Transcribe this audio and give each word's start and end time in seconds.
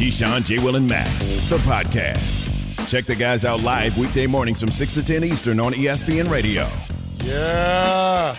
Keyshawn, 0.00 0.46
J. 0.46 0.58
Will, 0.60 0.76
and 0.76 0.88
Max, 0.88 1.28
the 1.50 1.58
podcast. 1.58 2.88
Check 2.88 3.04
the 3.04 3.14
guys 3.14 3.44
out 3.44 3.60
live 3.60 3.98
weekday 3.98 4.26
mornings 4.26 4.58
from 4.58 4.70
6 4.70 4.94
to 4.94 5.04
10 5.04 5.24
Eastern 5.24 5.60
on 5.60 5.74
ESPN 5.74 6.30
Radio. 6.30 6.66
Yeah. 7.22 8.34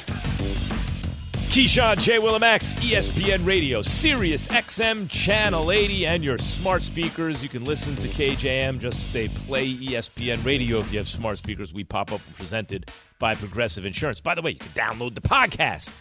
Keyshawn, 1.51 1.99
J. 1.99 2.17
Will, 2.17 2.33
and 2.33 2.41
Max, 2.41 2.73
ESPN 2.73 3.45
Radio, 3.45 3.83
Sirius 3.83 4.47
XM 4.47 5.07
Channel 5.07 5.71
80, 5.71 6.07
and 6.07 6.23
your 6.23 6.39
smart 6.39 6.81
speakers. 6.81 7.43
You 7.43 7.49
can 7.49 7.63
listen 7.63 7.95
to 7.97 8.07
KJM. 8.07 8.79
Just 8.79 9.11
say 9.11 9.27
play 9.27 9.71
ESPN 9.71 10.43
Radio 10.43 10.79
if 10.79 10.91
you 10.91 10.97
have 10.97 11.07
smart 11.07 11.37
speakers. 11.37 11.75
We 11.75 11.83
pop 11.83 12.11
up 12.11 12.21
presented 12.37 12.89
by 13.19 13.35
Progressive 13.35 13.85
Insurance. 13.85 14.19
By 14.19 14.33
the 14.33 14.41
way, 14.41 14.49
you 14.49 14.57
can 14.57 14.69
download 14.69 15.13
the 15.13 15.21
podcast. 15.21 15.93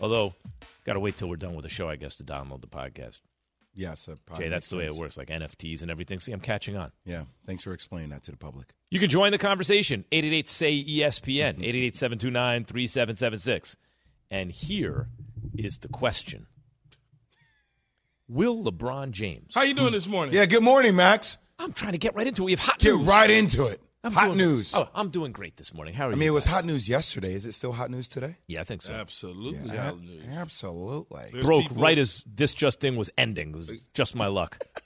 Although, 0.00 0.34
got 0.84 0.92
to 0.92 1.00
wait 1.00 1.16
till 1.16 1.28
we're 1.28 1.34
done 1.34 1.56
with 1.56 1.64
the 1.64 1.68
show, 1.68 1.88
I 1.88 1.96
guess, 1.96 2.18
to 2.18 2.22
download 2.22 2.60
the 2.60 2.68
podcast. 2.68 3.18
Yes, 3.74 4.06
that 4.06 4.18
Jay, 4.36 4.48
that's 4.48 4.64
makes 4.64 4.68
the 4.70 4.76
way 4.78 4.86
it 4.86 4.94
works, 4.94 5.16
like 5.16 5.28
NFTs 5.28 5.82
and 5.82 5.90
everything. 5.90 6.18
See, 6.18 6.32
I'm 6.32 6.40
catching 6.40 6.76
on. 6.76 6.90
Yeah. 7.04 7.24
Thanks 7.46 7.62
for 7.64 7.72
explaining 7.72 8.10
that 8.10 8.24
to 8.24 8.30
the 8.30 8.36
public. 8.36 8.74
You 8.90 8.98
can 8.98 9.08
join 9.08 9.30
the 9.30 9.38
conversation. 9.38 10.04
888 10.10 10.48
say 10.48 10.84
ESPN, 10.84 11.54
888 11.60 11.96
729 11.96 12.64
3776. 12.64 13.76
And 14.30 14.50
here 14.50 15.08
is 15.56 15.78
the 15.78 15.88
question 15.88 16.46
Will 18.28 18.62
LeBron 18.64 19.12
James? 19.12 19.54
How 19.54 19.60
are 19.60 19.66
you 19.66 19.74
doing 19.74 19.88
hmm. 19.88 19.94
this 19.94 20.08
morning? 20.08 20.34
Yeah. 20.34 20.46
Good 20.46 20.62
morning, 20.62 20.96
Max. 20.96 21.38
I'm 21.58 21.72
trying 21.72 21.92
to 21.92 21.98
get 21.98 22.14
right 22.14 22.26
into 22.26 22.42
it. 22.42 22.46
We 22.46 22.52
have 22.52 22.60
hot 22.60 22.78
Get 22.78 22.94
news. 22.94 23.06
right 23.06 23.30
into 23.30 23.66
it. 23.66 23.80
I'm 24.02 24.12
hot 24.12 24.26
doing- 24.26 24.38
news. 24.38 24.72
Oh, 24.74 24.88
I'm 24.94 25.10
doing 25.10 25.32
great 25.32 25.56
this 25.58 25.74
morning. 25.74 25.92
How 25.94 26.04
are 26.04 26.08
I 26.08 26.10
you? 26.12 26.16
mean, 26.16 26.28
it 26.28 26.32
was 26.32 26.46
guys? 26.46 26.54
hot 26.54 26.64
news 26.64 26.88
yesterday. 26.88 27.34
Is 27.34 27.44
it 27.44 27.52
still 27.52 27.72
hot 27.72 27.90
news 27.90 28.08
today? 28.08 28.36
Yeah, 28.48 28.60
I 28.60 28.64
think 28.64 28.80
so. 28.82 28.94
Absolutely 28.94 29.68
Yeah, 29.74 29.84
hot 29.90 30.00
news. 30.00 30.24
Absolutely. 30.32 31.28
There's 31.32 31.44
Broke 31.44 31.62
people- 31.64 31.82
right 31.82 31.98
as 31.98 32.24
this 32.26 32.54
just 32.54 32.82
in 32.84 32.96
was 32.96 33.10
ending. 33.18 33.50
It 33.50 33.56
was 33.56 33.88
just 33.94 34.14
my 34.14 34.26
luck. 34.26 34.58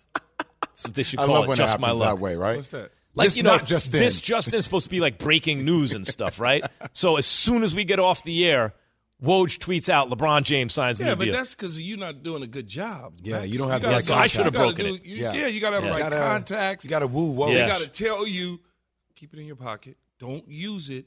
So 0.76 0.88
they 0.88 1.04
should 1.04 1.20
I 1.20 1.26
call 1.26 1.34
love 1.36 1.44
it 1.44 1.48
when 1.50 1.56
just 1.56 1.76
it 1.76 1.80
my 1.80 1.86
happens 1.88 2.00
luck. 2.00 2.16
that 2.16 2.22
way, 2.22 2.34
right? 2.34 2.56
What's 2.56 2.68
that? 2.68 2.90
Like 3.14 3.26
This 3.28 3.36
you 3.36 3.44
know, 3.44 3.52
not 3.52 3.64
just 3.64 3.92
this 3.92 4.20
Justin 4.20 4.56
is 4.56 4.64
supposed 4.64 4.86
to 4.86 4.90
be 4.90 4.98
like 4.98 5.18
breaking 5.18 5.64
news 5.64 5.92
and 5.94 6.04
stuff, 6.04 6.40
right? 6.40 6.64
so 6.92 7.16
as 7.16 7.26
soon 7.26 7.62
as 7.62 7.72
we 7.72 7.84
get 7.84 8.00
off 8.00 8.24
the 8.24 8.44
air, 8.48 8.74
Woj 9.22 9.58
tweets 9.58 9.88
out 9.88 10.10
LeBron 10.10 10.42
James 10.42 10.72
signs 10.74 11.00
a 11.00 11.04
Yeah, 11.04 11.10
new 11.10 11.16
but 11.16 11.24
deal. 11.26 11.32
that's 11.34 11.54
because 11.54 11.80
you're 11.80 11.96
not 11.96 12.24
doing 12.24 12.42
a 12.42 12.48
good 12.48 12.66
job. 12.66 13.20
Yeah, 13.22 13.38
Max. 13.38 13.48
you 13.52 13.58
don't 13.58 13.70
have 13.70 13.82
the 13.82 13.86
gotta 13.86 13.96
right 13.98 14.06
go- 14.08 14.14
I 14.14 14.26
should 14.26 14.44
have 14.46 14.54
gotta 14.54 14.66
broken 14.74 14.86
do- 14.86 14.94
it. 14.96 15.04
you- 15.04 15.16
Yeah. 15.16 15.32
yeah. 15.32 15.46
you 15.46 15.60
got 15.60 15.70
to 15.70 15.76
have 15.76 15.84
Yeah. 15.84 15.90
the 15.90 15.94
right 15.94 16.04
You 16.06 16.10
gotta- 16.10 16.16
contacts. 16.30 16.84
You 16.84 16.90
got 16.90 16.98
to 16.98 17.06
woo 17.06 17.30
whoa. 17.30 17.50
Yeah. 17.50 17.54
They 17.62 17.66
got 17.68 17.80
to 17.82 17.88
tell 17.88 18.26
you, 18.26 18.58
keep 19.14 19.32
it 19.34 19.40
in 19.40 19.46
your 19.46 19.56
pocket. 19.56 19.96
Don't 20.18 20.46
use 20.48 20.88
it 20.88 21.06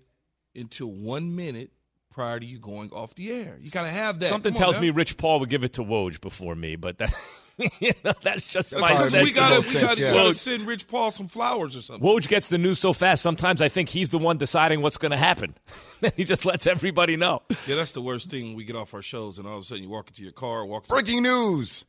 until 0.55 0.87
one 0.87 1.35
minute 1.35 1.71
prior 2.11 2.39
to 2.39 2.45
you 2.45 2.59
going 2.59 2.91
off 2.91 3.13
the 3.15 3.31
air. 3.31 3.57
You 3.61 3.69
got 3.69 3.83
to 3.83 3.89
have 3.89 4.19
that. 4.19 4.29
Something 4.29 4.53
Come 4.53 4.57
on 4.57 4.61
tells 4.63 4.75
now. 4.77 4.81
me 4.83 4.89
Rich 4.89 5.17
Paul 5.17 5.39
would 5.41 5.49
give 5.49 5.63
it 5.63 5.73
to 5.73 5.83
Woj 5.83 6.19
before 6.19 6.55
me, 6.55 6.75
but 6.75 6.97
that 6.97 7.13
you 7.79 7.91
know, 8.03 8.13
that's 8.21 8.47
just 8.47 8.71
That's 8.71 8.81
my 8.81 8.89
because 8.91 9.11
sense 9.11 9.23
we 9.23 9.33
got 9.33 9.49
to 9.53 9.59
we 9.59 9.65
sense, 9.65 9.83
got 9.85 9.95
to 9.97 10.01
yeah. 10.01 10.13
gotta 10.13 10.33
send 10.33 10.67
Rich 10.67 10.87
Paul 10.87 11.11
some 11.11 11.27
flowers 11.27 11.75
or 11.75 11.81
something. 11.81 12.07
Woj 12.07 12.27
gets 12.27 12.49
the 12.49 12.57
news 12.57 12.79
so 12.79 12.93
fast. 12.93 13.23
Sometimes 13.23 13.61
I 13.61 13.69
think 13.69 13.89
he's 13.89 14.09
the 14.09 14.17
one 14.19 14.37
deciding 14.37 14.81
what's 14.81 14.97
going 14.97 15.11
to 15.11 15.17
happen. 15.17 15.55
Then 15.99 16.11
he 16.15 16.25
just 16.25 16.45
lets 16.45 16.67
everybody 16.67 17.17
know. 17.17 17.41
Yeah, 17.67 17.73
that's 17.75 17.93
the 17.93 18.03
worst 18.03 18.29
thing. 18.29 18.53
We 18.55 18.65
get 18.65 18.75
off 18.75 18.93
our 18.93 19.01
shows, 19.01 19.39
and 19.39 19.47
all 19.47 19.57
of 19.57 19.63
a 19.63 19.65
sudden 19.65 19.81
you 19.83 19.89
walk 19.89 20.09
into 20.09 20.21
your 20.21 20.31
car, 20.31 20.63
walk. 20.63 20.83
into- 20.83 20.93
Breaking 20.93 21.23
news. 21.23 21.85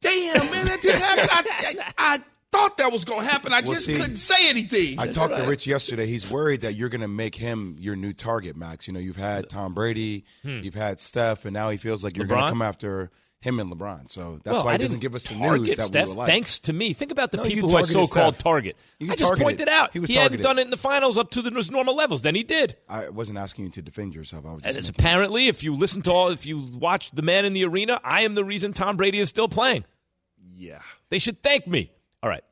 Damn, 0.00 0.50
man, 0.52 0.66
that 0.66 0.80
just 0.80 1.02
happened. 1.02 1.28
I, 1.32 1.84
I, 1.98 2.14
I 2.14 2.18
thought 2.54 2.78
that 2.78 2.92
was 2.92 3.04
going 3.04 3.24
to 3.26 3.30
happen. 3.30 3.52
I 3.52 3.60
Well, 3.60 3.72
just 3.74 3.86
see, 3.86 3.94
couldn't 3.96 4.16
say 4.16 4.48
anything. 4.48 4.98
I 4.98 5.08
talked 5.08 5.34
to 5.36 5.42
Rich 5.42 5.66
yesterday. 5.66 6.06
He's 6.06 6.30
worried 6.30 6.60
that 6.62 6.74
you're 6.74 6.88
going 6.88 7.00
to 7.00 7.08
make 7.08 7.34
him 7.34 7.76
your 7.78 7.96
new 7.96 8.12
target, 8.12 8.56
Max. 8.56 8.86
You 8.86 8.94
know, 8.94 9.00
you've 9.00 9.16
had 9.16 9.48
Tom 9.48 9.74
Brady, 9.74 10.24
you've 10.42 10.74
had 10.74 11.00
Steph, 11.00 11.44
and 11.44 11.52
now 11.54 11.70
he 11.70 11.76
feels 11.76 12.04
like 12.04 12.16
you're 12.16 12.26
going 12.26 12.40
Hmm. 12.40 12.46
To 12.46 12.50
come 12.50 12.62
after 12.62 13.10
him 13.40 13.60
and 13.60 13.70
LeBron. 13.70 14.10
So 14.10 14.40
that's 14.42 14.54
well, 14.56 14.64
why 14.64 14.72
he 14.72 14.78
doesn't 14.78 15.00
give 15.00 15.14
us 15.14 15.24
the 15.24 15.34
target 15.38 15.62
news 15.66 15.76
that 15.76 15.82
Steph, 15.82 16.04
we 16.06 16.10
would 16.12 16.18
like. 16.18 16.28
Thanks 16.28 16.58
to 16.60 16.72
me. 16.72 16.94
Think 16.94 17.12
about 17.12 17.30
the 17.30 17.36
No, 17.38 17.42
people 17.44 17.68
who 17.68 17.76
I 17.76 17.80
targeted 17.82 18.06
so-called 18.08 18.34
Steph. 18.36 18.42
target. 18.42 18.76
You 18.98 19.06
I 19.12 19.16
just 19.16 19.20
targeted. 19.28 19.44
pointed 19.44 19.68
out 19.68 19.92
He 19.92 19.98
was 20.00 20.08
hadn't 20.14 20.40
done 20.40 20.58
it 20.58 20.62
in 20.62 20.70
the 20.70 20.78
finals 20.78 21.18
up 21.18 21.30
to 21.32 21.42
the 21.42 21.50
normal 21.50 21.94
levels. 21.94 22.22
Then 22.22 22.34
he 22.34 22.42
did. 22.42 22.76
I 22.88 23.10
wasn't 23.10 23.36
asking 23.38 23.66
you 23.66 23.70
to 23.72 23.82
defend 23.82 24.14
yourself. 24.14 24.46
I 24.46 24.54
was 24.54 24.62
just 24.62 24.78
it's 24.78 24.88
making- 24.88 25.04
apparently, 25.04 25.48
if 25.48 25.62
you 25.62 25.76
listen 25.76 26.00
to 26.02 26.10
all, 26.12 26.28
if 26.30 26.46
you 26.46 26.58
watch 26.78 27.10
the 27.10 27.20
man 27.22 27.44
in 27.44 27.52
the 27.52 27.64
arena, 27.66 28.00
I 28.02 28.22
am 28.22 28.34
the 28.34 28.44
reason 28.44 28.72
Tom 28.72 28.96
Brady 28.96 29.18
is 29.18 29.28
still 29.28 29.48
playing. 29.48 29.84
yeah. 30.56 30.78
They 31.10 31.18
should 31.18 31.42
thank 31.42 31.66
me. 31.68 31.92
All 32.24 32.30
right. 32.30 32.42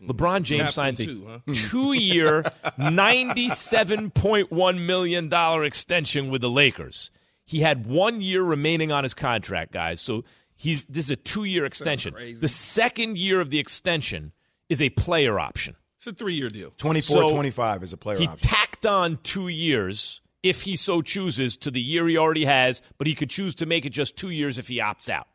Hmm. 0.00 0.10
LeBron 0.10 0.42
James 0.42 0.74
Captain 0.76 0.96
signs 0.96 1.00
a 1.00 1.06
huh? 1.26 1.38
Hmm. 1.46 1.52
two-year, 1.52 2.44
ninety-seven 2.78 4.10
point 4.10 4.52
one 4.52 4.84
million 4.86 5.30
dollar 5.30 5.64
extension 5.64 6.30
with 6.30 6.42
the 6.42 6.50
Lakers. 6.50 7.10
He 7.46 7.60
had 7.60 7.86
one 7.86 8.20
year 8.20 8.42
remaining 8.42 8.92
on 8.92 9.02
his 9.02 9.14
contract, 9.14 9.72
guys. 9.72 10.00
So 10.02 10.24
he's 10.54 10.84
this 10.84 11.06
is 11.06 11.10
a 11.12 11.16
two-year 11.16 11.64
extension. 11.64 12.14
The 12.38 12.48
second 12.48 13.16
year 13.16 13.40
of 13.40 13.48
the 13.48 13.58
extension 13.58 14.32
is 14.68 14.82
a 14.82 14.90
player 14.90 15.38
option. 15.38 15.76
It's 15.96 16.06
a 16.06 16.12
three-year 16.12 16.50
deal. 16.50 16.70
24 16.76 17.28
So 17.28 17.34
25 17.34 17.82
is 17.82 17.92
a 17.94 17.96
player 17.96 18.18
He 18.18 18.26
option. 18.26 18.46
tacked 18.46 18.84
on 18.84 19.18
two 19.22 19.48
years 19.48 20.20
if 20.42 20.62
he 20.62 20.76
so 20.76 21.00
chooses 21.00 21.56
to 21.56 21.70
the 21.70 21.80
year 21.80 22.06
he 22.06 22.18
already 22.18 22.44
has, 22.44 22.82
but 22.98 23.06
he 23.06 23.14
could 23.14 23.30
choose 23.30 23.54
to 23.54 23.66
make 23.66 23.86
it 23.86 23.90
just 23.90 24.14
two 24.18 24.28
years 24.28 24.58
if 24.58 24.68
he 24.68 24.80
opts 24.80 25.08
out. 25.08 25.28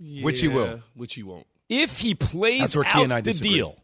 Which 0.00 0.40
he 0.40 0.48
will. 0.48 0.82
Which 0.94 1.14
he 1.14 1.22
won't. 1.22 1.46
If 1.72 1.98
he 2.00 2.14
plays 2.14 2.60
That's 2.60 2.76
where 2.76 2.84
Key 2.84 3.10
out 3.12 3.24
the 3.24 3.32
deal, 3.32 3.76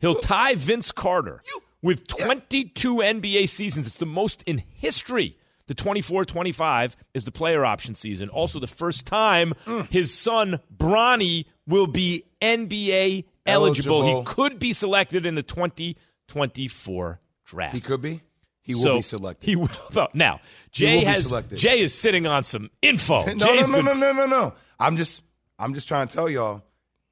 he'll 0.00 0.14
tie 0.16 0.54
Vince 0.54 0.92
Carter 0.92 1.40
with 1.82 2.06
22 2.08 2.96
NBA 2.96 3.48
seasons. 3.48 3.86
It's 3.86 3.96
the 3.96 4.06
most 4.06 4.42
in 4.44 4.58
history. 4.74 5.36
The 5.66 5.74
24 5.74 6.24
25 6.24 6.96
is 7.14 7.24
the 7.24 7.30
player 7.32 7.64
option 7.64 7.94
season. 7.94 8.28
Also, 8.30 8.58
the 8.58 8.66
first 8.66 9.06
time 9.06 9.52
Mm. 9.66 9.88
his 9.90 10.12
son, 10.12 10.60
Bronny, 10.74 11.44
will 11.66 11.86
be 11.86 12.24
NBA 12.40 13.24
eligible. 13.46 14.02
Eligible. 14.02 14.20
He 14.20 14.24
could 14.34 14.58
be 14.58 14.72
selected 14.72 15.26
in 15.26 15.34
the 15.34 15.42
2024 15.42 17.20
draft. 17.44 17.74
He 17.74 17.80
could 17.80 18.00
be. 18.02 18.20
He 18.62 18.74
will 18.74 18.82
So, 18.82 18.96
be 18.96 19.02
selected. 19.02 19.46
He 19.46 19.56
will. 19.56 19.70
well, 19.94 20.08
Now, 20.14 20.40
Jay 20.72 20.94
will 20.96 21.00
be 21.00 21.06
has 21.06 21.26
selected. 21.28 21.58
Jay 21.58 21.80
is 21.80 21.94
sitting 21.94 22.26
on 22.26 22.44
some 22.44 22.70
info. 22.82 23.24
no, 23.24 23.32
no, 23.32 23.54
no, 23.54 23.66
been- 23.72 23.84
no, 23.84 23.92
no, 23.94 24.12
no, 24.12 24.26
no. 24.26 24.54
I'm 24.78 24.96
just, 24.96 25.22
I'm 25.58 25.74
just 25.74 25.88
trying 25.88 26.08
to 26.08 26.14
tell 26.14 26.28
y'all, 26.28 26.62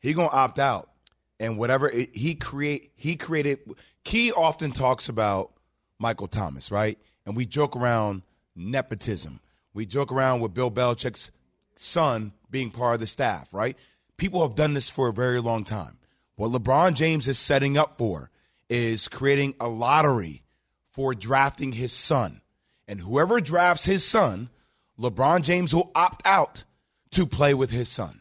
he 0.00 0.12
gonna 0.12 0.28
opt 0.28 0.58
out, 0.58 0.90
and 1.40 1.58
whatever 1.58 1.88
it, 1.88 2.14
he 2.14 2.34
create, 2.34 2.92
he 2.96 3.16
created. 3.16 3.58
Key 4.04 4.32
often 4.32 4.72
talks 4.72 5.08
about 5.08 5.52
Michael 5.98 6.28
Thomas, 6.28 6.70
right? 6.70 6.98
And 7.24 7.36
we 7.36 7.46
joke 7.46 7.76
around 7.76 8.22
nepotism. 8.54 9.40
We 9.74 9.84
joke 9.86 10.12
around 10.12 10.40
with 10.40 10.54
Bill 10.54 10.70
Belichick's 10.70 11.30
son 11.76 12.32
being 12.50 12.70
part 12.70 12.94
of 12.94 13.00
the 13.00 13.06
staff, 13.06 13.48
right? 13.52 13.76
People 14.16 14.42
have 14.46 14.54
done 14.54 14.74
this 14.74 14.88
for 14.88 15.08
a 15.08 15.12
very 15.12 15.40
long 15.40 15.64
time. 15.64 15.98
What 16.36 16.52
LeBron 16.52 16.94
James 16.94 17.28
is 17.28 17.38
setting 17.38 17.76
up 17.76 17.98
for 17.98 18.30
is 18.68 19.08
creating 19.08 19.54
a 19.60 19.68
lottery 19.68 20.42
for 20.92 21.14
drafting 21.14 21.72
his 21.72 21.92
son. 21.92 22.40
And 22.88 23.00
whoever 23.00 23.40
drafts 23.40 23.84
his 23.84 24.04
son, 24.04 24.48
LeBron 24.98 25.42
James 25.42 25.74
will 25.74 25.90
opt 25.94 26.22
out 26.24 26.64
to 27.10 27.26
play 27.26 27.52
with 27.52 27.70
his 27.70 27.88
son. 27.88 28.20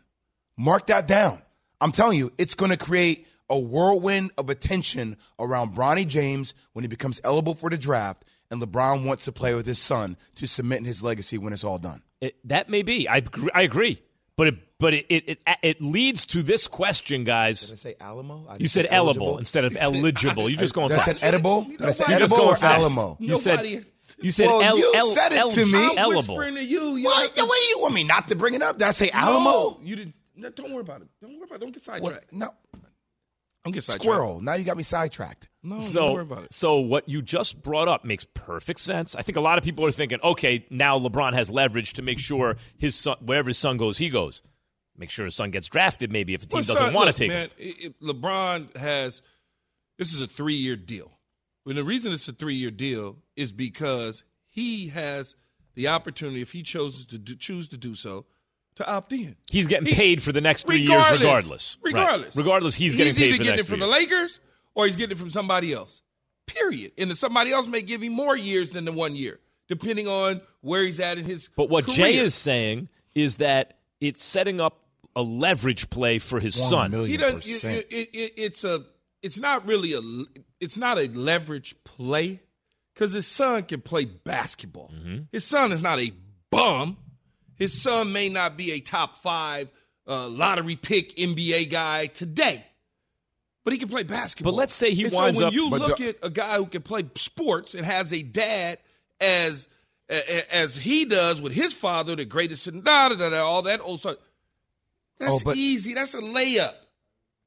Mark 0.57 0.87
that 0.87 1.07
down. 1.07 1.41
I'm 1.81 1.91
telling 1.91 2.17
you, 2.17 2.31
it's 2.37 2.55
going 2.55 2.71
to 2.71 2.77
create 2.77 3.27
a 3.49 3.59
whirlwind 3.59 4.31
of 4.37 4.49
attention 4.49 5.17
around 5.39 5.75
Bronny 5.75 6.07
James 6.07 6.53
when 6.73 6.83
he 6.83 6.87
becomes 6.87 7.19
eligible 7.23 7.53
for 7.53 7.69
the 7.69 7.77
draft, 7.77 8.25
and 8.49 8.61
LeBron 8.61 9.03
wants 9.05 9.25
to 9.25 9.31
play 9.31 9.53
with 9.53 9.65
his 9.65 9.79
son 9.79 10.17
to 10.35 10.47
cement 10.47 10.85
his 10.85 11.03
legacy 11.03 11.37
when 11.37 11.53
it's 11.53 11.63
all 11.63 11.77
done. 11.77 12.01
It, 12.21 12.35
that 12.47 12.69
may 12.69 12.81
be. 12.81 13.07
I 13.07 13.17
agree, 13.17 13.49
I 13.53 13.61
agree. 13.63 14.01
But 14.37 14.47
it 14.47 14.55
but 14.79 14.93
it, 14.93 15.05
it 15.09 15.29
it 15.29 15.39
it 15.61 15.81
leads 15.81 16.25
to 16.27 16.41
this 16.43 16.67
question, 16.67 17.23
guys. 17.23 17.59
say 17.79 17.95
Alamo? 18.01 18.47
You 18.59 18.67
said 18.67 18.87
eligible 18.89 19.37
instead 19.37 19.63
of 19.63 19.77
eligible. 19.79 20.49
You're 20.49 20.59
just 20.59 20.73
going 20.73 20.89
Did 20.89 20.99
I 20.99 21.03
fast. 21.03 21.19
said 21.21 21.27
edible? 21.33 21.61
Did 21.63 21.81
I 21.81 21.91
say 21.91 22.13
edible 22.13 22.37
going 22.37 22.49
or 22.49 22.55
fast. 22.57 22.79
Alamo? 22.79 23.15
You 23.19 23.37
said 23.37 23.51
Nobody- 23.57 23.81
you 24.21 24.31
said 24.31 24.47
Well, 24.47 24.61
el, 24.61 24.77
you 24.77 24.93
el, 24.95 25.11
said 25.11 25.31
it 25.33 25.51
to 25.53 25.65
me. 25.65 25.85
I'm 25.85 25.97
eligible. 25.97 26.35
to 26.37 26.63
you. 26.63 26.95
you 26.95 27.05
What? 27.05 27.37
know, 27.37 27.45
What 27.45 27.59
do 27.61 27.67
you 27.67 27.79
want 27.81 27.93
me 27.93 28.03
not 28.03 28.27
to 28.29 28.35
bring 28.35 28.53
it 28.55 28.61
up? 28.61 28.77
Did 28.77 28.87
I 28.87 28.91
say 28.91 29.09
No, 29.13 29.19
Alamo? 29.19 29.79
you 29.83 29.95
did. 29.95 30.13
No, 30.35 30.49
don't 30.49 30.71
worry 30.71 30.81
about 30.81 31.01
it. 31.01 31.07
Don't 31.21 31.33
worry 31.37 31.43
about 31.45 31.55
it. 31.55 31.59
Don't 31.61 31.71
get 31.71 31.87
What? 31.87 32.01
sidetracked. 32.01 32.33
No. 32.33 32.53
Don't 33.63 33.73
get 33.73 33.83
sidetracked. 33.83 34.03
Squirrel. 34.03 34.41
Now 34.41 34.53
you 34.53 34.63
got 34.63 34.77
me 34.77 34.83
sidetracked. 34.83 35.49
No, 35.63 35.77
don't 35.79 35.83
So, 35.87 36.13
worry 36.13 36.21
about 36.21 36.43
it. 36.43 36.53
so 36.53 36.79
what 36.79 37.09
you 37.09 37.21
just 37.23 37.63
brought 37.63 37.87
up 37.87 38.05
makes 38.05 38.25
perfect 38.35 38.79
sense. 38.79 39.15
I 39.15 39.23
think 39.23 39.37
a 39.37 39.41
lot 39.41 39.57
of 39.57 39.63
people 39.63 39.85
are 39.85 39.91
thinking, 39.91 40.19
okay, 40.23 40.65
now 40.69 40.99
LeBron 40.99 41.33
has 41.33 41.49
leverage 41.49 41.93
to 41.93 42.01
make 42.03 42.19
sure 42.19 42.57
his 42.77 42.93
son, 42.95 43.17
wherever 43.21 43.47
his 43.49 43.57
son 43.57 43.77
goes, 43.77 43.97
he 43.97 44.09
goes. 44.09 44.41
make 44.97 45.09
sure 45.09 45.25
his 45.25 45.35
son 45.35 45.51
gets 45.51 45.67
drafted. 45.67 46.09
Maybe 46.09 46.33
if 46.35 46.43
a 46.43 46.45
team 46.45 46.61
Well, 46.65 46.77
doesn't 46.77 46.93
want 46.93 47.07
to 47.07 47.13
take 47.13 47.27
man, 47.27 47.49
him. 47.49 47.51
it- 47.57 47.85
it- 47.85 48.01
LeBron 48.01 48.77
has 48.77 49.21
this 49.97 50.13
is 50.13 50.21
a 50.21 50.27
three 50.27 50.53
year 50.55 50.77
deal. 50.77 51.11
And 51.65 51.75
the 51.75 51.83
reason 51.83 52.13
it's 52.13 52.29
a 52.29 52.33
three 52.33 52.55
year 52.55 52.71
deal 52.71 53.17
is 53.35 53.51
because 53.51 54.23
he 54.45 54.87
has 54.89 55.35
the 55.73 55.89
opportunity, 55.89 56.41
if 56.41 56.53
he 56.53 56.63
chooses 56.63 57.05
to 57.07 57.17
do, 57.17 57.35
choose 57.35 57.67
to 57.69 57.77
do 57.77 57.93
so, 57.95 58.25
to 58.75 58.87
opt 58.89 59.13
in. 59.13 59.35
He's 59.49 59.67
getting 59.67 59.87
He- 59.87 59.93
paid 59.95 60.21
for 60.23 60.31
the 60.31 60.41
next 60.41 60.65
three 60.65 60.79
years, 60.81 61.03
regardless. 61.11 61.77
Right. 61.83 61.93
Regardless, 61.93 62.35
Regardless, 62.35 62.75
he's 62.75 62.95
getting 62.95 63.13
paid 63.15 63.33
either 63.33 63.37
for 63.37 63.37
the 63.39 63.43
getting 63.45 63.59
it 63.59 63.65
from 63.67 63.79
three 63.79 63.87
the. 63.87 63.87
Lakers 63.87 64.39
or 64.73 64.85
he's 64.85 64.95
getting 64.95 65.15
it 65.15 65.19
from 65.19 65.31
somebody 65.31 65.73
else. 65.73 66.01
Period. 66.47 66.91
And 66.97 67.09
then 67.09 67.15
somebody 67.15 67.51
else 67.51 67.67
may 67.67 67.81
give 67.81 68.01
him 68.01 68.13
more 68.13 68.35
years 68.37 68.71
than 68.71 68.85
the 68.85 68.91
one 68.91 69.15
year, 69.15 69.39
depending 69.67 70.07
on 70.07 70.41
where 70.61 70.83
he's 70.83 70.99
at 70.99 71.17
in 71.17 71.25
his. 71.25 71.49
But 71.55 71.69
what 71.69 71.85
career. 71.85 71.95
Jay 71.95 72.17
is 72.17 72.35
saying 72.35 72.89
is 73.15 73.37
that 73.37 73.77
it's 74.01 74.23
setting 74.23 74.59
up 74.61 74.81
a 75.15 75.21
leverage 75.23 75.89
play 75.89 76.19
for 76.19 76.39
his 76.39 76.59
One 76.59 76.69
son. 76.69 76.91
million 76.91 77.09
he 77.09 77.17
doesn't. 77.17 77.39
percent. 77.39 77.85
It, 77.89 77.93
it, 77.93 78.09
it, 78.15 78.33
it's 78.37 78.63
a. 78.63 78.83
It's 79.23 79.39
not 79.39 79.65
really 79.65 79.93
a. 79.93 80.01
It's 80.59 80.77
not 80.77 80.99
a 80.99 81.07
leverage 81.07 81.75
play 81.83 82.41
because 82.93 83.13
his 83.13 83.25
son 83.25 83.63
can 83.63 83.81
play 83.81 84.05
basketball. 84.05 84.91
Mm-hmm. 84.93 85.23
His 85.31 85.45
son 85.45 85.71
is 85.71 85.81
not 85.81 85.99
a 85.99 86.11
bum. 86.51 86.97
His 87.55 87.79
son 87.81 88.11
may 88.11 88.29
not 88.29 88.57
be 88.57 88.71
a 88.73 88.79
top 88.79 89.17
five 89.17 89.69
uh, 90.07 90.27
lottery 90.27 90.75
pick 90.75 91.15
NBA 91.15 91.69
guy 91.71 92.07
today, 92.07 92.63
but 93.63 93.73
he 93.73 93.79
can 93.79 93.89
play 93.89 94.03
basketball. 94.03 94.53
But 94.53 94.57
let's 94.57 94.73
say 94.73 94.91
he 94.91 95.05
And 95.05 95.13
winds 95.13 95.39
so 95.39 95.45
when 95.45 95.47
up- 95.47 95.53
you 95.53 95.69
look 95.69 95.97
the- 95.97 96.09
at 96.09 96.17
a 96.21 96.29
guy 96.29 96.57
who 96.57 96.65
can 96.67 96.81
play 96.81 97.05
sports 97.15 97.73
and 97.73 97.85
has 97.85 98.11
a 98.13 98.21
dad 98.21 98.77
as 99.19 99.67
a- 100.09 100.15
a- 100.37 100.55
as 100.55 100.75
he 100.75 101.05
does 101.05 101.41
with 101.41 101.53
his 101.53 101.73
father, 101.73 102.15
the 102.15 102.25
greatest 102.25 102.67
and 102.67 102.83
da 102.83 103.09
da 103.09 103.15
da 103.15 103.29
da, 103.29 103.43
all 103.43 103.61
that 103.63 103.79
old 103.81 103.99
stuff. 104.01 104.17
That's 105.17 105.35
Oh, 105.35 105.39
but- 105.45 105.55
easy. 105.57 105.93
That's 105.93 106.13
a 106.13 106.21
layup. 106.21 106.73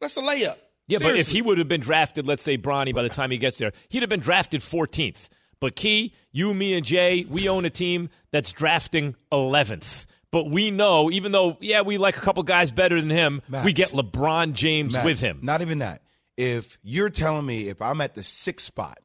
That's 0.00 0.16
a 0.16 0.20
layup. 0.22 0.56
Yeah, 0.87 0.99
but 1.02 1.16
if 1.16 1.28
he 1.28 1.43
would 1.43 1.58
have 1.58 1.69
been 1.69 1.82
drafted, 1.82 2.26
let's 2.26 2.43
say 2.43 2.56
Bronny, 2.56 2.94
by 2.94 3.02
the 3.02 3.11
time 3.11 3.31
he 3.31 3.37
gets 3.37 3.58
there, 3.58 3.72
he'd 3.90 4.00
have 4.02 4.08
been 4.08 4.20
drafted 4.20 4.62
14th. 4.62 5.28
But 5.60 5.76
Key, 5.76 6.14
you, 6.32 6.55
me, 6.55 6.75
and 6.75 6.84
Jay, 6.84 7.26
we 7.28 7.49
own 7.49 7.64
a 7.64 7.70
team 7.70 8.10
that's 8.31 8.52
drafting 8.52 9.16
11th. 9.32 10.06
But 10.31 10.50
we 10.50 10.70
know, 10.70 11.10
even 11.10 11.32
though, 11.32 11.56
yeah, 11.60 11.81
we 11.81 11.99
like 11.99 12.16
a 12.16 12.20
couple 12.20 12.43
guys 12.43 12.70
better 12.70 13.00
than 13.00 13.10
him, 13.10 13.43
Max. 13.49 13.64
we 13.64 13.72
get 13.72 13.88
LeBron 13.90 14.52
James 14.52 14.93
Max, 14.93 15.05
with 15.05 15.20
him. 15.20 15.40
Not 15.43 15.62
even 15.62 15.78
that. 15.78 16.02
If 16.37 16.78
you're 16.82 17.10
telling 17.10 17.46
me 17.46 17.69
if 17.69 17.81
I'm 17.81 18.00
at 18.00 18.14
the 18.14 18.22
sixth 18.22 18.66
spot 18.66 18.99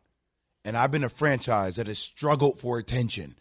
and 0.66 0.76
I've 0.76 0.92
been 0.92 1.04
a 1.04 1.10
franchise 1.10 1.78
that 1.78 1.88
has 1.88 1.98
struggled 1.98 2.60
for 2.60 2.78
attention, 2.78 3.36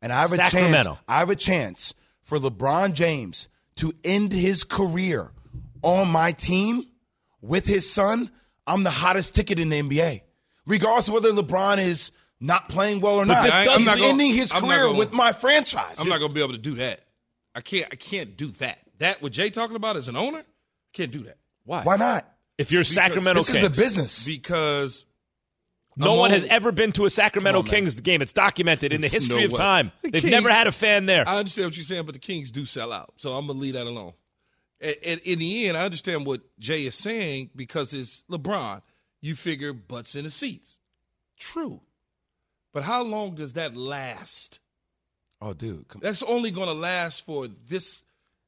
and 0.00 0.12
I 0.12 0.22
have 0.22 0.32
a 0.32 0.38
chance, 0.38 0.88
I 1.06 1.18
have 1.18 1.30
a 1.30 1.36
chance 1.36 1.94
for 2.22 2.38
LeBron 2.38 2.94
James 2.94 3.48
to 3.76 3.92
end 4.02 4.32
his 4.32 4.64
career 4.64 5.30
on 5.82 6.08
my 6.08 6.32
team 6.32 6.86
with 7.40 7.66
his 7.66 7.90
son, 7.90 8.30
I'm 8.66 8.82
the 8.82 8.90
hottest 8.90 9.34
ticket 9.34 9.58
in 9.58 9.68
the 9.68 9.82
NBA. 9.82 10.22
Regardless 10.66 11.08
of 11.08 11.14
whether 11.14 11.32
LeBron 11.32 11.78
is 11.78 12.10
not 12.40 12.68
playing 12.68 13.00
well 13.00 13.16
or 13.16 13.24
not, 13.26 13.44
this 13.44 13.54
he's 13.56 13.64
does- 13.66 13.78
I'm 13.80 13.84
not 13.84 13.96
gonna- 13.98 14.08
ending 14.10 14.32
his 14.34 14.52
I'm 14.52 14.60
career 14.62 14.86
gonna- 14.86 14.98
with 14.98 15.12
my 15.12 15.32
franchise. 15.32 15.96
I'm 15.98 16.08
not 16.08 16.18
going 16.18 16.30
to 16.30 16.34
be 16.34 16.42
able 16.42 16.52
to 16.52 16.58
do 16.58 16.74
that. 16.76 17.00
I 17.54 17.60
can't. 17.62 17.86
I 17.90 17.96
can't 17.96 18.36
do 18.36 18.48
that. 18.52 18.78
That 18.98 19.22
what 19.22 19.32
Jay 19.32 19.50
talking 19.50 19.76
about 19.76 19.96
as 19.96 20.08
an 20.08 20.16
owner, 20.16 20.42
can't 20.92 21.10
do 21.10 21.24
that 21.24 21.38
Why? 21.64 21.82
Why 21.82 21.96
not? 21.96 22.26
If 22.58 22.72
you're 22.72 22.84
Sacramento 22.84 23.40
This 23.42 23.48
Kings. 23.50 23.58
is 23.58 23.78
a 23.78 23.82
business. 23.82 24.24
because 24.24 25.04
No 25.96 26.12
I'm 26.12 26.18
one 26.18 26.30
has 26.30 26.44
ever 26.46 26.72
been 26.72 26.92
to 26.92 27.04
a 27.06 27.10
Sacramento 27.10 27.60
Come 27.62 27.68
on, 27.68 27.72
man. 27.72 27.80
Kings 27.84 28.00
game. 28.00 28.20
It's 28.22 28.32
documented 28.32 28.92
in 28.92 29.00
the 29.00 29.08
history 29.08 29.36
no 29.40 29.44
of 29.46 29.52
way. 29.52 29.56
time. 29.58 29.92
The 30.02 30.10
They've 30.10 30.22
King- 30.22 30.30
never 30.30 30.50
had 30.50 30.66
a 30.66 30.72
fan 30.72 31.06
there. 31.06 31.26
I 31.28 31.38
understand 31.38 31.66
what 31.68 31.76
you're 31.76 31.84
saying, 31.84 32.04
but 32.04 32.12
the 32.14 32.18
Kings 32.18 32.50
do 32.50 32.64
sell 32.66 32.92
out. 32.92 33.14
So 33.16 33.32
I'm 33.34 33.46
gonna 33.46 33.58
leave 33.58 33.74
that 33.74 33.86
alone. 33.86 34.12
And, 34.80 34.94
and 35.04 35.20
in 35.20 35.38
the 35.38 35.66
end, 35.68 35.76
I 35.78 35.84
understand 35.86 36.26
what 36.26 36.42
Jay 36.58 36.84
is 36.86 36.94
saying 36.94 37.50
because 37.56 37.94
it's 37.94 38.24
LeBron. 38.30 38.82
You 39.22 39.34
figure 39.34 39.72
butts 39.72 40.14
in 40.14 40.24
the 40.24 40.30
seats. 40.30 40.78
True, 41.38 41.80
but 42.76 42.84
how 42.84 43.02
long 43.02 43.34
does 43.34 43.54
that 43.54 43.74
last? 43.74 44.60
Oh, 45.40 45.54
dude, 45.54 45.88
come 45.88 46.02
That's 46.04 46.22
only 46.22 46.50
gonna 46.50 46.74
last 46.74 47.24
for 47.24 47.48
this. 47.48 48.02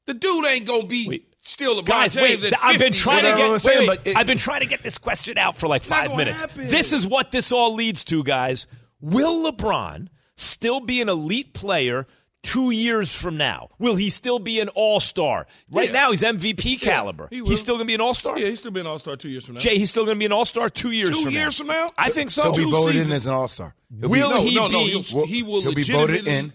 The 0.04 0.12
dude 0.12 0.44
ain't 0.44 0.66
gonna 0.66 0.84
be 0.86 1.08
Wait. 1.08 1.34
still 1.40 1.80
LeBron 1.80 1.86
Guys, 1.86 2.12
James 2.14 2.42
wait! 2.44 2.52
at 2.52 2.62
I've 2.62 2.78
been 2.78 2.92
50, 2.92 2.98
trying 2.98 3.22
to 3.22 3.28
get. 3.28 3.38
what 3.38 3.52
I'm 3.54 3.58
saying, 3.58 3.78
wait, 3.78 3.88
wait, 3.88 3.98
but 4.04 4.06
it- 4.10 4.16
I've 4.18 4.26
been 4.26 4.36
trying 4.36 4.60
to 4.60 4.66
get 4.66 4.82
this 4.82 4.98
question 4.98 5.38
out 5.38 5.56
for 5.56 5.66
like 5.66 5.82
five 5.82 6.14
minutes. 6.14 6.42
happen. 6.42 6.66
This 6.66 6.92
is 6.92 7.06
what 7.06 7.32
this 7.32 7.52
all 7.52 7.72
leads 7.72 8.04
to, 8.04 8.22
guys. 8.22 8.66
Will 9.00 9.50
LeBron 9.50 10.08
still 10.36 10.80
be 10.80 11.00
an 11.00 11.08
elite 11.08 11.54
player 11.54 12.04
two 12.48 12.70
years 12.70 13.14
from 13.14 13.36
now? 13.36 13.68
Will 13.78 13.96
he 13.96 14.10
still 14.10 14.38
be 14.38 14.60
an 14.60 14.68
All 14.70 15.00
Star? 15.00 15.46
Right 15.70 15.88
Yeah. 15.88 15.92
now, 16.00 16.10
he's 16.10 16.22
MVP 16.22 16.80
caliber. 16.80 17.28
he 17.30 17.42
will. 17.42 17.50
he's 17.50 17.60
still 17.60 17.74
going 17.76 17.86
to 17.86 17.90
be 17.90 17.94
an 17.94 18.00
All 18.00 18.14
Star. 18.14 18.38
Yeah, 18.38 18.48
he's 18.48 18.58
still 18.58 18.70
be 18.70 18.80
an 18.80 18.86
All 18.86 18.98
Star 18.98 19.16
two 19.16 19.28
years 19.28 19.44
from 19.44 19.54
now. 19.54 19.60
Jay, 19.60 19.78
he's 19.78 19.90
still 19.90 20.04
going 20.04 20.16
to 20.16 20.18
be 20.18 20.26
an 20.26 20.32
All 20.32 20.44
Star 20.44 20.68
two 20.68 20.90
years 20.90 21.10
Two 21.10 21.24
from 21.24 21.32
years 21.32 21.58
now. 21.60 21.64
from 21.64 21.66
now? 21.74 21.88
I 21.98 22.10
think 22.10 22.30
so. 22.30 22.42
He'll 22.44 22.52
be 22.52 22.64
Two 22.64 22.70
voted 22.70 22.96
in 22.96 23.02
seasons. 23.02 23.14
as 23.16 23.26
an 23.26 23.32
all 23.34 23.48
star. 23.48 23.74
Will 23.90 24.30
no, 24.30 24.40
he 24.42 24.54
no, 24.54 24.68
no, 24.68 24.84
be- 24.84 24.90
he'll, 24.90 25.26
he 25.26 25.42
will 25.42 25.62
he'll 25.62 25.74
be 25.74 25.82
voted 25.82 26.26
in. 26.28 26.52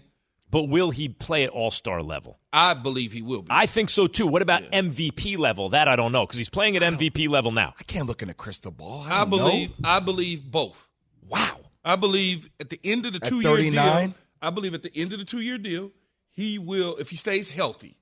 but 0.50 0.64
will 0.68 0.90
he 0.90 1.08
play 1.08 1.44
at 1.44 1.50
All 1.50 1.70
Star 1.70 2.02
level? 2.02 2.38
I 2.52 2.74
believe 2.74 3.12
he 3.12 3.22
will 3.22 3.42
be. 3.42 3.48
I 3.50 3.66
think 3.66 3.90
so 3.90 4.06
too. 4.06 4.26
What 4.26 4.40
about 4.42 4.62
MVP 4.70 5.36
level? 5.38 5.70
That 5.70 5.88
I 5.88 5.96
don't 5.96 6.12
know 6.12 6.24
because 6.26 6.38
he's 6.38 6.50
playing 6.50 6.76
at 6.76 6.82
MVP 6.82 7.28
level 7.28 7.50
now. 7.52 7.74
I 7.78 7.82
can't 7.84 8.06
look 8.06 8.22
in 8.22 8.30
a 8.30 8.34
crystal 8.34 8.70
ball. 8.70 9.02
I 9.08 9.20
don't 9.20 9.30
believe. 9.30 9.70
know. 9.80 9.88
I 9.88 9.98
believe 10.00 10.50
both. 10.50 10.88
Wow. 11.28 11.58
I 11.84 11.96
believe 11.96 12.48
at 12.60 12.70
the 12.70 12.78
end 12.84 13.04
of 13.06 13.12
the 13.12 13.20
At 13.22 13.28
two 13.28 13.40
year 13.40 13.56
deal. 13.70 14.14
39? 14.44 14.46
I 14.46 14.50
believe 14.54 14.74
at 14.74 14.82
the 14.82 14.92
end 14.94 15.12
of 15.12 15.18
the 15.18 15.24
two 15.24 15.40
year 15.40 15.58
deal, 15.58 15.90
he 16.30 16.58
will, 16.58 16.96
if 16.96 17.10
he 17.10 17.16
stays 17.16 17.50
healthy. 17.50 17.96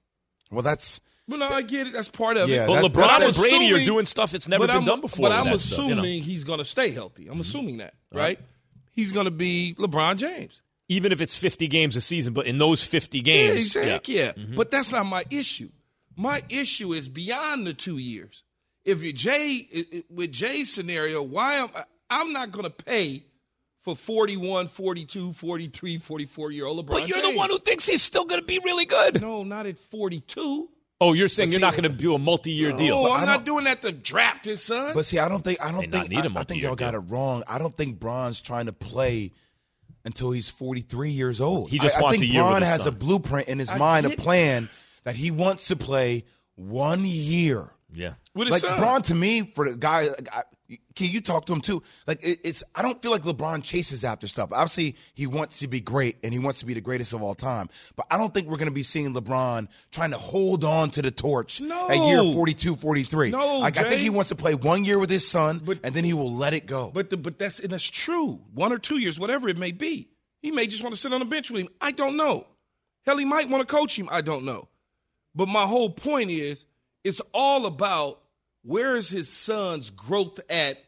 Well, 0.50 0.62
that's 0.62 1.00
Well, 1.28 1.38
no, 1.38 1.48
I 1.48 1.62
get 1.62 1.86
it. 1.86 1.92
That's 1.92 2.08
part 2.08 2.36
of 2.36 2.48
Yeah, 2.48 2.64
it. 2.64 2.66
But 2.66 2.82
that- 2.82 2.92
LeBron 2.92 3.08
I'm 3.08 3.22
and 3.22 3.34
Brady 3.36 3.72
are 3.72 3.84
doing 3.84 4.06
stuff 4.06 4.32
that's 4.32 4.48
never 4.48 4.62
but 4.62 4.66
been 4.68 4.76
I'm- 4.76 4.84
done 4.84 5.00
before. 5.00 5.28
But 5.28 5.32
I'm 5.32 5.46
assuming 5.52 5.58
stuff, 5.58 5.88
you 5.88 5.94
know. 6.20 6.24
he's 6.24 6.44
going 6.44 6.58
to 6.58 6.64
stay 6.64 6.90
healthy. 6.90 7.28
I'm 7.28 7.40
assuming 7.40 7.78
that, 7.78 7.94
right? 8.12 8.38
He's 8.90 9.12
going 9.12 9.24
to 9.26 9.30
be 9.30 9.74
LeBron 9.78 10.16
James. 10.16 10.60
even 10.88 11.12
if 11.12 11.20
it's 11.22 11.38
50 11.38 11.68
games 11.68 11.96
a 11.96 12.00
season, 12.02 12.34
but 12.34 12.44
in 12.46 12.58
those 12.58 12.84
50 12.84 13.20
games, 13.20 13.56
he's 13.58 13.74
heck 13.74 14.08
yeah. 14.08 14.32
Mm-hmm. 14.32 14.56
But 14.56 14.70
that's 14.70 14.92
not 14.92 15.06
my 15.06 15.24
issue. 15.30 15.70
My 16.16 16.42
issue 16.50 16.92
is 16.92 17.08
beyond 17.08 17.66
the 17.66 17.72
two 17.72 17.96
years. 17.96 18.42
If 18.84 19.02
you 19.02 19.12
Jay 19.14 19.66
i- 19.74 19.96
i- 19.98 20.02
with 20.10 20.32
Jay's 20.32 20.70
scenario, 20.70 21.22
why 21.22 21.54
am 21.54 21.68
I, 21.74 21.84
I'm 22.10 22.32
not 22.34 22.50
going 22.52 22.64
to 22.64 22.70
pay 22.70 23.22
for 23.82 23.96
41, 23.96 24.68
42, 24.68 25.32
43, 25.32 25.98
44 25.98 26.50
year 26.52 26.66
old 26.66 26.84
LeBron 26.86 26.90
but 26.90 27.08
you're 27.08 27.22
the 27.22 27.36
one 27.36 27.50
who 27.50 27.58
thinks 27.58 27.86
he's 27.86 28.02
still 28.02 28.24
going 28.24 28.40
to 28.40 28.46
be 28.46 28.58
really 28.64 28.84
good. 28.84 29.20
No, 29.20 29.42
not 29.42 29.66
at 29.66 29.78
42. 29.78 30.68
Oh, 31.00 31.14
you're 31.14 31.26
saying 31.26 31.48
But 31.48 31.50
you're 31.52 31.58
see- 31.58 31.60
not 31.62 31.72
going 31.72 31.90
to 31.90 31.96
do 32.02 32.14
a 32.14 32.18
multi-year 32.18 32.72
deal? 32.76 32.96
Oh, 32.96 33.12
I'm 33.12 33.26
not 33.26 33.44
doing 33.44 33.64
that 33.64 33.82
to 33.82 33.90
draft 33.90 34.44
his 34.44 34.62
son. 34.62 34.94
But 34.94 35.04
see, 35.04 35.18
I 35.18 35.28
don't 35.28 35.42
think 35.42 35.60
I 35.60 35.72
don't 35.72 35.90
think 35.90 36.08
need 36.10 36.24
a 36.24 36.30
I, 36.36 36.40
I 36.40 36.44
think 36.44 36.62
y'all 36.62 36.76
got 36.76 36.94
it 36.94 37.00
wrong. 37.00 37.42
I 37.48 37.58
don't 37.58 37.76
think 37.76 37.98
Bron's 37.98 38.40
trying 38.40 38.66
to 38.66 38.72
play 38.72 39.32
until 40.04 40.30
he's 40.30 40.48
43 40.48 41.10
years 41.10 41.40
old. 41.40 41.70
He 41.70 41.78
just 41.80 41.96
I, 41.98 42.02
wants 42.02 42.18
I 42.18 42.20
think 42.20 42.30
a 42.30 42.34
year 42.34 42.42
with 42.44 42.50
Bron 42.50 42.62
his 42.62 42.70
has 42.70 42.82
son. 42.84 42.88
a 42.88 42.96
blueprint 42.96 43.48
in 43.48 43.58
his 43.58 43.70
I 43.70 43.78
mind, 43.78 44.06
a 44.06 44.10
plan 44.10 44.68
that 45.02 45.16
he 45.16 45.32
wants 45.32 45.68
to 45.68 45.76
play 45.76 46.24
one 46.54 47.04
year. 47.04 47.68
Yeah. 47.94 48.14
with 48.34 48.46
his 48.46 48.52
Like 48.52 48.60
son. 48.62 48.78
Bron, 48.78 49.02
to 49.02 49.14
me, 49.14 49.42
for 49.54 49.68
the 49.68 49.76
guy, 49.76 50.08
Key, 50.94 51.06
you 51.06 51.20
talk 51.20 51.46
to 51.46 51.52
him 51.52 51.60
too. 51.60 51.82
Like 52.06 52.18
it's, 52.22 52.62
I 52.74 52.82
don't 52.82 53.00
feel 53.00 53.10
like 53.10 53.22
LeBron 53.22 53.62
chases 53.62 54.04
after 54.04 54.26
stuff. 54.26 54.50
Obviously, 54.52 54.96
he 55.14 55.26
wants 55.26 55.58
to 55.60 55.68
be 55.68 55.80
great 55.80 56.16
and 56.22 56.32
he 56.32 56.38
wants 56.38 56.60
to 56.60 56.66
be 56.66 56.74
the 56.74 56.80
greatest 56.80 57.12
of 57.12 57.22
all 57.22 57.34
time. 57.34 57.68
But 57.96 58.06
I 58.10 58.18
don't 58.18 58.32
think 58.34 58.48
we're 58.48 58.56
going 58.58 58.68
to 58.68 58.74
be 58.74 58.82
seeing 58.82 59.14
LeBron 59.14 59.68
trying 59.90 60.10
to 60.10 60.18
hold 60.18 60.64
on 60.64 60.90
to 60.90 61.02
the 61.02 61.10
torch 61.10 61.60
No. 61.60 61.88
at 61.88 61.96
year 61.96 62.22
42, 62.32 62.76
43. 62.76 63.30
No, 63.30 63.58
like, 63.58 63.78
I 63.78 63.88
think 63.88 64.00
he 64.00 64.10
wants 64.10 64.28
to 64.28 64.34
play 64.36 64.54
one 64.54 64.84
year 64.84 64.98
with 64.98 65.10
his 65.10 65.26
son 65.26 65.60
But- 65.64 65.80
and 65.82 65.94
then 65.94 66.04
he 66.04 66.12
will 66.14 66.32
let 66.34 66.54
it 66.54 66.66
go. 66.66 66.90
But 66.92 67.10
the, 67.10 67.16
but 67.16 67.38
that's 67.38 67.58
and 67.60 67.70
that's 67.70 67.88
true. 67.88 68.40
One 68.54 68.72
or 68.72 68.78
two 68.78 68.98
years, 68.98 69.18
whatever 69.18 69.48
it 69.48 69.56
may 69.56 69.72
be. 69.72 70.08
He 70.42 70.50
may 70.50 70.66
just 70.66 70.82
want 70.82 70.94
to 70.94 71.00
sit 71.00 71.12
on 71.12 71.20
the 71.20 71.24
bench 71.26 71.50
with 71.50 71.62
him. 71.62 71.68
I 71.80 71.92
don't 71.92 72.16
know. 72.16 72.46
Hell, 73.06 73.16
he 73.16 73.24
might 73.24 73.48
want 73.48 73.66
to 73.66 73.72
coach 73.74 73.98
him. 73.98 74.08
I 74.12 74.20
don't 74.20 74.44
know. 74.44 74.68
But 75.34 75.48
my 75.48 75.66
whole 75.66 75.90
point 75.90 76.30
is, 76.30 76.66
it's 77.04 77.20
all 77.32 77.66
about 77.66 78.20
where 78.62 78.96
is 78.96 79.08
his 79.08 79.28
son's 79.28 79.90
growth 79.90 80.40
at 80.50 80.78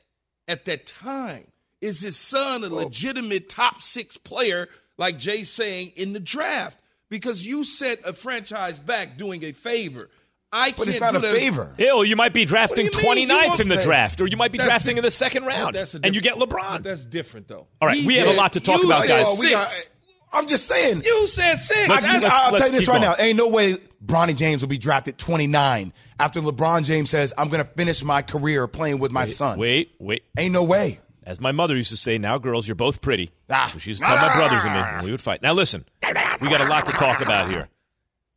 at 0.49 0.65
that 0.67 0.87
time. 0.87 1.47
Is 1.81 2.01
his 2.01 2.17
son 2.17 2.65
a 2.65 2.69
legitimate 2.69 3.49
top 3.49 3.83
six 3.83 4.17
player, 4.17 4.69
like 4.97 5.19
Jay's 5.19 5.51
saying 5.51 5.93
in 5.97 6.13
the 6.13 6.21
draft? 6.21 6.79
Because 7.11 7.47
you 7.47 7.65
set 7.65 8.07
a 8.07 8.13
franchise 8.13 8.79
back 8.79 9.17
doing 9.19 9.45
a 9.45 9.53
favor. 9.53 10.09
I 10.53 10.71
but 10.71 10.77
can't 10.77 10.89
it's 10.89 11.01
not 11.01 11.13
do 11.13 11.19
a 11.19 11.21
that. 11.23 11.35
favor. 11.35 11.75
Ew, 11.79 12.05
you 12.05 12.17
might 12.17 12.33
be 12.33 12.45
drafting 12.45 12.87
What 12.87 12.95
do 12.95 13.01
29th 13.27 13.61
in 13.61 13.69
the 13.69 13.75
won't- 13.75 13.85
draft, 13.85 14.21
or 14.21 14.27
you 14.29 14.37
might 14.37 14.53
be 14.53 14.59
That's 14.59 14.69
drafting 14.69 14.95
di- 14.95 14.99
in 15.01 15.05
the 15.05 15.11
second 15.11 15.45
round, 15.45 15.75
That's 15.75 15.95
a 15.95 16.01
and 16.03 16.15
you 16.15 16.21
get 16.21 16.37
LeBron. 16.37 16.73
but 16.75 16.83
That's 16.85 17.05
different, 17.05 17.49
though. 17.49 17.67
All 17.81 17.89
right, 17.89 17.97
He 17.99 18.07
we 18.07 18.15
have 18.17 18.29
a 18.29 18.33
lot 18.33 18.53
to 18.55 18.61
talk 18.61 18.83
about, 18.85 19.03
said 19.03 19.09
guys. 19.09 19.25
Oh, 19.29 19.37
we 19.41 19.51
got- 19.51 19.71
six. 19.71 19.89
I'm 20.35 20.47
just 20.47 20.67
saying. 20.67 21.03
You 21.05 21.27
said 21.27 21.57
six. 21.57 21.89
Let's- 21.89 22.05
I, 22.05 22.13
let's, 22.15 22.25
I'll 22.27 22.53
let's 22.53 22.65
tell 22.65 22.75
you 22.75 22.81
this 22.81 22.89
right 22.89 23.01
going. 23.01 23.17
now. 23.19 23.25
Ain't 23.25 23.39
no 23.39 23.49
way 23.49 23.77
Bronny 24.05 24.37
James 24.37 24.61
will 24.63 24.69
be 24.69 24.79
drafted 24.79 25.17
29 25.19 25.93
after 26.19 26.41
LeBron 26.41 26.85
James 26.85 27.11
says, 27.11 27.33
I'm 27.39 27.49
going 27.49 27.65
to 27.65 27.71
finish 27.71 28.03
my 28.05 28.23
career 28.23 28.67
playing 28.67 28.99
with 28.99 29.13
my 29.13 29.25
son. 29.25 29.59
Wait, 29.59 29.95
wait. 29.99 30.25
Ain't 30.39 30.53
no 30.53 30.63
way. 30.65 31.01
As 31.23 31.41
my 31.41 31.53
mother 31.53 31.75
used 31.75 31.89
to 31.91 31.97
say, 31.97 32.19
now 32.19 32.37
girls, 32.37 32.69
you're 32.69 32.75
both 32.75 33.01
pretty. 33.01 33.31
Ah. 33.49 33.71
So 33.73 33.79
she 33.79 33.91
used 33.91 34.03
to 34.03 34.07
tell 34.07 34.17
my 34.17 34.35
brothers 34.35 34.65
and 34.65 34.75
me 34.75 34.81
when 34.81 35.05
we 35.07 35.11
would 35.11 35.23
fight. 35.23 35.41
Now 35.41 35.55
listen, 35.55 35.87
we 36.03 36.13
got 36.13 36.61
a 36.61 36.69
lot 36.69 36.85
to 36.87 36.93
talk 36.93 37.21
about 37.23 37.49
here. 37.51 37.69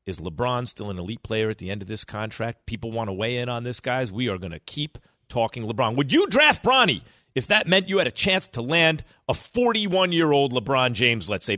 Is 0.05 0.19
LeBron 0.19 0.69
still 0.69 0.89
an 0.89 0.97
elite 0.97 1.21
player 1.21 1.49
at 1.49 1.57
the 1.57 1.69
end 1.69 1.81
of 1.81 1.89
this 1.89 2.05
contract? 2.05 2.65
People 2.65 2.93
want 2.93 3.09
to 3.09 3.13
weigh 3.13 3.37
in 3.39 3.49
on 3.49 3.63
this, 3.63 3.81
guys. 3.81 4.09
We 4.09 4.29
are 4.29 4.37
going 4.37 4.53
to 4.53 4.59
keep 4.59 4.97
talking 5.27 5.65
LeBron. 5.67 5.97
Would 5.97 6.13
you 6.13 6.27
draft 6.27 6.63
Bronny 6.63 7.01
if 7.35 7.47
that 7.47 7.67
meant 7.67 7.89
you 7.89 7.97
had 7.97 8.07
a 8.07 8.11
chance 8.11 8.47
to 8.49 8.61
land 8.61 9.03
a 9.27 9.33
41 9.33 10.13
year 10.13 10.31
old 10.31 10.53
LeBron 10.53 10.93
James, 10.93 11.29
let's 11.29 11.45
say? 11.45 11.57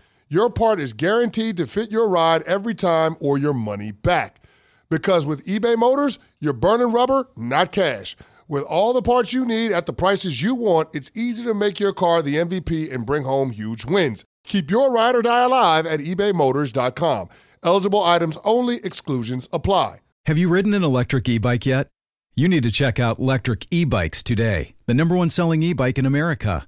your 0.31 0.49
part 0.49 0.79
is 0.79 0.93
guaranteed 0.93 1.57
to 1.57 1.67
fit 1.67 1.91
your 1.91 2.07
ride 2.07 2.41
every 2.43 2.73
time 2.73 3.17
or 3.19 3.37
your 3.37 3.53
money 3.53 3.91
back. 3.91 4.41
Because 4.89 5.25
with 5.25 5.45
eBay 5.45 5.77
Motors, 5.77 6.19
you're 6.39 6.53
burning 6.53 6.93
rubber, 6.93 7.27
not 7.35 7.73
cash. 7.73 8.15
With 8.47 8.63
all 8.63 8.93
the 8.93 9.01
parts 9.01 9.33
you 9.33 9.45
need 9.45 9.73
at 9.73 9.87
the 9.87 9.93
prices 9.93 10.41
you 10.41 10.55
want, 10.55 10.87
it's 10.93 11.11
easy 11.15 11.43
to 11.43 11.53
make 11.53 11.81
your 11.81 11.91
car 11.91 12.21
the 12.21 12.35
MVP 12.35 12.93
and 12.93 13.05
bring 13.05 13.23
home 13.23 13.51
huge 13.51 13.83
wins. 13.83 14.23
Keep 14.45 14.71
your 14.71 14.93
ride 14.93 15.15
or 15.15 15.21
die 15.21 15.43
alive 15.43 15.85
at 15.85 15.99
ebaymotors.com. 15.99 17.27
Eligible 17.63 18.01
items 18.01 18.37
only, 18.45 18.77
exclusions 18.85 19.49
apply. 19.51 19.97
Have 20.27 20.37
you 20.37 20.47
ridden 20.47 20.73
an 20.73 20.83
electric 20.83 21.27
e 21.27 21.39
bike 21.39 21.65
yet? 21.65 21.89
You 22.35 22.47
need 22.47 22.63
to 22.63 22.71
check 22.71 23.01
out 23.01 23.19
Lectric 23.19 23.67
E 23.69 23.83
Bikes 23.83 24.23
today, 24.23 24.75
the 24.85 24.93
number 24.93 25.17
one 25.17 25.29
selling 25.29 25.61
e 25.61 25.73
bike 25.73 25.97
in 25.97 26.05
America. 26.05 26.67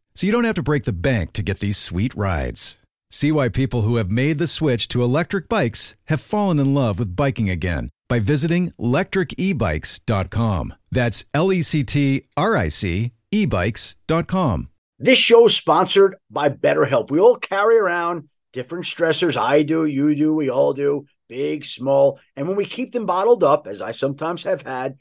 so 0.13 0.25
you 0.25 0.31
don't 0.31 0.43
have 0.43 0.55
to 0.55 0.63
break 0.63 0.83
the 0.83 0.93
bank 0.93 1.33
to 1.33 1.43
get 1.43 1.59
these 1.59 1.77
sweet 1.77 2.13
rides. 2.15 2.77
See 3.09 3.31
why 3.31 3.49
people 3.49 3.81
who 3.81 3.97
have 3.97 4.11
made 4.11 4.37
the 4.37 4.47
switch 4.47 4.87
to 4.89 5.03
electric 5.03 5.49
bikes 5.49 5.95
have 6.05 6.21
fallen 6.21 6.59
in 6.59 6.73
love 6.73 6.97
with 6.99 7.15
biking 7.15 7.49
again 7.49 7.89
by 8.07 8.19
visiting 8.19 8.71
lectricebikes.com. 8.79 10.73
That's 10.91 11.25
L 11.33 11.51
E 11.51 11.61
C 11.61 11.83
T 11.83 12.23
R 12.37 12.55
I 12.55 12.69
C 12.69 13.11
ebikes.com. 13.31 14.69
This 14.99 15.17
show 15.17 15.47
is 15.47 15.57
sponsored 15.57 16.15
by 16.29 16.49
BetterHelp. 16.49 17.09
We 17.09 17.19
all 17.19 17.35
carry 17.35 17.77
around 17.77 18.29
different 18.53 18.85
stressors. 18.85 19.35
I 19.35 19.63
do, 19.63 19.85
you 19.85 20.15
do, 20.15 20.35
we 20.35 20.49
all 20.49 20.73
do, 20.73 21.05
big, 21.27 21.65
small. 21.65 22.19
And 22.35 22.47
when 22.47 22.57
we 22.57 22.65
keep 22.65 22.91
them 22.91 23.05
bottled 23.05 23.43
up, 23.43 23.65
as 23.65 23.81
I 23.81 23.93
sometimes 23.93 24.43
have 24.43 24.61
had 24.61 24.97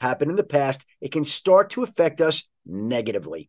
happen 0.00 0.28
in 0.28 0.36
the 0.36 0.42
past, 0.42 0.84
it 1.00 1.12
can 1.12 1.24
start 1.24 1.70
to 1.70 1.82
affect 1.82 2.20
us 2.20 2.48
negatively. 2.66 3.48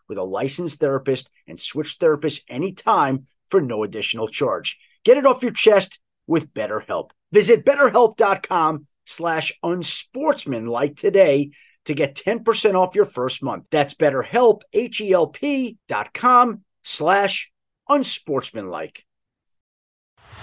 with 0.11 0.17
a 0.19 0.23
licensed 0.23 0.79
therapist 0.81 1.29
and 1.47 1.57
switch 1.57 1.97
therapists 1.97 2.41
anytime 2.49 3.27
for 3.49 3.61
no 3.61 3.83
additional 3.83 4.27
charge. 4.27 4.77
Get 5.05 5.15
it 5.17 5.25
off 5.25 5.41
your 5.41 5.53
chest 5.53 5.99
with 6.27 6.53
BetterHelp. 6.53 7.11
Visit 7.31 7.65
betterhelp.com 7.65 8.87
slash 9.05 9.53
unsportsmanlike 9.63 10.97
today 10.97 11.51
to 11.85 11.93
get 11.93 12.15
10% 12.15 12.75
off 12.75 12.93
your 12.93 13.05
first 13.05 13.41
month. 13.41 13.65
That's 13.71 13.93
betterhelp, 13.95 14.61
H-E-L-P 14.73 15.77
dot 15.87 16.13
com 16.13 16.63
slash 16.83 17.51
unsportsmanlike. 17.89 19.05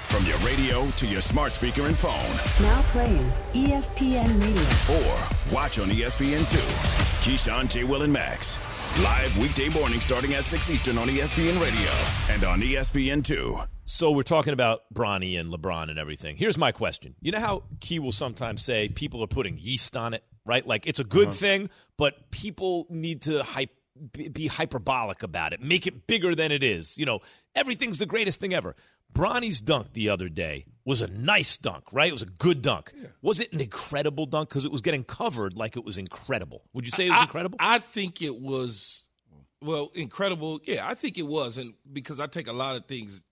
From 0.09 0.25
your 0.25 0.39
radio 0.39 0.87
to 0.93 1.07
your 1.07 1.21
smart 1.21 1.53
speaker 1.53 1.83
and 1.83 1.97
phone, 1.97 2.65
Now 2.67 2.81
playing 2.93 3.31
ESPN 3.53 4.41
Radio. 4.41 4.97
or 4.97 5.55
watch 5.55 5.79
on 5.79 5.91
E 5.93 6.01
ESPN2. 6.01 6.57
Keyshawn, 7.23 7.69
J. 7.69 7.85
Will, 7.85 8.03
and 8.03 8.13
Max. 8.13 8.59
Live 8.97 9.39
weekday 9.39 9.69
morning 9.69 10.01
starting 10.01 10.35
at 10.35 10.43
6 10.43 10.71
Eastern 10.71 10.99
on 10.99 11.07
ESPN 11.07 11.61
Radio 11.63 12.35
and 12.35 12.43
on 12.43 12.61
E 12.65 12.73
ESPN2. 12.73 13.69
So 13.85 14.11
we're 14.11 14.25
talking 14.25 14.53
about 14.53 14.93
Bronny 14.93 15.39
and 15.39 15.53
LeBron 15.53 15.89
and 15.89 16.01
everything. 16.01 16.37
Here's 16.37 16.59
my 16.59 16.73
question. 16.73 17.15
You 17.21 17.31
know 17.31 17.39
how 17.39 17.63
Key 17.79 18.01
will 18.01 18.11
sometimes 18.11 18.65
say 18.65 18.89
people 18.89 19.23
are 19.23 19.29
putting 19.29 19.57
yeast 19.57 19.97
on 19.97 20.15
it, 20.15 20.25
right? 20.45 20.67
Like 20.67 20.89
it's 20.89 20.99
a 20.99 21.05
good 21.05 21.29
uh-huh. 21.29 21.37
thing, 21.37 21.71
but 21.97 22.33
people 22.33 22.87
need 22.91 23.23
to 23.23 23.45
hype, 23.45 23.71
be 24.13 24.29
be 24.29 24.47
hyperbolic 24.47 25.23
about 25.23 25.53
it, 25.53 25.61
make 25.63 25.87
it 25.87 26.07
bigger 26.07 26.35
than 26.35 26.53
it 26.53 26.63
is. 26.63 26.97
You 26.99 27.07
know, 27.07 27.21
everything's 27.55 27.99
the 27.99 28.07
greatest 28.07 28.41
thing 28.41 28.55
ever. 28.55 28.75
Bronny's 29.11 29.61
dunk 29.63 29.95
the 29.95 30.11
other 30.11 30.29
day 30.29 30.67
was 30.85 31.01
a 31.01 31.07
nice 31.07 31.57
dunk, 31.57 31.85
right? 31.93 32.09
It 32.09 32.13
was 32.13 32.23
a 32.23 32.27
good 32.27 32.61
dunk. 32.61 32.93
Was 33.23 33.41
it 33.41 33.53
an 33.55 33.61
incredible 33.61 34.27
dunk? 34.27 34.51
Because 34.51 34.65
it 34.67 34.71
was 34.73 34.83
getting 34.83 35.03
covered 35.05 35.55
like 35.57 35.77
it 35.77 35.85
was 35.85 35.97
incredible. 35.97 36.63
Would 36.75 36.85
you 36.85 36.93
say 36.93 37.07
it 37.07 37.11
was 37.11 37.19
I- 37.21 37.23
incredible? 37.23 37.57
I 37.61 37.79
think 37.79 38.21
it 38.21 38.39
was, 38.39 39.05
well, 39.63 39.91
incredible. 39.95 40.61
Yeah, 40.65 40.87
I 40.87 40.95
think 40.95 41.17
it 41.17 41.27
was, 41.27 41.57
and 41.57 41.73
because 41.91 42.21
I 42.21 42.27
take 42.27 42.49
a 42.49 42.53
lot 42.53 42.77
of 42.77 42.85
things 42.85 43.23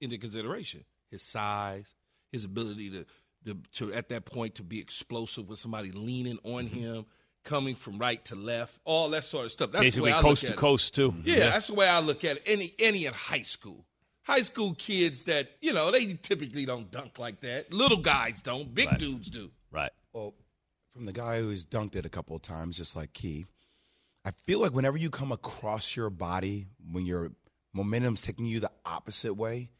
into 0.00 0.18
consideration: 0.18 0.84
his 1.10 1.22
size, 1.22 1.94
his 2.30 2.44
ability 2.44 2.90
to, 2.90 3.06
to, 3.46 3.58
to 3.74 3.92
at 3.94 4.10
that 4.10 4.26
point 4.26 4.56
to 4.56 4.62
be 4.62 4.80
explosive 4.80 5.48
with 5.48 5.58
somebody 5.58 5.92
leaning 5.92 6.38
on 6.44 6.66
Mm-hmm. 6.66 6.76
him, 6.78 7.06
coming 7.44 7.74
from 7.74 7.98
right 7.98 8.24
to 8.26 8.34
left, 8.36 8.78
all 8.84 9.10
that 9.10 9.24
sort 9.24 9.44
of 9.46 9.52
stuff. 9.52 9.70
That's 9.72 9.84
Basically, 9.84 10.10
the 10.10 10.14
way 10.14 10.18
I 10.18 10.22
coast 10.22 10.42
look 10.42 10.48
to 10.48 10.52
at 10.54 10.58
it. 10.58 10.60
coast 10.60 10.94
too. 10.94 11.14
Yeah, 11.24 11.38
that's 11.50 11.66
the 11.68 11.74
way 11.74 11.88
I 11.88 12.00
look 12.00 12.24
at 12.24 12.36
it. 12.38 12.42
Any 12.46 12.72
any 12.78 13.06
in 13.06 13.12
high 13.12 13.42
school. 13.42 13.84
High 14.22 14.40
school 14.40 14.74
kids 14.74 15.24
that, 15.24 15.50
you 15.60 15.74
know, 15.74 15.90
they 15.90 16.14
typically 16.14 16.64
don't 16.64 16.90
dunk 16.90 17.18
like 17.18 17.40
that. 17.40 17.70
Little 17.72 17.98
guys 17.98 18.40
don't, 18.40 18.74
big 18.74 18.88
Right. 18.88 18.98
dudes 18.98 19.28
do. 19.28 19.50
right. 19.70 19.92
Well, 20.14 20.32
from 20.94 21.04
the 21.04 21.12
guy 21.12 21.40
who's 21.40 21.66
dunked 21.66 21.94
it 21.94 22.06
a 22.06 22.08
couple 22.08 22.34
of 22.34 22.40
times, 22.40 22.78
just 22.78 22.96
like 22.96 23.12
Key, 23.12 23.44
I 24.24 24.30
feel 24.30 24.60
like 24.60 24.72
whenever 24.72 24.96
you 24.96 25.10
come 25.10 25.30
across 25.32 25.94
your 25.94 26.08
body, 26.08 26.68
when 26.90 27.04
your 27.04 27.32
momentum's 27.74 28.22
taking 28.22 28.46
you 28.46 28.60
the 28.60 28.70
opposite 28.86 29.34
way, 29.34 29.70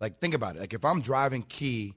like 0.00 0.20
think 0.20 0.34
about 0.34 0.54
it. 0.54 0.60
Like 0.60 0.74
if 0.74 0.84
I'm 0.84 1.00
driving 1.00 1.42
Key 1.42 1.94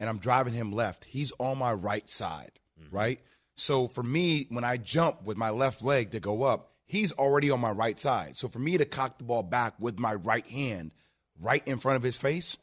and 0.00 0.08
I'm 0.10 0.18
driving 0.18 0.52
him 0.54 0.72
left, 0.72 1.04
he's 1.04 1.32
on 1.38 1.58
my 1.58 1.72
right 1.72 2.08
side, 2.08 2.58
mm-hmm. 2.82 2.96
right? 2.96 3.20
So 3.56 3.88
for 3.88 4.02
me, 4.02 4.46
when 4.50 4.64
I 4.64 4.76
jump 4.76 5.24
with 5.24 5.36
my 5.36 5.50
left 5.50 5.82
leg 5.82 6.10
to 6.12 6.20
go 6.20 6.42
up, 6.42 6.72
he's 6.86 7.12
already 7.12 7.50
on 7.50 7.60
my 7.60 7.70
right 7.70 7.98
side. 7.98 8.36
So 8.36 8.48
for 8.48 8.58
me 8.58 8.78
to 8.78 8.84
cock 8.84 9.18
the 9.18 9.24
ball 9.24 9.42
back 9.42 9.74
with 9.78 9.98
my 9.98 10.14
right 10.14 10.46
hand 10.46 10.92
right 11.40 11.66
in 11.66 11.78
front 11.78 11.96
of 11.96 12.02
his 12.02 12.16
face, 12.16 12.58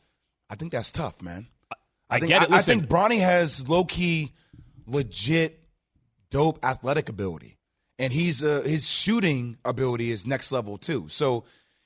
I 0.50 0.56
think 0.56 0.72
that's 0.72 0.92
tough, 0.92 1.22
man. 1.22 1.48
I 2.10 2.20
think, 2.20 2.30
get 2.30 2.44
it. 2.44 2.52
I, 2.52 2.58
I 2.58 2.62
think 2.62 2.86
Bronny 2.86 3.20
has 3.20 3.68
low 3.68 3.86
key, 3.86 4.32
legit, 4.86 5.60
dope 6.30 6.64
athletic 6.64 7.10
ability, 7.10 7.58
and 7.98 8.14
he's 8.14 8.44
uh, 8.44 8.62
his 8.62 8.88
shooting 8.88 9.58
ability 9.66 10.12
is 10.12 10.28
next 10.28 10.52
level 10.52 10.78
too. 10.78 11.08
So, 11.10 11.46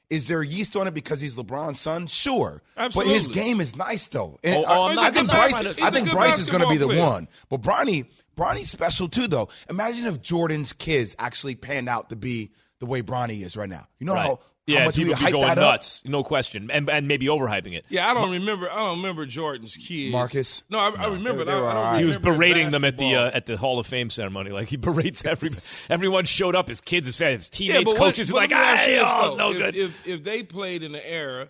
is 0.10 0.28
there 0.28 0.42
yeast 0.44 0.76
on 0.76 0.88
it 0.88 0.94
because 0.94 1.20
he's 1.22 1.36
LeBron's 1.36 1.80
son? 1.80 2.08
Sure, 2.08 2.62
but 2.76 3.06
his 3.06 3.28
game 3.28 3.60
is 3.62 3.76
nice 3.76 4.08
though. 4.08 4.38
And 4.44 4.56
Oh, 4.56 4.64
I, 4.64 4.96
oh, 4.96 5.00
I 5.02 5.12
think 5.12 5.30
Bryce, 5.30 5.60
to- 5.60 5.76
I 5.84 5.90
think 5.90 6.10
Bryce 6.12 6.40
is 6.40 6.48
going 6.50 6.64
to 6.64 6.70
be 6.70 6.78
the 6.78 6.86
player. 6.88 7.02
one. 7.02 7.28
But 7.50 7.62
Bronny, 7.62 8.06
Bronny's 8.38 8.70
special 8.70 9.08
too 9.10 9.28
though. 9.28 9.50
Imagine 9.70 10.06
if 10.08 10.22
Jordan's 10.22 10.72
kids 10.74 11.16
actually 11.20 11.56
panned 11.56 11.90
out 11.90 12.10
to 12.10 12.16
be 12.16 12.52
the 12.80 12.86
way 12.86 13.02
Bronny 13.02 13.44
is 13.44 13.58
right 13.58 13.70
now. 13.70 13.88
You 14.00 14.06
know 14.06 14.14
Right. 14.14 14.28
how 14.28 14.40
Yeah, 14.68 14.80
how 14.80 14.86
much 14.88 14.96
people 14.96 15.14
we 15.14 15.16
be 15.16 15.22
hype 15.24 15.32
going 15.32 15.48
that 15.48 15.56
nuts, 15.56 16.04
no 16.06 16.24
question, 16.24 16.70
and 16.70 16.90
and 16.90 17.08
maybe 17.08 17.28
overhyping 17.28 17.74
it. 17.74 17.86
Yeah, 17.88 18.10
I 18.10 18.14
don't 18.14 18.32
remember. 18.32 18.70
I 18.70 18.76
don't 18.76 18.98
remember 18.98 19.26
Jordan's 19.26 19.78
kids. 19.78 20.12
Marcus? 20.12 20.62
No, 20.70 20.78
I, 20.78 20.90
I 20.90 21.08
remember. 21.08 21.46
they 21.46 21.54
I, 21.54 21.56
I 21.56 21.60
don't 21.60 21.68
all 21.78 21.84
right. 21.84 22.00
He 22.00 22.06
was 22.06 22.18
berating 22.18 22.72
them 22.72 22.84
at 22.84 22.98
the 22.98 23.16
uh, 23.16 23.32
at 23.34 23.46
the 23.46 23.56
Hall 23.56 23.80
of 23.80 23.88
Fame 23.88 24.10
ceremony. 24.10 24.52
Like 24.52 24.68
he 24.68 24.76
berates 24.78 25.24
every 25.24 25.52
everyone 25.90 26.26
showed 26.26 26.54
up, 26.54 26.68
his 26.68 26.82
kids, 26.82 27.06
his 27.08 27.16
family, 27.16 27.38
his 27.38 27.50
teammates, 27.50 27.86
but 27.86 27.92
what- 27.92 27.98
coaches. 27.98 28.28
He's 28.28 28.32
but 28.32 28.38
like, 28.38 28.52
let 28.52 28.60
me 28.60 28.66
ask 28.66 28.86
"Hey, 28.86 29.00
oh, 29.02 29.36
no 29.38 29.52
if, 29.52 29.58
good. 29.58 29.76
If, 29.78 30.08
if 30.08 30.24
they 30.26 30.44
played 30.44 30.84
in 30.84 30.92
the 30.92 31.10
era 31.10 31.48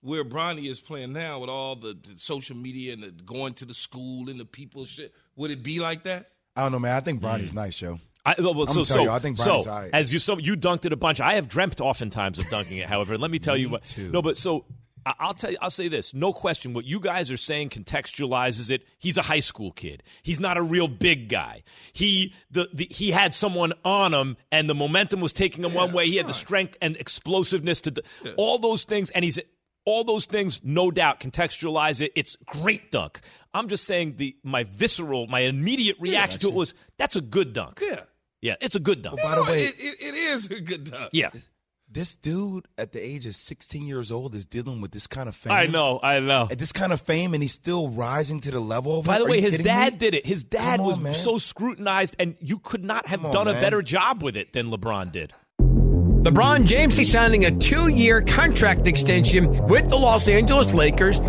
where 0.00 0.24
Bronny 0.24 0.68
is 0.68 0.80
playing 0.80 1.12
now 1.12 1.38
with 1.38 1.50
all 1.50 1.76
the, 1.76 1.96
the 2.02 2.18
social 2.18 2.56
media 2.56 2.92
and 2.92 3.02
the 3.02 3.10
going 3.24 3.54
to 3.54 3.64
the 3.64 3.74
school 3.74 4.28
and 4.28 4.40
the 4.40 4.44
people 4.44 4.86
shit, 4.86 5.12
would 5.36 5.52
it 5.52 5.62
be 5.62 5.78
like 5.78 6.02
that? 6.04 6.30
I 6.56 6.62
don't 6.62 6.72
know, 6.72 6.78
man. 6.80 6.96
I 6.96 7.00
think 7.00 7.20
Bronny's 7.20 7.52
nice, 7.52 7.80
yo. 7.80 8.00
I, 8.26 8.34
well, 8.40 8.66
so, 8.66 8.82
so, 8.82 9.02
you, 9.04 9.10
I 9.10 9.20
think 9.20 9.36
so 9.36 9.44
Brian's 9.44 9.66
all 9.68 9.80
right. 9.82 9.90
as 9.92 10.12
you 10.12 10.18
so 10.18 10.36
you 10.36 10.56
dunked 10.56 10.84
it 10.84 10.92
a 10.92 10.96
bunch. 10.96 11.20
I 11.20 11.34
have 11.34 11.48
dreamt 11.48 11.80
oftentimes 11.80 12.40
of 12.40 12.48
dunking 12.50 12.78
it. 12.78 12.88
However, 12.88 13.16
let 13.16 13.30
me 13.30 13.38
tell 13.38 13.56
you 13.56 13.68
what. 13.68 13.84
too. 13.84 14.10
No, 14.10 14.20
but 14.20 14.36
so 14.36 14.64
I'll 15.06 15.34
tell 15.34 15.52
you. 15.52 15.58
I'll 15.62 15.70
say 15.70 15.86
this. 15.86 16.12
No 16.12 16.32
question. 16.32 16.72
What 16.72 16.84
you 16.84 16.98
guys 16.98 17.30
are 17.30 17.36
saying 17.36 17.68
contextualizes 17.68 18.70
it. 18.70 18.82
He's 18.98 19.16
a 19.16 19.22
high 19.22 19.40
school 19.40 19.70
kid. 19.70 20.02
He's 20.22 20.40
not 20.40 20.56
a 20.56 20.62
real 20.62 20.88
big 20.88 21.28
guy. 21.28 21.62
He 21.92 22.34
the, 22.50 22.68
the 22.74 22.88
he 22.90 23.12
had 23.12 23.32
someone 23.32 23.72
on 23.84 24.12
him, 24.12 24.36
and 24.50 24.68
the 24.68 24.74
momentum 24.74 25.20
was 25.20 25.32
taking 25.32 25.64
him 25.64 25.74
one 25.74 25.92
way. 25.92 26.06
He 26.06 26.16
had 26.16 26.26
the 26.26 26.34
strength 26.34 26.76
and 26.82 26.96
explosiveness 26.96 27.80
to 27.82 27.92
d 27.92 28.02
all 28.36 28.58
those 28.58 28.84
things, 28.84 29.10
and 29.10 29.24
he's. 29.24 29.38
All 29.88 30.02
those 30.02 30.26
things, 30.26 30.62
no 30.64 30.90
doubt, 30.90 31.20
contextualize 31.20 32.00
it. 32.00 32.10
It's 32.16 32.34
great 32.44 32.90
dunk. 32.90 33.20
I'm 33.54 33.68
just 33.68 33.84
saying 33.84 34.16
the 34.16 34.36
my 34.42 34.64
visceral, 34.64 35.28
my 35.28 35.38
immediate 35.42 35.96
reaction 36.00 36.40
to 36.40 36.48
it 36.48 36.54
was 36.54 36.74
that's 36.98 37.14
a 37.14 37.20
good 37.20 37.52
dunk. 37.52 37.80
Yeah. 37.80 38.00
Yeah, 38.46 38.54
it's 38.60 38.74
a 38.74 38.80
good 38.80 39.02
dunk. 39.02 39.20
By 39.22 39.34
the 39.36 39.42
way, 39.44 39.64
it, 39.64 39.74
it, 39.78 39.96
it 40.08 40.14
is 40.14 40.46
a 40.46 40.60
good 40.60 40.90
dunk. 40.90 41.10
Yeah, 41.12 41.30
this 41.90 42.14
dude 42.16 42.66
at 42.76 42.92
the 42.92 43.00
age 43.04 43.26
of 43.26 43.34
16 43.36 43.86
years 43.86 44.10
old 44.10 44.34
is 44.34 44.44
dealing 44.44 44.80
with 44.80 44.90
this 44.90 45.06
kind 45.06 45.28
of 45.28 45.36
fame. 45.36 45.52
I 45.52 45.66
know, 45.66 46.00
I 46.02 46.18
know. 46.20 46.48
At 46.50 46.58
This 46.58 46.72
kind 46.72 46.92
of 46.92 47.00
fame, 47.00 47.32
and 47.34 47.42
he's 47.42 47.52
still 47.52 47.88
rising 47.88 48.40
to 48.40 48.50
the 48.50 48.58
level 48.60 48.98
of 49.00 49.06
By 49.06 49.16
it? 49.16 49.18
the 49.20 49.24
way, 49.26 49.40
his 49.40 49.56
dad 49.58 49.92
me? 49.94 49.98
did 49.98 50.14
it. 50.14 50.26
His 50.26 50.42
dad 50.44 50.80
on, 50.80 50.86
was 50.86 50.98
man. 51.00 51.14
so 51.14 51.38
scrutinized, 51.38 52.16
and 52.18 52.36
you 52.40 52.58
could 52.58 52.84
not 52.84 53.06
have 53.06 53.24
on, 53.24 53.32
done 53.32 53.48
a 53.48 53.52
man. 53.52 53.62
better 53.62 53.82
job 53.82 54.22
with 54.22 54.36
it 54.36 54.52
than 54.52 54.70
LeBron 54.70 55.12
did. 55.12 55.32
LeBron 55.60 56.66
James 56.66 56.98
is 56.98 57.10
signing 57.12 57.44
a 57.44 57.52
two 57.52 57.86
year 57.88 58.20
contract 58.20 58.86
extension 58.88 59.46
with 59.68 59.88
the 59.88 59.96
Los 59.96 60.26
Angeles 60.28 60.74
Lakers. 60.74 61.20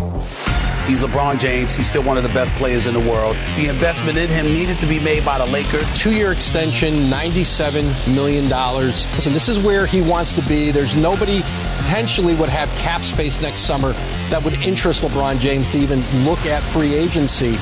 He's 0.88 1.02
LeBron 1.02 1.38
James. 1.38 1.74
He's 1.74 1.86
still 1.86 2.02
one 2.02 2.16
of 2.16 2.22
the 2.22 2.30
best 2.30 2.50
players 2.54 2.86
in 2.86 2.94
the 2.94 3.00
world. 3.00 3.36
The 3.56 3.66
investment 3.68 4.16
in 4.16 4.30
him 4.30 4.46
needed 4.46 4.78
to 4.78 4.86
be 4.86 4.98
made 4.98 5.22
by 5.22 5.36
the 5.36 5.44
Lakers. 5.44 5.86
Two 5.98 6.12
year 6.12 6.32
extension, 6.32 7.10
$97 7.10 8.14
million. 8.14 8.48
Listen, 8.48 9.34
this 9.34 9.50
is 9.50 9.58
where 9.58 9.84
he 9.84 10.00
wants 10.00 10.32
to 10.32 10.48
be. 10.48 10.70
There's 10.70 10.96
nobody 10.96 11.42
potentially 11.76 12.34
would 12.36 12.48
have 12.48 12.70
cap 12.78 13.02
space 13.02 13.42
next 13.42 13.60
summer 13.60 13.92
that 14.30 14.42
would 14.42 14.54
interest 14.62 15.04
LeBron 15.04 15.38
James 15.40 15.70
to 15.72 15.76
even 15.76 16.00
look 16.24 16.38
at 16.46 16.62
free 16.62 16.94
agency. 16.94 17.56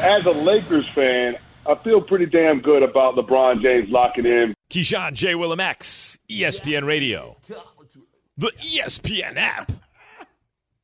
As 0.00 0.24
a 0.24 0.32
Lakers 0.32 0.88
fan, 0.88 1.36
I 1.66 1.74
feel 1.74 2.00
pretty 2.00 2.24
damn 2.24 2.60
good 2.60 2.82
about 2.82 3.16
LeBron 3.16 3.60
James 3.60 3.90
locking 3.90 4.24
in. 4.24 4.54
Keyshawn 4.70 5.12
J. 5.12 5.34
Willimax, 5.34 6.16
ESPN 6.30 6.86
Radio, 6.86 7.36
the 8.38 8.50
ESPN 8.60 9.36
app. 9.36 9.70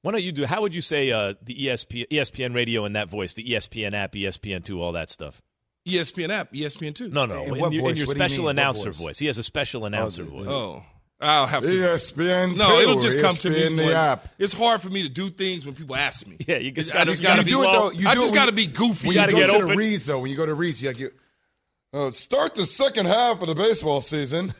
Why 0.03 0.13
don't 0.13 0.23
you 0.23 0.33
do? 0.33 0.47
How 0.47 0.61
would 0.63 0.75
you 0.75 0.81
say 0.83 1.11
uh, 1.11 1.35
the 1.43 1.65
E 1.65 1.69
ESPN, 1.69 2.09
ESPN 2.09 2.55
Radio 2.55 2.85
in 2.85 2.93
that 2.95 3.09
voice? 3.09 3.35
The 3.35 3.45
ESPN 3.45 3.93
app, 3.95 4.13
ESPN 4.13 4.65
two, 4.65 4.81
all 4.81 4.93
that 4.93 5.11
stuff. 5.11 5.43
ESPN 5.87 6.31
app, 6.31 6.53
ESPN 6.53 6.95
two. 6.95 7.07
In 7.07 7.17
Oh, 7.17 7.27
No, 7.27 7.37
no, 7.37 7.43
in, 7.55 7.61
what 7.61 7.73
your- 7.73 7.81
in 7.83 7.89
voice? 7.89 7.99
your 7.99 8.07
What 8.07 8.17
do 8.17 8.23
you 8.23 8.29
special 8.29 8.49
announcer 8.49 8.91
voice? 8.93 8.97
voice. 9.01 9.19
He 9.19 9.27
has 9.27 9.39
a 9.39 9.43
special 9.43 9.85
announcer 9.87 10.25
the- 10.25 10.31
voice. 10.31 10.47
Oh, 10.49 10.83
I'll 11.21 11.47
have 11.49 11.63
to. 11.65 11.69
ESPN. 11.69 12.57
No, 12.57 12.79
it'll 12.79 12.95
too. 12.97 13.03
just 13.03 13.19
come 13.21 13.35
to 13.37 13.51
me. 13.51 13.75
The 13.75 13.93
app. 13.97 14.29
It's 14.39 14.53
hard 14.53 14.81
for 14.83 14.89
me 14.89 15.03
to 15.03 15.09
do 15.09 15.31
things 15.31 15.67
when 15.67 15.75
people 15.75 15.97
ask 15.97 16.25
me. 16.27 16.37
Yeah, 16.47 16.59
you 16.59 16.71
just 16.71 16.93
gotta- 16.93 17.11
just 17.11 17.23
gotta 17.23 17.43
gotta 17.43 17.45
be. 17.45 17.51
do 17.51 17.63
it 17.65 17.73
though. 17.73 17.91
You 17.91 18.09
I 18.09 18.15
do 18.15 18.21
just 18.21 18.35
got 18.35 18.47
to 18.47 18.53
be 18.55 18.67
goofy. 18.67 19.09
When 19.09 19.15
gotta 19.17 19.33
you 19.33 19.39
go 19.39 19.43
get 19.47 19.53
to 19.53 19.57
open. 19.57 19.69
the 19.71 19.77
reads, 19.77 20.07
though, 20.07 20.21
when 20.21 20.31
you 20.31 20.37
go 20.37 20.47
to 20.47 20.55
reads, 20.55 20.81
you 20.81 20.89
like, 20.91 21.13
uh, 21.93 22.11
start 22.13 22.55
the 22.55 22.67
second 22.67 23.07
half 23.07 23.41
of 23.43 23.49
the 23.49 23.55
baseball 23.57 24.01
season. 24.01 24.55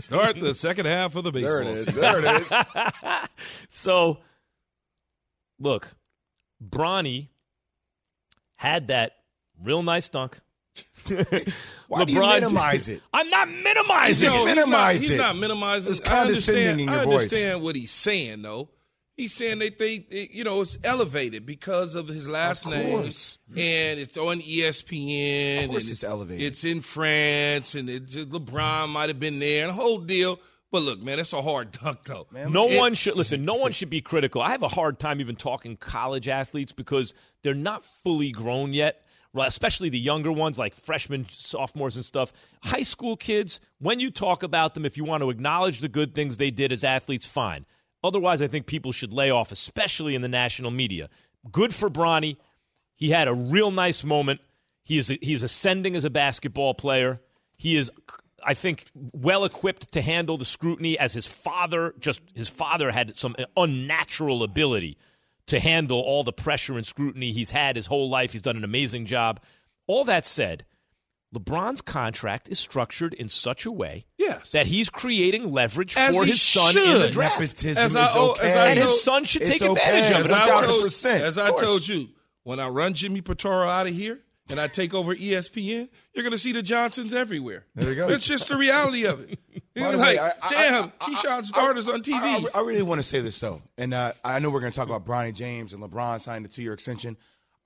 Start 0.00 0.40
the 0.40 0.52
second 0.54 0.86
half 0.86 1.14
of 1.16 1.24
the 1.24 1.30
baseball. 1.32 1.52
There 1.52 1.62
it 1.62 1.68
is. 1.68 1.84
season. 1.86 2.00
There 2.00 2.36
it 2.36 2.42
is. 2.42 2.48
So, 3.68 4.18
look, 5.62 5.94
Bronny 6.62 7.28
had 8.56 8.88
that 8.88 9.12
real 9.62 9.82
nice 9.82 10.08
dunk. 10.08 10.38
Why 11.06 12.04
do 12.04 12.12
you 12.12 12.20
LeBron- 12.20 12.40
minimize 12.40 12.88
it? 12.88 13.02
I'm 13.12 13.28
not 13.28 13.48
minimizing 13.50 14.28
Just 14.28 14.36
No, 14.36 14.46
it. 14.46 14.48
he's 14.48 14.56
not, 14.56 14.64
minimized 14.66 15.02
he's 15.02 15.14
not 15.16 15.36
minimizing. 15.36 15.92
It's 15.92 16.00
I 16.08 16.20
understand. 16.22 16.56
condescending 16.56 16.88
in 16.88 16.92
your 16.92 17.00
I 17.00 17.04
voice. 17.04 17.22
understand 17.24 17.62
what 17.62 17.76
he's 17.76 17.90
saying, 17.90 18.42
though. 18.42 18.68
He's 19.16 19.34
saying 19.34 19.58
they 19.58 19.68
think 19.68 20.06
you 20.10 20.42
know 20.42 20.62
it's 20.62 20.78
elevated 20.82 21.44
because 21.44 21.94
of 21.94 22.08
his 22.08 22.28
last 22.28 22.64
Of 22.64 22.72
name, 22.72 22.98
and 23.00 24.00
it's 24.00 24.16
on 24.16 24.40
ESPN. 24.40 25.64
Of 25.64 25.70
course 25.70 25.82
and 25.84 25.90
it's 25.92 26.04
elevated. 26.04 26.42
It's 26.46 26.64
in 26.64 26.80
France, 26.80 27.74
and 27.74 27.90
it's, 27.90 28.16
LeBron 28.16 28.88
might 28.88 29.10
have 29.10 29.20
been 29.20 29.38
there, 29.38 29.68
and 29.68 29.70
the 29.70 29.74
whole 29.80 29.98
deal. 29.98 30.40
But 30.72 30.82
look, 30.82 31.00
man, 31.00 31.18
it's 31.20 31.32
a 31.32 31.42
hard 31.42 31.70
duck, 31.84 32.04
though. 32.04 32.26
Man, 32.32 32.50
No 32.52 32.68
It- 32.68 32.78
one 32.78 32.94
should 32.94 33.14
listen. 33.14 33.42
No 33.42 33.54
one 33.54 33.70
should 33.78 33.90
be 33.90 34.00
critical. 34.00 34.42
I 34.42 34.50
have 34.50 34.62
a 34.64 34.68
hard 34.68 34.98
time 34.98 35.20
even 35.20 35.36
talking 35.36 35.76
college 35.76 36.26
athletes 36.26 36.72
because 36.72 37.14
they're 37.42 37.54
not 37.54 37.84
fully 37.84 38.32
grown 38.32 38.72
yet. 38.72 39.04
Especially 39.34 39.88
the 39.88 39.98
younger 39.98 40.30
ones, 40.30 40.58
like 40.58 40.74
freshmen, 40.74 41.26
sophomores, 41.30 41.96
and 41.96 42.04
stuff. 42.04 42.34
High 42.62 42.82
school 42.82 43.16
kids, 43.16 43.60
when 43.78 43.98
you 43.98 44.10
talk 44.10 44.42
about 44.42 44.74
them, 44.74 44.84
if 44.84 44.98
you 44.98 45.04
want 45.04 45.22
to 45.22 45.30
acknowledge 45.30 45.80
the 45.80 45.88
good 45.88 46.14
things 46.14 46.36
they 46.36 46.50
did 46.50 46.70
as 46.70 46.84
athletes, 46.84 47.26
fine. 47.26 47.64
Otherwise, 48.04 48.42
I 48.42 48.46
think 48.48 48.66
people 48.66 48.92
should 48.92 49.14
lay 49.14 49.30
off, 49.30 49.50
especially 49.50 50.14
in 50.14 50.20
the 50.20 50.28
national 50.28 50.70
media. 50.70 51.08
Good 51.50 51.74
for 51.74 51.88
Bronny. 51.88 52.36
He 52.92 53.08
had 53.08 53.26
a 53.26 53.32
real 53.32 53.70
nice 53.70 54.04
moment. 54.04 54.40
He 54.84 54.98
is 54.98 55.08
he's 55.22 55.42
ascending 55.42 55.96
as 55.96 56.04
a 56.04 56.10
basketball 56.10 56.74
player. 56.74 57.22
He 57.56 57.76
is, 57.76 57.90
I 58.44 58.54
think, 58.54 58.84
well 58.94 59.44
equipped 59.44 59.92
to 59.92 60.02
handle 60.02 60.36
the 60.36 60.44
scrutiny 60.44 60.98
as 60.98 61.12
his 61.14 61.26
father. 61.26 61.94
Just 61.98 62.20
his 62.34 62.48
father 62.48 62.90
had 62.90 63.16
some 63.16 63.34
unnatural 63.56 64.42
ability 64.42 64.98
to 65.46 65.58
handle 65.60 66.00
all 66.00 66.24
the 66.24 66.32
pressure 66.32 66.76
and 66.76 66.86
scrutiny 66.86 67.32
he's 67.32 67.50
had 67.50 67.76
his 67.76 67.86
whole 67.86 68.08
life. 68.08 68.32
He's 68.32 68.42
done 68.42 68.56
an 68.56 68.64
amazing 68.64 69.06
job. 69.06 69.40
All 69.86 70.04
that 70.04 70.24
said, 70.24 70.64
LeBron's 71.34 71.80
contract 71.80 72.48
is 72.48 72.58
structured 72.58 73.14
in 73.14 73.28
such 73.28 73.64
a 73.64 73.72
way 73.72 74.04
Yes. 74.18 74.52
that 74.52 74.66
he's 74.66 74.90
creating 74.90 75.50
leverage 75.50 75.96
As 75.96 76.14
for 76.14 76.24
his 76.26 76.42
son 76.42 76.76
in 76.76 77.00
the 77.00 77.08
draft. 77.10 77.40
Nepotism 77.40 77.84
As 77.86 77.96
I- 77.96 78.08
is 78.10 78.16
okay. 78.16 78.48
as 78.50 78.56
I 78.56 78.66
And 78.68 78.78
his 78.78 78.86
told- 78.88 79.00
son 79.00 79.24
should 79.24 79.42
It's 79.42 79.50
take 79.50 79.62
okay. 79.62 79.72
advantage 79.80 80.10
of 80.10 80.16
it. 80.20 80.24
As 80.26 80.30
I, 80.30 80.46
thousand 80.46 80.68
told, 80.68 80.84
percent. 80.84 81.24
as 81.24 81.38
I 81.38 81.50
told 81.52 81.88
you, 81.88 82.08
when 82.44 82.60
I 82.60 82.68
run 82.68 82.92
Jimmy 82.92 83.22
Pitaro 83.22 83.66
out 83.68 83.86
of 83.86 83.94
here 83.94 84.20
and 84.50 84.60
I 84.60 84.66
take 84.68 84.92
over 84.94 85.14
ESPN, 85.14 85.88
you're 86.14 86.22
going 86.22 86.32
to 86.32 86.38
see 86.38 86.52
the 86.52 86.62
Johnsons 86.62 87.14
everywhere. 87.14 87.64
There 87.74 87.88
you 87.90 87.94
go. 87.94 88.08
That's 88.08 88.26
just 88.26 88.48
the 88.48 88.56
reality 88.56 89.04
of 89.06 89.20
it. 89.20 89.38
You're 89.74 89.86
By 89.86 89.92
the 89.92 89.98
like, 89.98 90.16
way, 90.16 90.18
I- 90.18 90.32
I- 90.42 90.50
damn, 90.50 90.84
I- 90.84 90.92
I- 91.00 91.10
Keyshawn's 91.10 91.50
I- 91.54 91.56
daughter's 91.60 91.88
on 91.88 92.02
TV. 92.02 92.20
I, 92.20 92.44
I- 92.54 92.60
I 92.60 92.64
really 92.66 92.82
want 92.82 92.98
to 92.98 93.02
say 93.02 93.20
this 93.20 93.40
though, 93.40 93.62
and 93.78 93.94
uh, 93.94 94.12
I 94.22 94.38
know 94.38 94.50
we're 94.50 94.60
going 94.60 94.72
to 94.72 94.76
talk 94.76 94.88
about 94.88 95.06
Bronny 95.06 95.32
James 95.32 95.72
and 95.72 95.82
LeBron 95.82 96.20
signing 96.20 96.42
the 96.42 96.48
two-year 96.50 96.74
extension. 96.74 97.16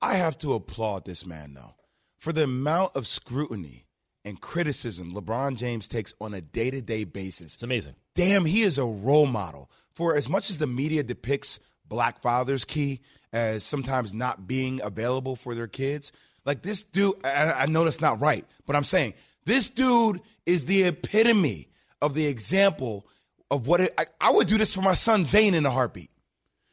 I 0.00 0.14
have 0.14 0.38
to 0.38 0.54
applaud 0.54 1.04
this 1.04 1.26
man 1.26 1.54
though 1.54 1.74
for 2.18 2.32
the 2.32 2.44
amount 2.44 2.94
of 2.94 3.06
scrutiny 3.08 3.86
and 4.24 4.40
criticism 4.40 5.12
LeBron 5.14 5.56
James 5.56 5.88
takes 5.88 6.14
on 6.20 6.32
a 6.34 6.40
day-to-day 6.40 7.04
basis. 7.04 7.54
It's 7.54 7.62
amazing. 7.64 7.94
Damn, 8.14 8.44
he 8.44 8.62
is 8.62 8.78
a 8.78 8.84
role 8.84 9.26
model 9.26 9.68
for 9.92 10.14
as 10.16 10.28
much 10.28 10.48
as 10.50 10.58
the 10.58 10.66
media 10.68 11.02
depicts 11.02 11.58
black 11.88 12.22
fathers 12.22 12.64
key 12.64 13.00
as 13.32 13.64
sometimes 13.64 14.14
not 14.14 14.46
being 14.46 14.80
available 14.82 15.34
for 15.36 15.54
their 15.56 15.66
kids. 15.68 16.12
Like 16.46 16.62
this 16.62 16.84
dude, 16.84 17.14
I, 17.24 17.52
I 17.52 17.66
know 17.66 17.84
that's 17.84 18.00
not 18.00 18.20
right, 18.20 18.46
but 18.64 18.76
I'm 18.76 18.84
saying 18.84 19.14
this 19.44 19.68
dude 19.68 20.22
is 20.46 20.64
the 20.64 20.84
epitome 20.84 21.68
of 22.00 22.14
the 22.14 22.26
example 22.26 23.06
of 23.50 23.66
what 23.66 23.80
it, 23.80 23.94
I, 23.98 24.06
I 24.20 24.30
would 24.32 24.46
do 24.46 24.56
this 24.56 24.72
for 24.72 24.80
my 24.80 24.94
son 24.94 25.24
Zane 25.24 25.54
in 25.54 25.66
a 25.66 25.70
heartbeat. 25.70 26.10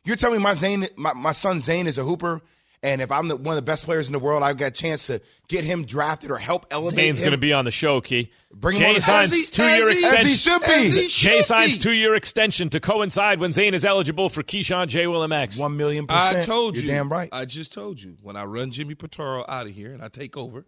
You're 0.05 0.15
telling 0.15 0.37
me 0.37 0.43
my 0.43 0.53
Zane, 0.53 0.87
my, 0.95 1.13
my 1.13 1.31
son 1.31 1.59
Zane 1.59 1.87
is 1.87 1.97
a 1.97 2.03
hooper, 2.03 2.41
and 2.83 3.01
if 3.01 3.11
I'm 3.11 3.29
the, 3.29 3.35
one 3.37 3.53
of 3.53 3.65
the 3.65 3.65
best 3.71 3.85
players 3.85 4.07
in 4.07 4.13
the 4.13 4.19
world, 4.19 4.43
I've 4.43 4.57
got 4.57 4.67
a 4.67 4.71
chance 4.71 5.07
to 5.07 5.21
get 5.47 5.63
him 5.63 5.85
drafted 5.85 6.29
or 6.29 6.37
help 6.37 6.65
elevate 6.69 6.99
him. 6.99 7.05
Zane's 7.05 7.19
him. 7.19 7.23
going 7.23 7.31
to 7.31 7.37
be 7.37 7.53
on 7.53 7.65
the 7.65 7.71
show, 7.71 8.01
Key. 8.01 8.29
Bring 8.53 8.77
him 8.77 8.87
on 8.89 8.93
the- 8.95 9.01
signs 9.01 9.31
As 9.31 9.37
he- 9.39 9.45
two-year 9.51 9.89
he- 9.89 9.93
extension. 9.95 10.19
as 10.19 10.25
he 10.25 10.35
should 10.35 10.61
be. 10.61 10.67
As 10.67 10.93
he 10.93 11.01
Jay 11.07 11.35
should 11.37 11.45
signs 11.45 11.77
be. 11.77 11.83
two-year 11.83 12.13
extension 12.15 12.69
to 12.69 12.79
coincide 12.79 13.39
when 13.39 13.51
Zane 13.51 13.73
is 13.73 13.83
eligible 13.85 14.29
for 14.29 14.43
Keyshawn 14.43 14.87
J. 14.87 15.05
Willimax. 15.05 15.57
one 15.57 15.75
million 15.77 16.05
percent. 16.05 16.37
I 16.37 16.41
told 16.41 16.75
you. 16.77 16.83
You're 16.83 16.93
damn 16.95 17.09
right. 17.09 17.29
I 17.31 17.45
just 17.45 17.71
told 17.73 18.01
you. 18.01 18.17
When 18.21 18.35
I 18.35 18.43
run 18.43 18.69
Jimmy 18.71 18.95
Pitaro 18.95 19.45
out 19.47 19.65
of 19.67 19.73
here 19.73 19.93
and 19.93 20.03
I 20.03 20.09
take 20.09 20.35
over, 20.37 20.65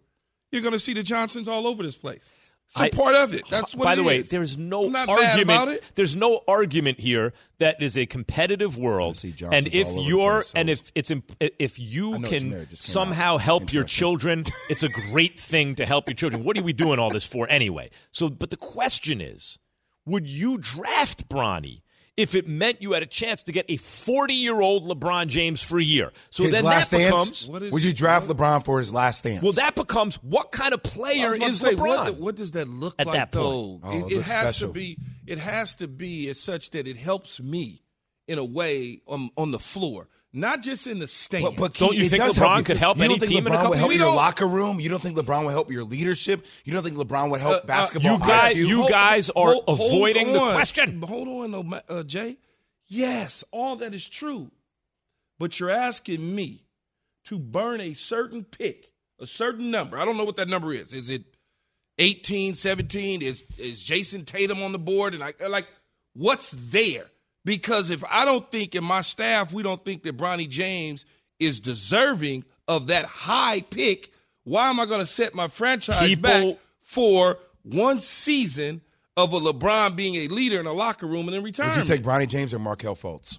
you're 0.50 0.62
going 0.62 0.72
to 0.72 0.78
see 0.80 0.94
the 0.94 1.02
Johnsons 1.02 1.48
all 1.48 1.66
over 1.66 1.82
this 1.82 1.96
place. 1.96 2.32
It's 2.68 2.80
a 2.80 2.84
I- 2.84 2.90
part 2.90 3.14
of 3.14 3.32
it. 3.32 3.42
That's 3.48 3.74
what 3.74 3.84
By 3.84 3.92
it 3.92 3.96
the 3.96 4.02
way, 4.02 4.22
there's 4.22 4.58
no 4.58 4.86
I'm 4.86 4.92
not 4.92 5.06
mad 5.08 5.40
about 5.40 5.58
argument. 5.68 5.70
it. 5.84 5.92
There's 5.94 6.16
no 6.16 6.40
argument 6.48 6.98
here 7.00 7.32
that 7.58 7.80
is 7.80 7.96
a 7.96 8.06
competitive 8.06 8.76
world. 8.76 9.16
see 9.16 9.34
And 9.52 9.68
if 9.72 9.86
all 9.86 10.02
you're 10.02 10.32
place, 10.34 10.48
so 10.48 10.58
and 10.58 10.68
if 10.70 10.92
it's 10.94 11.10
imp- 11.10 11.32
if 11.40 11.78
you 11.78 12.14
I 12.14 12.16
you 12.18 12.22
can 12.28 12.50
meant. 12.50 12.62
It 12.64 12.70
just 12.70 12.82
came 12.86 12.92
somehow 12.92 13.38
help 13.38 13.72
your 13.72 13.84
children, 13.84 14.44
it's 14.68 14.82
a 14.82 14.88
great 14.88 15.38
thing 15.38 15.76
to 15.76 15.86
help 15.86 16.08
your 16.08 16.16
children. 16.16 16.42
What 16.44 16.58
are 16.58 16.62
we 16.62 16.72
doing 16.72 16.98
all 16.98 17.10
this 17.10 17.24
for 17.24 17.48
anyway? 17.48 17.90
So, 18.10 18.28
but 18.28 18.50
the 18.50 18.56
question 18.56 19.20
is, 19.20 19.58
would 20.04 20.26
you 20.26 20.58
draft 20.58 21.28
Bronny? 21.28 21.82
If 22.16 22.34
it 22.34 22.46
meant 22.48 22.80
you 22.80 22.92
had 22.92 23.02
a 23.02 23.06
chance 23.06 23.42
to 23.42 23.52
get 23.52 23.66
a 23.68 23.76
40 23.76 24.32
year 24.32 24.60
old 24.60 24.88
LeBron 24.88 25.28
James 25.28 25.62
for 25.62 25.78
a 25.78 25.84
year. 25.84 26.12
So 26.30 26.44
his 26.44 26.54
then 26.54 26.64
last 26.64 26.90
that 26.90 26.98
dance. 26.98 27.46
becomes. 27.46 27.72
Would 27.72 27.84
you 27.84 27.92
draft 27.92 28.26
LeBron 28.28 28.64
for 28.64 28.78
his 28.78 28.92
last 28.94 29.24
dance? 29.24 29.42
Well, 29.42 29.52
that 29.52 29.74
becomes 29.74 30.16
what 30.22 30.50
kind 30.50 30.72
of 30.72 30.82
player 30.82 31.34
is 31.34 31.60
say, 31.60 31.74
LeBron? 31.74 31.96
What, 32.04 32.14
what 32.16 32.34
does 32.36 32.52
that 32.52 32.68
look 32.68 32.94
At 32.98 33.06
like 33.06 33.14
that 33.16 33.32
though? 33.32 33.78
point. 33.78 33.82
Oh, 33.84 34.06
it 34.06 34.12
it 34.12 34.16
it 34.18 34.22
has 34.22 34.56
special. 34.56 34.68
to 34.68 34.72
be. 34.74 34.98
It 35.26 35.38
has 35.38 35.74
to 35.76 35.88
be 35.88 36.28
as 36.30 36.40
such 36.40 36.70
that 36.70 36.88
it 36.88 36.96
helps 36.96 37.38
me 37.40 37.82
in 38.26 38.38
a 38.38 38.44
way 38.44 39.02
on 39.06 39.28
on 39.36 39.50
the 39.50 39.58
floor, 39.58 40.08
not 40.32 40.60
just 40.62 40.86
in 40.86 40.98
the 40.98 41.08
stands. 41.08 41.48
But, 41.50 41.56
but 41.58 41.74
Don't 41.74 41.94
you 41.94 42.08
think 42.08 42.22
LeBron 42.22 42.58
you. 42.58 42.64
could 42.64 42.76
help 42.76 42.98
you 42.98 43.04
any 43.04 43.14
don't 43.14 43.20
think 43.20 43.32
team 43.32 43.46
in 43.46 43.52
a 43.52 43.56
couple 43.56 43.70
would 43.70 43.78
help 43.78 43.90
years? 43.90 44.00
your 44.00 44.06
We 44.08 44.10
don't- 44.10 44.16
locker 44.16 44.46
room? 44.46 44.80
You 44.80 44.88
don't 44.90 45.02
think 45.02 45.16
LeBron 45.16 45.44
would 45.44 45.52
help 45.52 45.70
your 45.72 45.84
leadership? 45.84 46.44
You 46.64 46.72
don't 46.74 46.82
think 46.82 46.96
LeBron 46.96 47.30
would 47.30 47.40
help 47.40 47.54
Uh, 47.54 47.56
uh, 47.58 47.64
basketball? 47.66 48.12
you 48.12 48.18
guys- 48.18 48.54
IQ? 48.56 48.68
you 48.68 48.88
guys 48.88 49.30
are 49.30 49.52
hold- 49.52 49.64
hold 49.66 49.92
avoiding 49.92 50.32
the 50.32 50.38
question. 50.52 51.00
Hold 51.02 51.28
on, 51.28 51.50
though, 51.52 51.80
uh, 51.88 52.02
Jay. 52.02 52.36
Yes, 52.88 53.42
all 53.50 53.76
that 53.76 53.94
is 53.94 54.06
true, 54.08 54.50
but 55.38 55.58
you're 55.58 55.70
asking 55.70 56.34
me 56.34 56.64
to 57.24 57.38
burn 57.38 57.80
a 57.80 57.94
certain 57.94 58.44
pick, 58.44 58.92
a 59.18 59.26
certain 59.26 59.70
number. 59.70 59.98
I 59.98 60.04
don't 60.04 60.16
know 60.16 60.24
what 60.24 60.36
that 60.36 60.48
number 60.48 60.72
is. 60.72 60.92
Is 60.92 61.08
it 61.10 61.24
18, 61.98 62.54
17? 62.54 63.22
Is 63.22 63.44
is 63.58 63.82
Jayson 63.82 64.24
Tatum 64.26 64.62
on 64.62 64.72
the 64.72 64.78
board? 64.78 65.14
And 65.14 65.24
I 65.24 65.32
like 65.48 65.66
what's 66.12 66.50
there? 66.50 67.06
Because 67.46 67.90
if 67.90 68.02
I 68.10 68.24
don't 68.24 68.50
think 68.50 68.74
in 68.74 68.82
my 68.82 69.02
staff 69.02 69.52
we 69.52 69.62
don't 69.62 69.82
think 69.84 70.02
that 70.02 70.16
Bronny 70.16 70.48
James 70.48 71.06
is 71.38 71.60
deserving 71.60 72.44
of 72.66 72.88
that 72.88 73.04
high 73.06 73.60
pick, 73.60 74.12
why 74.42 74.68
am 74.68 74.80
I 74.80 74.84
going 74.84 74.98
to 74.98 75.06
set 75.06 75.32
my 75.32 75.46
franchise 75.46 76.08
People- 76.08 76.22
back 76.52 76.58
for 76.80 77.38
one 77.62 78.00
season 78.00 78.80
of 79.16 79.32
a 79.32 79.38
LeBron 79.38 79.94
being 79.94 80.16
a 80.16 80.28
leader 80.28 80.58
in 80.58 80.66
a 80.66 80.72
locker 80.72 81.06
room 81.06 81.28
and 81.28 81.34
then 81.34 81.42
Would 81.42 81.56
you 81.56 81.82
take 81.84 82.02
Bronny 82.02 82.28
James 82.28 82.52
or 82.52 82.58
Markelle 82.58 82.96
Fultz? 82.96 83.38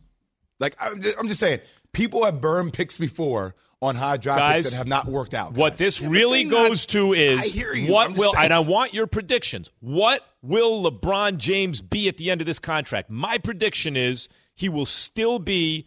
Like 0.59 0.75
I'm 0.79 1.01
just, 1.01 1.19
I'm 1.19 1.27
just 1.27 1.41
saying, 1.41 1.59
people 1.91 2.23
have 2.23 2.39
burned 2.39 2.73
picks 2.73 2.97
before 2.97 3.55
on 3.81 3.95
high 3.95 4.17
draft 4.17 4.39
Guys, 4.39 4.61
picks 4.63 4.71
that 4.71 4.77
have 4.77 4.87
not 4.87 5.05
worked 5.07 5.33
out. 5.33 5.53
What 5.53 5.77
this 5.77 6.01
Yeah, 6.01 6.07
really 6.09 6.43
they 6.43 6.49
not- 6.49 6.67
goes 6.69 6.85
to 6.87 7.13
is 7.13 7.41
I 7.41 7.47
hear 7.47 7.73
you. 7.73 7.91
what 7.91 8.07
I'm 8.07 8.13
will 8.15 8.31
saying. 8.33 8.45
and 8.45 8.53
I 8.53 8.59
want 8.59 8.93
your 8.93 9.05
predictions. 9.07 9.69
What 9.79 10.25
will 10.41 10.83
LeBron 10.89 11.37
James 11.37 11.81
be 11.81 12.07
at 12.07 12.17
the 12.17 12.31
end 12.31 12.41
of 12.41 12.47
this 12.47 12.57
contract? 12.59 13.09
My 13.11 13.37
prediction 13.37 13.95
is 13.95 14.29
he 14.55 14.67
will 14.67 14.85
still 14.87 15.37
be 15.37 15.85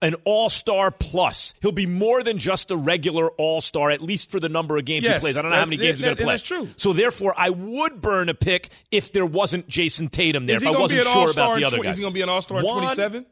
an 0.00 0.14
all-star 0.24 0.92
plus. 0.92 1.54
He'll 1.60 1.72
be 1.72 1.86
more 1.86 2.22
than 2.22 2.38
just 2.38 2.70
a 2.70 2.76
regular 2.76 3.30
all-star, 3.32 3.90
at 3.90 4.00
least 4.00 4.30
for 4.30 4.38
the 4.38 4.48
number 4.48 4.76
of 4.78 4.84
games 4.84 5.08
he 5.08 5.12
plays. 5.18 5.36
I 5.36 5.42
don't 5.42 5.50
know 5.50 5.56
that- 5.56 5.60
how 5.62 5.66
many 5.66 5.76
games 5.76 5.98
that- 5.98 6.04
he's 6.10 6.14
going 6.14 6.16
to 6.18 6.22
play. 6.22 6.32
that's 6.34 6.42
true. 6.44 6.68
So 6.76 6.92
therefore, 6.92 7.34
I 7.36 7.50
would 7.50 8.00
burn 8.00 8.28
a 8.28 8.34
pick 8.34 8.68
if 8.92 9.10
there 9.10 9.26
wasn't 9.26 9.66
Jayson 9.66 10.08
Tatum 10.08 10.46
there, 10.46 10.54
if 10.58 10.64
I 10.64 10.70
wasn't 10.70 11.02
be 11.02 11.06
an 11.08 11.12
sure 11.12 11.30
about 11.32 11.58
the 11.58 11.64
other 11.64 11.78
tw- 11.78 11.82
guys. 11.82 11.92
Is 11.94 11.96
he 11.96 12.02
going 12.02 12.12
to 12.12 12.14
be 12.14 12.22
an 12.22 12.28
all-star 12.28 12.60
in 12.60 12.64
Juan- 12.64 12.76
27? 12.78 13.26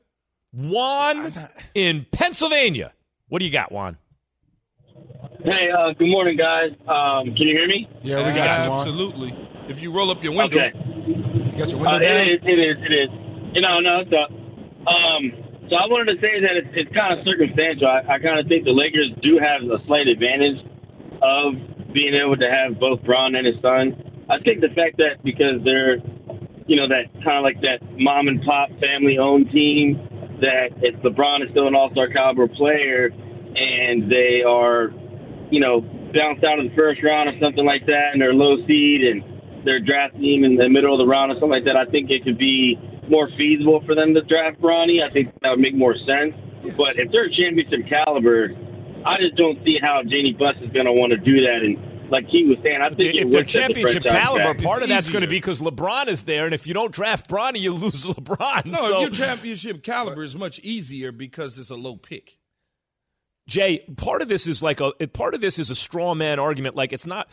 Juan 0.53 1.33
in 1.77 2.05
Pennsylvania. 2.11 2.93
What 3.29 3.41
do 3.41 3.45
you 3.45 3.51
got, 3.51 3.73
Juan? 3.73 3.97
Hey, 5.45 5.71
uh, 5.71 5.93
good 5.93 6.09
morning, 6.09 6.37
guys. 6.37 6.71
Um, 6.87 7.35
can 7.35 7.47
you 7.47 7.57
hear 7.57 7.69
me? 7.69 7.89
Yeah, 8.03 8.19
we 8.19 8.35
got 8.37 8.65
you, 8.65 8.71
Juan. 8.71 8.81
Absolutely. 8.81 9.49
If 9.69 9.83
you 9.83 9.93
roll 9.93 10.11
up 10.11 10.23
your 10.23 10.37
window. 10.37 10.59
Okay. 10.59 10.73
You 10.77 11.59
got 11.59 11.71
your 11.71 11.81
Uh, 11.81 11.91
window 11.93 11.99
down. 11.99 12.17
it 12.17 12.29
is. 12.29 12.41
It 12.45 12.59
is. 12.59 12.77
It 12.85 12.93
is. 12.93 13.11
You 13.55 13.61
know, 13.63 13.81
no, 13.81 14.01
it's 14.01 14.13
up. 14.13 14.31
Um, 14.87 15.33
so 15.69 15.77
I 15.77 15.87
wanted 15.87 16.15
to 16.15 16.21
say 16.21 16.41
that 16.41 16.57
it's, 16.57 16.69
it's 16.75 16.93
kind 16.95 17.19
of 17.19 17.27
circumstantial. 17.27 17.89
I, 17.89 18.01
I 18.09 18.19
kind 18.19 18.39
of 18.39 18.47
think 18.47 18.65
the 18.65 18.73
Lakers 18.73 19.11
do 19.23 19.39
have 19.39 19.63
a 19.69 19.85
slight 19.87 20.07
advantage 20.07 20.65
of 21.23 21.55
being 21.93 22.15
able 22.15 22.37
to 22.37 22.49
have 22.51 22.79
both 22.79 23.03
Bron 23.03 23.35
and 23.35 23.47
his 23.47 23.57
son. 23.61 23.97
I 24.31 24.39
think 24.41 24.61
the 24.61 24.69
fact 24.69 24.99
that 24.99 25.23
because 25.25 25.63
they're, 25.65 25.97
you 26.67 26.77
know, 26.77 26.87
that 26.89 27.13
kind 27.25 27.39
of 27.39 27.43
like 27.43 27.61
that 27.63 27.79
mom 27.99 28.29
and 28.29 28.43
pop 28.43 28.71
family 28.81 29.19
owned 29.19 29.51
team, 29.51 29.99
that 30.41 30.71
it's 30.83 30.97
LeBron 30.99 31.45
is 31.45 31.51
still 31.51 31.67
an 31.67 31.75
all 31.75 31.91
star 31.91 32.09
caliber 32.09 32.49
player, 32.49 33.11
and 33.57 34.11
they 34.11 34.43
are, 34.43 34.93
you 35.51 35.61
know, 35.61 35.81
bounced 35.81 36.45
out 36.45 36.59
of 36.59 36.69
the 36.69 36.75
first 36.75 37.03
round 37.03 37.29
or 37.29 37.39
something 37.41 37.65
like 37.65 37.87
that, 37.87 38.11
and 38.13 38.21
they're 38.21 38.35
low 38.35 38.57
seed 38.67 39.03
and 39.03 39.25
they're 39.65 39.81
drafting 39.81 40.23
him 40.23 40.45
in 40.45 40.57
the 40.57 40.69
middle 40.69 40.93
of 40.93 40.99
the 40.99 41.07
round 41.07 41.33
or 41.33 41.35
something 41.35 41.51
like 41.51 41.65
that. 41.65 41.77
I 41.77 41.87
think 41.87 42.11
it 42.11 42.25
could 42.25 42.39
be 42.39 42.79
more 43.09 43.29
feasible 43.37 43.83
for 43.85 43.95
them 43.95 44.15
to 44.15 44.23
draft 44.23 44.61
Bronny. 44.61 45.03
I 45.03 45.09
think 45.09 45.33
that 45.43 45.51
would 45.51 45.61
make 45.61 45.75
more 45.75 45.97
sense. 46.07 46.35
But 46.77 46.99
if 46.99 47.11
they're 47.13 47.29
championship 47.29 47.89
caliber, 47.89 48.51
I 49.05 49.19
just 49.19 49.37
don't 49.37 49.63
see 49.65 49.79
how 49.81 50.03
Jeanie 50.03 50.33
Buss 50.33 50.57
is 50.61 50.71
going 50.73 50.87
to 50.87 50.93
want 50.93 51.13
to 51.13 51.17
do 51.17 51.43
that. 51.43 51.63
And 51.63 51.77
like 52.11 52.27
he 52.27 52.45
was 52.45 52.59
saying, 52.63 52.81
I 52.81 52.89
think 52.91 53.15
if 53.15 53.31
they're 53.31 53.41
would 53.41 53.51
set 53.51 53.69
the 53.69 53.75
championship 53.75 54.05
caliber, 54.05 54.55
back. 54.55 54.63
part 54.63 54.83
of 54.83 54.89
that's 54.89 55.09
going 55.09 55.23
to 55.23 55.27
be 55.27 55.37
because 55.37 55.61
LeBron 55.61 56.09
is 56.09 56.25
there, 56.25 56.45
and 56.45 56.55
if 56.55 56.67
you 56.67 56.75
don't 56.75 56.93
draft 56.93 57.29
Bronny, 57.29 57.61
you 57.61 57.73
lose 57.73 58.05
LeBron. 58.07 58.67
No, 58.67 58.79
so, 58.79 59.01
your 59.01 59.11
championship 59.11 59.83
caliber 59.83 60.23
is 60.23 60.37
much 60.37 60.59
easier 60.61 61.13
because 61.13 61.59
it's 61.59 61.71
a 61.71 61.77
low 61.77 61.97
pick. 61.97 62.39
Jay, 63.49 63.85
part 63.97 64.23
of 64.23 64.29
this 64.29 64.47
is 64.47 64.63
like 64.63 64.81
a 64.81 64.93
part 65.09 65.35
of 65.35 65.41
this 65.41 65.59
is 65.59 65.71
a 65.71 65.77
straw 65.77 66.15
man 66.15 66.39
argument. 66.39 66.75
Like 66.75 66.93
it's 66.93 67.07
not 67.07 67.29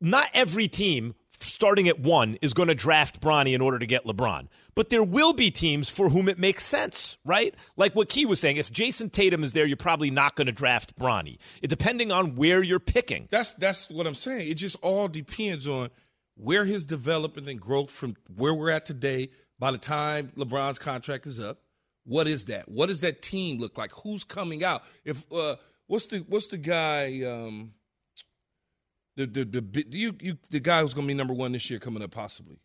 not 0.00 0.28
every 0.32 0.68
team 0.68 1.14
starting 1.42 1.88
at 1.88 1.98
one 1.98 2.36
is 2.42 2.54
going 2.54 2.68
to 2.68 2.74
draft 2.74 3.20
Bronny 3.20 3.54
in 3.54 3.60
order 3.60 3.78
to 3.78 3.86
get 3.86 4.04
LeBron, 4.04 4.48
but 4.74 4.90
there 4.90 5.02
will 5.02 5.32
be 5.32 5.50
teams 5.50 5.88
for 5.88 6.08
whom 6.08 6.28
it 6.28 6.38
makes 6.38 6.64
sense, 6.64 7.18
right? 7.24 7.54
Like 7.76 7.94
what 7.94 8.08
Key 8.08 8.26
was 8.26 8.40
saying, 8.40 8.56
if 8.56 8.70
Jayson 8.70 9.10
Tatum 9.10 9.42
is 9.42 9.52
there, 9.52 9.66
you're 9.66 9.76
probably 9.76 10.10
not 10.10 10.36
going 10.36 10.46
to 10.46 10.52
draft 10.52 10.98
Bronny, 10.98 11.38
it, 11.62 11.68
depending 11.68 12.12
on 12.12 12.36
where 12.36 12.62
you're 12.62 12.80
picking. 12.80 13.28
That's 13.30 13.52
that's 13.54 13.88
what 13.90 14.06
I'm 14.06 14.14
saying. 14.14 14.50
It 14.50 14.54
just 14.54 14.76
all 14.82 15.08
depends 15.08 15.66
on 15.66 15.90
where 16.36 16.64
his 16.64 16.86
development 16.86 17.48
and 17.48 17.60
growth 17.60 17.90
from 17.90 18.14
where 18.34 18.54
we're 18.54 18.70
at 18.70 18.86
today. 18.86 19.30
By 19.58 19.70
the 19.70 19.78
time 19.78 20.32
LeBron's 20.38 20.78
contract 20.78 21.26
is 21.26 21.38
up, 21.38 21.58
what 22.04 22.26
is 22.26 22.46
that? 22.46 22.68
What 22.68 22.88
does 22.88 23.02
that 23.02 23.20
team 23.20 23.58
look 23.58 23.76
like? 23.76 23.92
Who's 24.02 24.24
coming 24.24 24.64
out? 24.64 24.82
If 25.04 25.30
uh, 25.32 25.56
what's 25.86 26.06
the 26.06 26.24
what's 26.28 26.46
the 26.48 26.56
guy? 26.56 27.22
Um, 27.24 27.72
the 29.26 29.44
the 29.44 29.44
the 29.44 29.62
bi- 29.62 29.84
you 29.90 30.14
you 30.20 30.38
the 30.50 30.60
guy 30.60 30.82
who's 30.82 30.94
going 30.94 31.06
to 31.06 31.10
be 31.10 31.14
number 31.16 31.34
one 31.34 31.52
this 31.52 31.68
year 31.70 31.78
coming 31.78 32.02
up 32.02 32.10
possibly. 32.10 32.58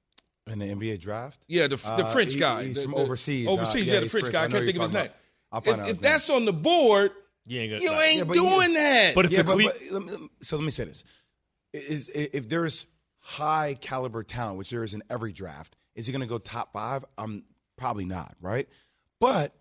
in 0.48 0.60
the 0.60 0.66
NBA 0.66 1.00
draft. 1.00 1.40
Yeah, 1.48 1.68
the, 1.68 1.76
the 1.78 1.88
Uh, 2.06 2.12
French 2.12 2.34
he- 2.34 2.40
guy. 2.40 2.66
He's 2.66 2.76
the- 2.76 2.84
from 2.84 2.92
the- 2.92 2.98
overseas. 2.98 3.48
Uh, 3.48 3.52
Overseas, 3.52 3.86
yeah, 3.88 3.96
the 3.96 4.02
he's 4.02 4.12
French 4.12 4.32
guy. 4.32 4.44
I 4.44 4.48
know 4.48 4.54
can't 4.54 4.66
think 4.66 4.76
of 4.78 4.82
his 4.84 4.92
talking 4.92 5.06
name. 5.08 5.12
about. 5.12 5.18
I'll 5.52 5.62
find 5.62 5.76
If, 5.76 5.80
out 5.80 5.90
if 5.90 5.96
his 5.96 6.00
that's 6.00 6.30
name. 6.30 6.36
on 6.38 6.46
the 6.46 6.54
board, 6.54 7.12
You 7.48 7.60
ain't, 7.62 7.82
you 7.82 7.92
ain't 7.92 8.18
Yeah, 8.18 8.24
but 8.26 8.36
you- 8.36 8.42
doing 8.50 8.74
that. 8.74 9.16
But 9.16 9.26
if 9.26 9.32
yeah, 9.32 9.38
the 9.42 9.44
but, 9.44 9.58
Cle- 9.60 9.72
but 9.92 10.08
let 10.10 10.22
me- 10.22 10.30
so 10.42 10.56
let 10.58 10.66
me 10.66 10.72
say 10.72 10.84
this: 10.86 11.04
is 11.74 12.10
if 12.14 12.48
there's 12.50 12.86
high 13.20 13.76
caliber 13.82 14.22
talent, 14.24 14.58
which 14.60 14.70
there 14.70 14.84
is 14.84 14.94
in 14.94 15.02
every 15.10 15.32
draft, 15.34 15.76
is 15.96 16.06
he 16.08 16.12
going 16.12 16.22
to 16.22 16.28
go 16.28 16.38
top 16.38 16.74
five? 16.74 17.04
I'm 17.18 17.44
probably 17.78 18.06
not, 18.06 18.36
right? 18.40 18.70
But 19.20 19.56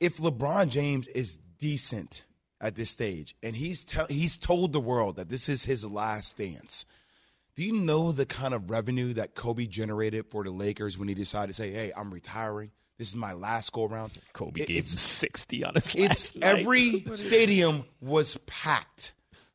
if 0.00 0.16
LeBron 0.18 0.68
James 0.70 1.08
is 1.08 1.38
decent 1.58 2.24
at 2.60 2.74
this 2.74 2.90
stage, 2.90 3.34
and 3.42 3.54
he's 3.56 3.84
tell 3.84 4.06
he's 4.08 4.36
told 4.38 4.72
the 4.72 4.80
world 4.80 5.16
that 5.16 5.28
this 5.28 5.48
is 5.48 5.64
his 5.64 5.84
last 5.84 6.36
dance. 6.38 6.84
Do 7.56 7.64
you 7.64 7.72
know 7.72 8.12
the 8.12 8.26
kind 8.26 8.54
of 8.54 8.70
revenue 8.70 9.12
that 9.14 9.34
Kobe 9.34 9.66
generated 9.66 10.26
for 10.30 10.44
the 10.44 10.50
Lakers 10.50 10.96
when 10.98 11.08
he 11.08 11.14
decided 11.14 11.48
to 11.48 11.54
say, 11.54 11.72
"Hey, 11.72 11.92
I'm 11.96 12.12
retiring. 12.12 12.70
This 12.98 13.08
is 13.08 13.16
my 13.16 13.32
last 13.32 13.72
go 13.72 13.84
around." 13.84 14.12
Kobe 14.32 14.60
It- 14.62 14.68
gave 14.68 14.76
it's- 14.78 14.92
him 14.92 14.98
sixty 14.98 15.64
on 15.64 15.74
his 15.74 15.94
it's 15.94 16.34
last 16.34 16.36
night. 16.36 16.60
every 16.60 17.04
stadium 17.16 17.84
was 18.00 18.36
packed. 18.46 19.12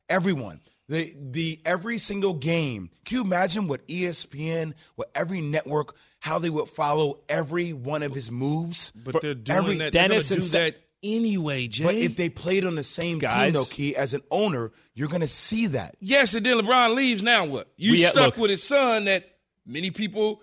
Everyone. 0.09 0.59
The 0.89 1.13
the 1.17 1.59
every 1.65 1.97
single 1.97 2.33
game. 2.33 2.89
Can 3.05 3.15
you 3.17 3.23
imagine 3.23 3.67
what 3.69 3.87
ESPN, 3.87 4.73
what 4.95 5.09
every 5.15 5.39
network, 5.39 5.95
how 6.19 6.39
they 6.39 6.49
would 6.49 6.67
follow 6.67 7.19
every 7.29 7.71
one 7.71 8.03
of 8.03 8.13
his 8.13 8.29
moves? 8.29 8.91
But 8.91 9.21
they're 9.21 9.33
doing 9.33 9.57
every- 9.57 9.77
that. 9.77 9.93
Dennis 9.93 10.27
they're 10.29 10.37
and 10.39 10.43
do 10.45 10.49
that 10.51 10.82
anyway, 11.03 11.67
Jay. 11.67 11.83
But 11.83 11.95
if 11.95 12.15
they 12.15 12.29
played 12.29 12.65
on 12.65 12.75
the 12.75 12.83
same 12.83 13.19
team, 13.19 13.51
though, 13.51 13.65
Key, 13.65 13.95
as 13.95 14.13
an 14.13 14.21
owner, 14.31 14.71
you're 14.95 15.07
going 15.09 15.21
to 15.21 15.27
see 15.27 15.67
that. 15.67 15.95
yes, 15.99 16.33
and 16.33 16.45
then 16.45 16.57
LeBron 16.57 16.95
leaves. 16.95 17.21
Now 17.21 17.45
what? 17.45 17.67
You 17.77 17.91
We- 17.91 18.03
stuck 18.03 18.15
look. 18.15 18.37
with 18.37 18.51
his 18.51 18.63
son 18.63 19.05
that 19.05 19.27
many 19.65 19.91
people 19.91 20.41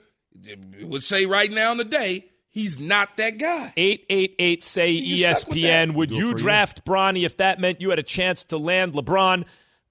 would 0.82 1.02
say 1.02 1.26
right 1.26 1.50
now 1.50 1.72
in 1.72 1.78
the 1.78 1.84
day 1.84 2.26
he's 2.48 2.78
not 2.78 3.16
that 3.16 3.38
guy. 3.38 3.72
888 3.76 4.62
say 4.62 4.90
You 4.90 5.34
stuck 5.34 5.48
ESPN. 5.52 5.94
Would 5.94 6.10
you 6.10 6.32
for 6.32 6.38
you. 6.38 6.42
draft 6.42 6.84
Bronny 6.84 7.24
if 7.24 7.36
that 7.38 7.58
meant 7.60 7.80
you 7.80 7.90
had 7.90 7.98
a 7.98 8.02
chance 8.04 8.44
to 8.46 8.56
land 8.58 8.92
LeBron? 8.94 9.44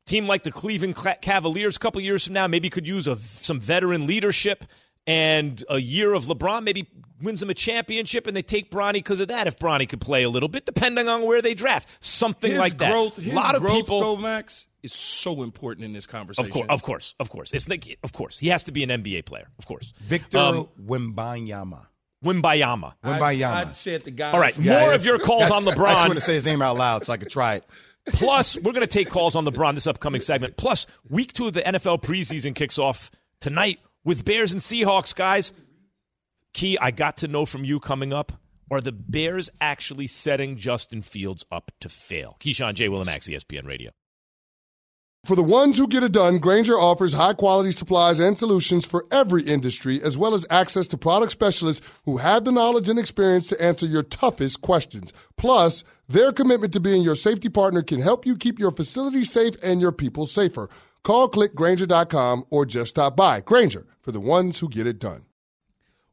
Team 0.05 0.27
like 0.27 0.41
the 0.43 0.51
Cleveland 0.51 0.95
Cavaliers 1.21 1.75
a 1.75 1.79
couple 1.79 2.01
years 2.01 2.25
from 2.25 2.33
now 2.33 2.47
maybe 2.47 2.69
could 2.69 2.87
use 2.87 3.05
a, 3.07 3.15
some 3.15 3.59
veteran 3.59 4.07
leadership 4.07 4.63
and 5.09 5.63
a 5.69 5.79
year 5.79 6.13
of 6.13 6.25
LeBron 6.25 6.63
maybe 6.63 6.87
wins 7.21 7.39
them 7.41 7.49
a 7.49 7.53
championship 7.53 8.27
and 8.27 8.37
they 8.37 8.41
take 8.41 8.71
Bronny 8.71 8.93
because 8.93 9.19
of 9.19 9.27
that 9.27 9.47
if 9.47 9.57
Bronny 9.59 9.89
could 9.89 9.99
play 9.99 10.23
a 10.23 10.29
little 10.29 10.47
bit 10.47 10.65
depending 10.65 11.09
on 11.09 11.23
where 11.25 11.41
they 11.41 11.53
draft 11.53 11.89
something 12.03 12.51
his 12.51 12.59
like 12.59 12.77
that. 12.77 12.91
growth, 12.91 13.17
a 13.25 13.31
lot 13.33 13.55
of 13.55 13.61
growth, 13.61 13.73
people 13.75 13.99
though, 13.99 14.15
Max, 14.15 14.67
is 14.83 14.93
so 14.93 15.43
important 15.43 15.83
in 15.85 15.91
this 15.91 16.07
conversation. 16.07 16.45
of 16.49 16.53
course, 16.53 16.67
of 16.69 16.83
course, 16.83 17.15
of 17.19 17.29
course. 17.29 17.51
It's 17.53 17.67
like, 17.67 17.97
of 18.03 18.13
course, 18.13 18.39
he 18.39 18.47
has 18.47 18.63
to 18.65 18.71
be 18.71 18.83
an 18.83 18.89
NBA 18.89 19.25
player, 19.25 19.49
of 19.57 19.65
course. 19.65 19.93
Victor 19.99 20.37
Um, 20.37 20.69
Wembanyama. 20.81 21.87
Wimbayama. 22.23 22.93
Wembanyama. 23.03 23.53
I, 23.53 23.69
I 23.69 23.71
said 23.73 24.01
the 24.03 24.11
guy. 24.11 24.31
All 24.31 24.39
right, 24.39 24.53
from- 24.53 24.65
more 24.65 24.93
of 24.93 25.05
your 25.05 25.15
it's- 25.15 25.25
calls 25.27 25.41
that's- 25.43 25.51
on 25.65 25.67
I 25.67 25.71
just 25.75 25.77
LeBron. 25.77 26.07
want 26.07 26.13
to 26.19 26.21
say 26.21 26.33
his 26.35 26.45
name 26.45 26.61
out 26.61 26.77
loud 26.77 27.05
so 27.05 27.13
I 27.13 27.17
could 27.17 27.29
try 27.31 27.55
it. 27.55 27.65
Plus, 28.13 28.55
we're 28.57 28.71
going 28.71 28.85
to 28.85 28.87
take 28.87 29.09
calls 29.09 29.35
on 29.35 29.45
LeBron 29.45 29.73
this 29.75 29.87
upcoming 29.87 30.21
segment. 30.21 30.57
Plus, 30.57 30.85
week 31.09 31.33
two 31.33 31.47
of 31.47 31.53
the 31.53 31.61
NFL 31.61 32.01
preseason 32.01 32.55
kicks 32.55 32.79
off 32.79 33.11
tonight 33.39 33.79
With 34.09 34.25
Bears 34.25 34.51
and 34.51 34.59
Seahawks, 34.59 35.13
guys, 35.13 35.53
Key, 36.55 36.79
I 36.81 36.89
got 36.89 37.17
to 37.17 37.27
know 37.27 37.45
from 37.45 37.63
you 37.63 37.79
coming 37.79 38.11
up. 38.11 38.31
Are 38.71 38.81
the 38.81 38.91
Bears 38.91 39.51
actually 39.61 40.07
setting 40.07 40.57
Justin 40.57 41.03
Fields 41.03 41.45
up 41.51 41.71
to 41.79 41.89
fail? 41.89 42.35
Keyshawn 42.39 42.73
J. 42.73 42.87
Willimax, 42.87 43.29
ESPN 43.29 43.67
Radio. 43.67 43.91
For 45.25 45.35
the 45.35 45.43
ones 45.43 45.77
who 45.77 45.87
get 45.87 46.01
it 46.01 46.11
done, 46.11 46.39
Grainger 46.39 46.73
offers 46.73 47.13
high 47.13 47.33
quality 47.33 47.71
supplies 47.71 48.19
and 48.19 48.35
solutions 48.35 48.83
for 48.83 49.05
every 49.11 49.43
industry, 49.43 50.01
as 50.01 50.17
well 50.17 50.33
as 50.33 50.43
access 50.49 50.87
to 50.87 50.97
product 50.97 51.31
specialists 51.31 51.85
who 52.05 52.17
have 52.17 52.45
the 52.45 52.51
knowledge 52.51 52.89
and 52.89 52.97
experience 52.97 53.45
to 53.49 53.61
answer 53.61 53.85
your 53.85 54.01
toughest 54.01 54.61
questions. 54.61 55.13
Plus, 55.37 55.83
their 56.07 56.31
commitment 56.31 56.73
to 56.73 56.79
being 56.79 57.03
your 57.03 57.15
safety 57.15 57.49
partner 57.49 57.83
can 57.83 57.99
help 58.01 58.25
you 58.25 58.35
keep 58.35 58.57
your 58.57 58.71
facility 58.71 59.23
safe 59.23 59.53
and 59.61 59.79
your 59.79 59.91
people 59.91 60.25
safer. 60.25 60.67
Call 61.03 61.29
clickgrainger.com 61.29 62.45
or 62.49 62.65
just 62.65 62.91
stop 62.91 63.15
by. 63.15 63.41
Grainger, 63.41 63.85
for 64.01 64.11
the 64.11 64.19
ones 64.19 64.59
who 64.59 64.69
get 64.69 64.87
it 64.87 64.99
done. 64.99 65.25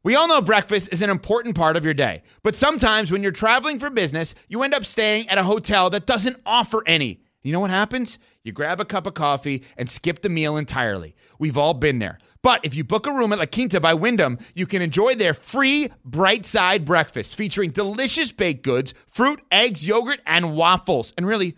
We 0.03 0.15
all 0.15 0.27
know 0.29 0.41
breakfast 0.41 0.93
is 0.93 1.01
an 1.01 1.09
important 1.09 1.55
part 1.55 1.75
of 1.75 1.83
your 1.83 1.93
day, 1.93 2.23
but 2.41 2.55
sometimes 2.55 3.11
when 3.11 3.21
you're 3.21 3.31
traveling 3.33 3.77
for 3.77 3.89
business, 3.89 4.35
you 4.47 4.63
end 4.63 4.73
up 4.73 4.85
staying 4.85 5.27
at 5.27 5.37
a 5.37 5.43
hotel 5.43 5.89
that 5.89 6.05
doesn't 6.05 6.41
offer 6.45 6.81
any. 6.85 7.19
You 7.41 7.51
know 7.51 7.59
what 7.59 7.71
happens? 7.71 8.17
You 8.43 8.53
grab 8.53 8.79
a 8.79 8.85
cup 8.85 9.05
of 9.05 9.13
coffee 9.15 9.63
and 9.75 9.89
skip 9.89 10.21
the 10.21 10.29
meal 10.29 10.55
entirely. 10.55 11.15
We've 11.39 11.57
all 11.57 11.73
been 11.73 11.99
there. 11.99 12.19
But 12.41 12.63
if 12.63 12.73
you 12.73 12.83
book 12.85 13.05
a 13.05 13.11
room 13.11 13.33
at 13.33 13.39
La 13.39 13.45
Quinta 13.45 13.81
by 13.81 13.93
Wyndham, 13.93 14.37
you 14.55 14.65
can 14.65 14.81
enjoy 14.81 15.15
their 15.15 15.33
free 15.33 15.89
bright 16.05 16.45
side 16.45 16.85
breakfast 16.85 17.35
featuring 17.35 17.71
delicious 17.71 18.31
baked 18.31 18.63
goods, 18.63 18.93
fruit, 19.07 19.41
eggs, 19.51 19.85
yogurt, 19.85 20.21
and 20.25 20.55
waffles. 20.55 21.13
And 21.17 21.27
really, 21.27 21.57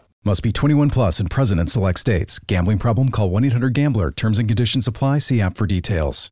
Must 0.23 0.43
be 0.43 0.51
21 0.51 0.91
plus 0.91 1.19
and 1.19 1.31
present 1.31 1.59
in 1.59 1.65
select 1.67 1.99
states. 1.99 2.37
Gambling 2.37 2.77
problem? 2.77 3.09
Call 3.09 3.29
1 3.31 3.43
800 3.45 3.73
GAMBLER. 3.73 4.11
Terms 4.11 4.37
and 4.37 4.47
conditions 4.47 4.87
apply. 4.87 5.17
See 5.17 5.41
app 5.41 5.57
for 5.57 5.65
details. 5.65 6.29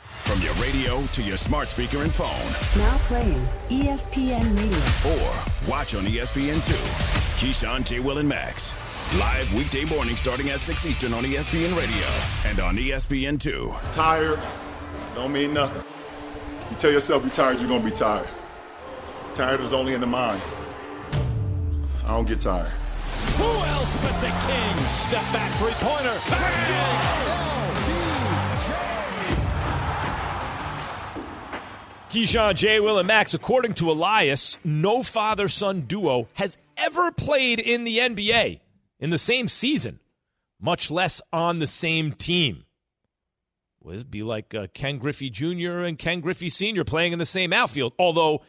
From 0.00 0.40
your 0.40 0.54
radio 0.54 1.04
to 1.08 1.22
your 1.22 1.36
smart 1.36 1.68
speaker 1.68 1.98
and 1.98 2.10
phone, 2.12 2.80
Now 2.80 2.96
playing 3.08 3.46
ESPN 3.68 4.56
Radio. 4.56 5.12
or 5.12 5.34
watch 5.68 5.94
on 5.94 6.06
E 6.06 6.12
ESPN2. 6.16 6.72
Keyshawn 7.38 7.84
J. 7.84 8.00
Will 8.00 8.18
and 8.18 8.28
Max. 8.28 8.72
Live 9.18 9.52
weekday 9.52 9.84
morning 9.84 10.16
starting 10.16 10.48
at 10.48 10.60
6 10.60 10.86
Eastern 10.86 11.12
on 11.12 11.24
ESPN 11.24 11.76
Radio 11.76 12.06
and 12.48 12.58
on 12.60 12.78
E 12.78 12.88
ESPN2. 12.90 13.94
Tired 13.94 14.40
don't 15.14 15.32
mean 15.32 15.52
nothing. 15.52 15.82
You 16.70 16.76
tell 16.78 16.90
yourself 16.92 17.22
you're 17.22 17.32
tired, 17.32 17.58
you're 17.58 17.68
gonna 17.68 17.84
be 17.84 17.90
tired. 17.90 18.28
Tired 19.34 19.60
is 19.60 19.74
only 19.74 19.92
in 19.92 20.00
the 20.00 20.06
mind. 20.06 20.40
I 22.04 22.08
don't 22.08 22.26
get 22.26 22.40
tired. 22.40 22.70
Who 23.36 23.44
else 23.44 23.96
but 23.96 24.20
the 24.20 24.32
King? 24.46 24.76
Step 24.86 25.22
back 25.32 25.50
three 25.58 25.72
pointer. 25.76 26.18
Keyshawn, 32.10 32.56
J. 32.56 32.78
Will, 32.78 32.98
and 32.98 33.08
Max, 33.08 33.32
according 33.32 33.72
to 33.74 33.90
Elias, 33.90 34.58
no 34.64 35.02
father 35.02 35.48
son 35.48 35.82
duo 35.82 36.28
has 36.34 36.58
ever 36.76 37.10
played 37.10 37.58
in 37.58 37.84
the 37.84 37.98
NBA 37.98 38.60
in 39.00 39.10
the 39.10 39.16
same 39.16 39.48
season, 39.48 39.98
much 40.60 40.90
less 40.90 41.22
on 41.32 41.58
the 41.58 41.66
same 41.66 42.12
team. 42.12 42.64
Well, 43.80 43.94
it'd 43.94 44.10
be 44.10 44.22
like 44.22 44.54
uh, 44.54 44.66
Ken 44.74 44.98
Griffey 44.98 45.30
Jr. 45.30 45.80
and 45.80 45.98
Ken 45.98 46.20
Griffey 46.20 46.50
Sr. 46.50 46.84
playing 46.84 47.14
in 47.14 47.18
the 47.18 47.24
same 47.24 47.52
outfield, 47.52 47.94
although 47.98 48.42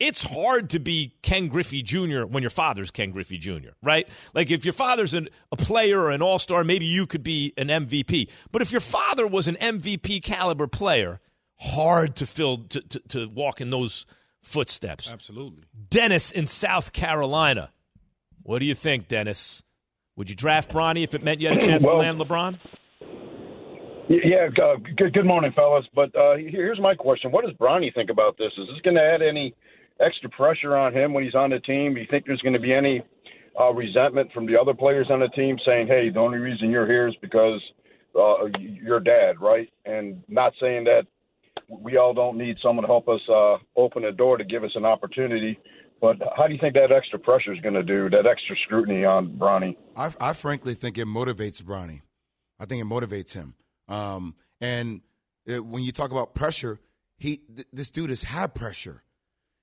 it's 0.00 0.22
hard 0.24 0.70
to 0.70 0.78
be 0.78 1.14
Ken 1.22 1.48
Griffey 1.48 1.82
Jr. 1.82 2.24
when 2.24 2.42
your 2.42 2.50
father's 2.50 2.90
Ken 2.90 3.10
Griffey 3.12 3.38
Jr., 3.38 3.70
right? 3.82 4.08
Like 4.34 4.50
if 4.50 4.64
your 4.64 4.72
father's 4.72 5.14
an, 5.14 5.28
a 5.52 5.56
player 5.56 6.00
or 6.00 6.10
an 6.10 6.22
all 6.22 6.38
star, 6.38 6.64
maybe 6.64 6.84
you 6.84 7.06
could 7.06 7.22
be 7.22 7.52
an 7.56 7.68
MVP. 7.68 8.28
But 8.50 8.62
if 8.62 8.72
your 8.72 8.80
father 8.80 9.26
was 9.26 9.46
an 9.48 9.54
MVP 9.56 10.22
caliber 10.22 10.66
player, 10.66 11.20
hard 11.60 12.16
to 12.16 12.26
fill 12.26 12.58
to, 12.68 12.80
to, 12.80 13.00
to 13.08 13.28
walk 13.28 13.60
in 13.60 13.70
those 13.70 14.06
footsteps. 14.42 15.12
Absolutely. 15.12 15.64
Dennis 15.90 16.30
in 16.32 16.46
South 16.46 16.92
Carolina. 16.92 17.70
What 18.42 18.58
do 18.58 18.66
you 18.66 18.74
think, 18.74 19.08
Dennis? 19.08 19.62
Would 20.16 20.28
you 20.28 20.36
draft 20.36 20.70
Bronny 20.72 21.02
if 21.02 21.14
it 21.14 21.22
meant 21.24 21.40
you 21.40 21.48
had 21.48 21.58
a 21.58 21.66
chance 21.66 21.82
Well- 21.82 21.94
to 21.94 21.98
land 21.98 22.20
LeBron? 22.20 22.58
Yeah, 24.06 24.48
uh, 24.62 24.76
good, 24.98 25.14
good 25.14 25.24
morning, 25.24 25.50
fellas. 25.56 25.86
But 25.94 26.14
uh, 26.14 26.36
here's 26.36 26.78
my 26.78 26.94
question: 26.94 27.32
What 27.32 27.46
does 27.46 27.54
Bronny 27.54 27.92
think 27.94 28.10
about 28.10 28.36
this? 28.36 28.52
Is 28.58 28.68
this 28.68 28.80
going 28.82 28.96
to 28.96 29.02
add 29.02 29.22
any 29.22 29.54
extra 30.00 30.28
pressure 30.30 30.76
on 30.76 30.92
him 30.94 31.12
when 31.12 31.24
he's 31.24 31.34
on 31.34 31.50
the 31.50 31.60
team? 31.60 31.94
Do 31.94 32.00
you 32.00 32.06
think 32.10 32.26
there's 32.26 32.40
going 32.40 32.54
to 32.54 32.60
be 32.60 32.72
any 32.72 33.02
uh, 33.58 33.72
resentment 33.72 34.32
from 34.32 34.46
the 34.46 34.58
other 34.58 34.74
players 34.74 35.08
on 35.10 35.20
the 35.20 35.28
team 35.28 35.56
saying, 35.64 35.86
"Hey, 35.86 36.10
the 36.10 36.20
only 36.20 36.38
reason 36.38 36.70
you're 36.70 36.86
here 36.86 37.08
is 37.08 37.14
because 37.20 37.60
uh, 38.18 38.46
your 38.58 39.00
dad," 39.00 39.40
right? 39.40 39.68
And 39.84 40.22
not 40.28 40.52
saying 40.60 40.84
that 40.84 41.06
we 41.68 41.96
all 41.96 42.14
don't 42.14 42.36
need 42.36 42.56
someone 42.62 42.82
to 42.82 42.88
help 42.88 43.08
us 43.08 43.20
uh, 43.28 43.56
open 43.76 44.02
the 44.02 44.12
door 44.12 44.36
to 44.36 44.44
give 44.44 44.64
us 44.64 44.72
an 44.74 44.84
opportunity. 44.84 45.58
But 46.00 46.16
how 46.36 46.46
do 46.46 46.52
you 46.52 46.60
think 46.60 46.74
that 46.74 46.92
extra 46.92 47.18
pressure 47.18 47.52
is 47.52 47.60
going 47.60 47.74
to 47.74 47.82
do? 47.82 48.10
That 48.10 48.26
extra 48.26 48.56
scrutiny 48.64 49.04
on 49.04 49.38
Bronny? 49.38 49.76
I, 49.96 50.12
I 50.20 50.32
frankly 50.32 50.74
think 50.74 50.98
it 50.98 51.06
motivates 51.06 51.62
Bronny. 51.62 52.02
I 52.58 52.66
think 52.66 52.82
it 52.82 52.86
motivates 52.86 53.32
him. 53.32 53.54
Um, 53.88 54.34
and 54.60 55.00
uh, 55.48 55.62
when 55.62 55.82
you 55.82 55.92
talk 55.92 56.10
about 56.10 56.34
pressure, 56.34 56.80
he 57.16 57.38
th- 57.38 57.68
this 57.72 57.90
dude 57.90 58.10
has 58.10 58.24
had 58.24 58.54
pressure. 58.54 59.02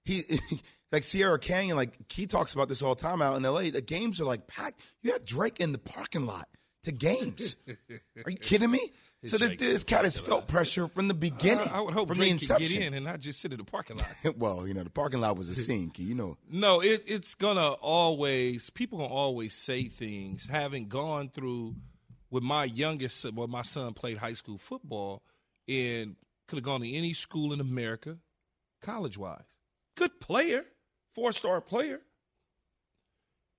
He 0.03 0.39
like 0.91 1.03
Sierra 1.03 1.39
Canyon, 1.39 1.77
like 1.77 1.93
he 2.11 2.27
talks 2.27 2.53
about 2.53 2.69
this 2.69 2.81
all 2.81 2.95
the 2.95 3.01
time 3.01 3.21
out 3.21 3.37
in 3.37 3.45
L.A. 3.45 3.69
The 3.69 3.81
games 3.81 4.19
are 4.21 4.25
like 4.25 4.47
packed. 4.47 4.81
You 5.01 5.11
had 5.11 5.25
Drake 5.25 5.59
in 5.59 5.71
the 5.71 5.77
parking 5.77 6.25
lot 6.25 6.47
to 6.83 6.91
games. 6.91 7.55
are 8.25 8.31
you 8.31 8.37
kidding 8.37 8.71
me? 8.71 8.91
So 9.27 9.37
this, 9.37 9.59
this 9.59 9.83
cat 9.83 10.03
has 10.03 10.19
felt 10.19 10.47
pressure 10.47 10.87
from 10.87 11.07
the 11.07 11.13
beginning. 11.13 11.67
I, 11.67 11.77
I 11.77 11.81
would 11.81 11.93
hope 11.93 12.07
from 12.07 12.17
Drake 12.17 12.39
the 12.39 12.47
could 12.47 12.61
inception. 12.61 12.79
get 12.79 12.87
in 12.87 12.93
and 12.95 13.05
not 13.05 13.19
just 13.19 13.39
sit 13.39 13.51
in 13.51 13.59
the 13.59 13.63
parking 13.63 13.97
lot. 13.97 14.07
well, 14.37 14.67
you 14.67 14.73
know, 14.73 14.83
the 14.83 14.89
parking 14.89 15.21
lot 15.21 15.37
was 15.37 15.47
a 15.49 15.53
scene, 15.53 15.91
Key. 15.91 16.03
You 16.03 16.15
know, 16.15 16.37
No, 16.49 16.81
it, 16.81 17.03
it's 17.05 17.35
gonna 17.35 17.69
always 17.73 18.71
people 18.71 18.97
gonna 18.97 19.13
always 19.13 19.53
say 19.53 19.83
things. 19.83 20.47
Having 20.49 20.87
gone 20.87 21.29
through 21.29 21.75
with 22.31 22.41
my 22.41 22.63
youngest, 22.63 23.19
son- 23.21 23.35
well, 23.35 23.47
my 23.47 23.61
son 23.61 23.93
played 23.93 24.17
high 24.17 24.33
school 24.33 24.57
football 24.57 25.21
and 25.67 26.15
could 26.47 26.55
have 26.55 26.63
gone 26.63 26.81
to 26.81 26.91
any 26.91 27.13
school 27.13 27.53
in 27.53 27.59
America, 27.59 28.17
college 28.81 29.19
wise. 29.19 29.43
Good 30.01 30.19
player, 30.19 30.65
four 31.13 31.31
star 31.31 31.61
player. 31.61 32.01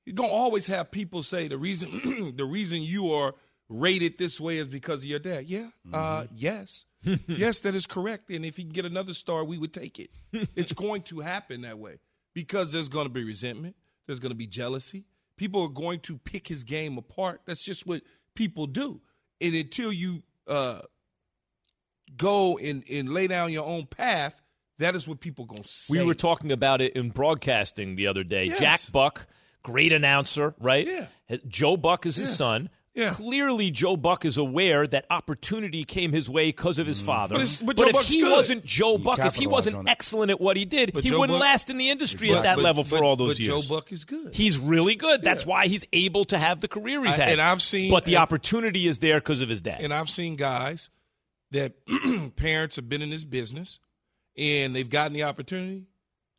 You're 0.04 0.16
gonna 0.16 0.32
always 0.32 0.66
have 0.66 0.90
people 0.90 1.22
say 1.22 1.46
the 1.46 1.56
reason 1.56 2.32
the 2.36 2.44
reason 2.44 2.82
you 2.82 3.12
are 3.12 3.36
rated 3.68 4.18
this 4.18 4.40
way 4.40 4.58
is 4.58 4.66
because 4.66 5.02
of 5.02 5.04
your 5.04 5.20
dad. 5.20 5.46
Yeah, 5.46 5.68
uh, 5.92 6.24
yes, 6.34 6.86
yes, 7.28 7.60
that 7.60 7.76
is 7.76 7.86
correct. 7.86 8.28
And 8.28 8.44
if 8.44 8.56
he 8.56 8.64
can 8.64 8.72
get 8.72 8.84
another 8.84 9.12
star, 9.12 9.44
we 9.44 9.56
would 9.56 9.72
take 9.72 10.00
it. 10.00 10.10
it's 10.56 10.72
going 10.72 11.02
to 11.02 11.20
happen 11.20 11.60
that 11.60 11.78
way 11.78 12.00
because 12.34 12.72
there's 12.72 12.88
going 12.88 13.06
to 13.06 13.12
be 13.12 13.22
resentment. 13.22 13.76
There's 14.08 14.18
going 14.18 14.32
to 14.32 14.36
be 14.36 14.48
jealousy. 14.48 15.04
People 15.36 15.62
are 15.62 15.68
going 15.68 16.00
to 16.00 16.18
pick 16.18 16.48
his 16.48 16.64
game 16.64 16.98
apart. 16.98 17.42
That's 17.46 17.62
just 17.62 17.86
what 17.86 18.02
people 18.34 18.66
do. 18.66 19.00
And 19.40 19.54
until 19.54 19.92
you 19.92 20.24
uh, 20.48 20.80
go 22.16 22.58
and, 22.58 22.82
and 22.90 23.10
lay 23.10 23.28
down 23.28 23.52
your 23.52 23.64
own 23.64 23.86
path, 23.86 24.41
that 24.82 24.94
is 24.96 25.08
what 25.08 25.20
people 25.20 25.44
going 25.46 25.62
to 25.62 25.68
say. 25.68 25.98
We 25.98 26.04
were 26.06 26.14
talking 26.14 26.52
about 26.52 26.80
it 26.80 26.94
in 26.94 27.10
broadcasting 27.10 27.96
the 27.96 28.06
other 28.06 28.24
day. 28.24 28.44
Yes. 28.46 28.60
Jack 28.60 28.80
Buck, 28.92 29.26
great 29.62 29.92
announcer, 29.92 30.54
right? 30.60 30.86
Yeah. 30.86 31.36
Joe 31.48 31.76
Buck 31.76 32.06
is 32.06 32.16
his 32.16 32.28
Yes. 32.28 32.36
son. 32.38 32.70
Yeah. 32.94 33.14
Clearly, 33.14 33.70
Joe 33.70 33.96
Buck 33.96 34.26
is 34.26 34.36
aware 34.36 34.86
that 34.86 35.06
opportunity 35.08 35.82
came 35.82 36.12
his 36.12 36.28
way 36.28 36.48
because 36.48 36.78
of 36.78 36.86
his 36.86 37.00
father. 37.00 37.36
But 37.36 37.40
it's- 37.40 37.62
but 37.62 37.80
if 37.80 37.92
Buck's 37.94 38.08
he 38.08 38.20
good. 38.20 38.30
wasn't 38.32 38.66
Joe 38.66 38.98
He 38.98 39.02
Buck, 39.04 39.18
if 39.20 39.34
he 39.34 39.46
wasn't 39.46 39.88
excellent 39.88 40.30
at 40.30 40.38
what 40.42 40.58
he 40.58 40.66
did, 40.66 40.92
But 40.92 41.02
he 41.02 41.08
Joe 41.08 41.20
wouldn't 41.20 41.38
Buck- 41.38 41.48
last 41.48 41.70
in 41.70 41.78
the 41.78 41.88
industry 41.88 42.30
at 42.34 42.42
that 42.42 42.56
But- 42.56 42.64
level 42.64 42.84
for 42.84 43.02
all 43.02 43.16
those 43.16 43.38
but 43.38 43.38
years. 43.38 43.66
Joe 43.66 43.74
Buck 43.76 43.92
is 43.92 44.04
good. 44.04 44.34
He's 44.34 44.58
really 44.58 44.94
good. 44.94 45.22
That's 45.24 45.44
Yeah. 45.44 45.48
why 45.48 45.68
he's 45.68 45.86
able 45.94 46.26
to 46.26 46.38
have 46.38 46.60
the 46.60 46.68
career 46.68 47.02
he's 47.02 47.14
I- 47.18 47.22
had. 47.22 47.28
and 47.32 47.40
I've 47.40 47.62
seen- 47.62 47.90
but 47.90 48.04
the 48.04 48.16
and- 48.16 48.22
opportunity 48.24 48.86
is 48.86 48.98
there 48.98 49.20
because 49.20 49.40
of 49.40 49.48
his 49.48 49.62
dad. 49.62 49.80
And 49.80 49.94
I've 49.94 50.10
seen 50.10 50.36
guys 50.36 50.90
that 51.50 51.72
parents 52.36 52.76
have 52.76 52.90
been 52.90 53.00
in 53.00 53.08
this 53.08 53.24
business 53.24 53.78
and 54.36 54.74
they've 54.74 54.88
gotten 54.88 55.12
the 55.12 55.24
opportunity. 55.24 55.86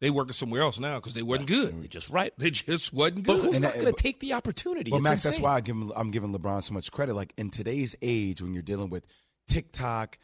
They 0.01 0.09
working 0.09 0.33
somewhere 0.33 0.61
else 0.61 0.79
now 0.79 0.95
because 0.95 1.13
they 1.13 1.21
wasn't 1.21 1.47
good. 1.47 1.75
You're 1.75 1.87
just 1.87 2.09
right. 2.09 2.33
They 2.37 2.49
just 2.49 2.91
wasn't 2.91 3.23
good. 3.23 3.37
But 3.37 3.37
who's 3.37 3.55
And 3.55 3.63
uh, 3.63 3.69
not 3.69 3.75
going 3.75 3.93
to 3.93 4.03
take 4.03 4.19
the 4.19 4.33
opportunity? 4.33 4.91
Well, 4.91 4.99
It's 4.99 5.07
Max, 5.09 5.23
that's 5.23 5.39
why 5.39 5.53
I 5.55 5.61
give, 5.61 5.77
I'm 5.95 6.11
giving 6.11 6.33
LeBron 6.37 6.61
so 6.61 6.73
much 6.73 6.91
credit. 6.91 7.13
Like 7.13 7.33
in 7.37 7.49
today's 7.49 7.95
age, 8.01 8.41
when 8.41 8.53
you're 8.53 8.63
dealing 8.63 8.89
with 8.89 9.05
TikTok, 9.47 10.17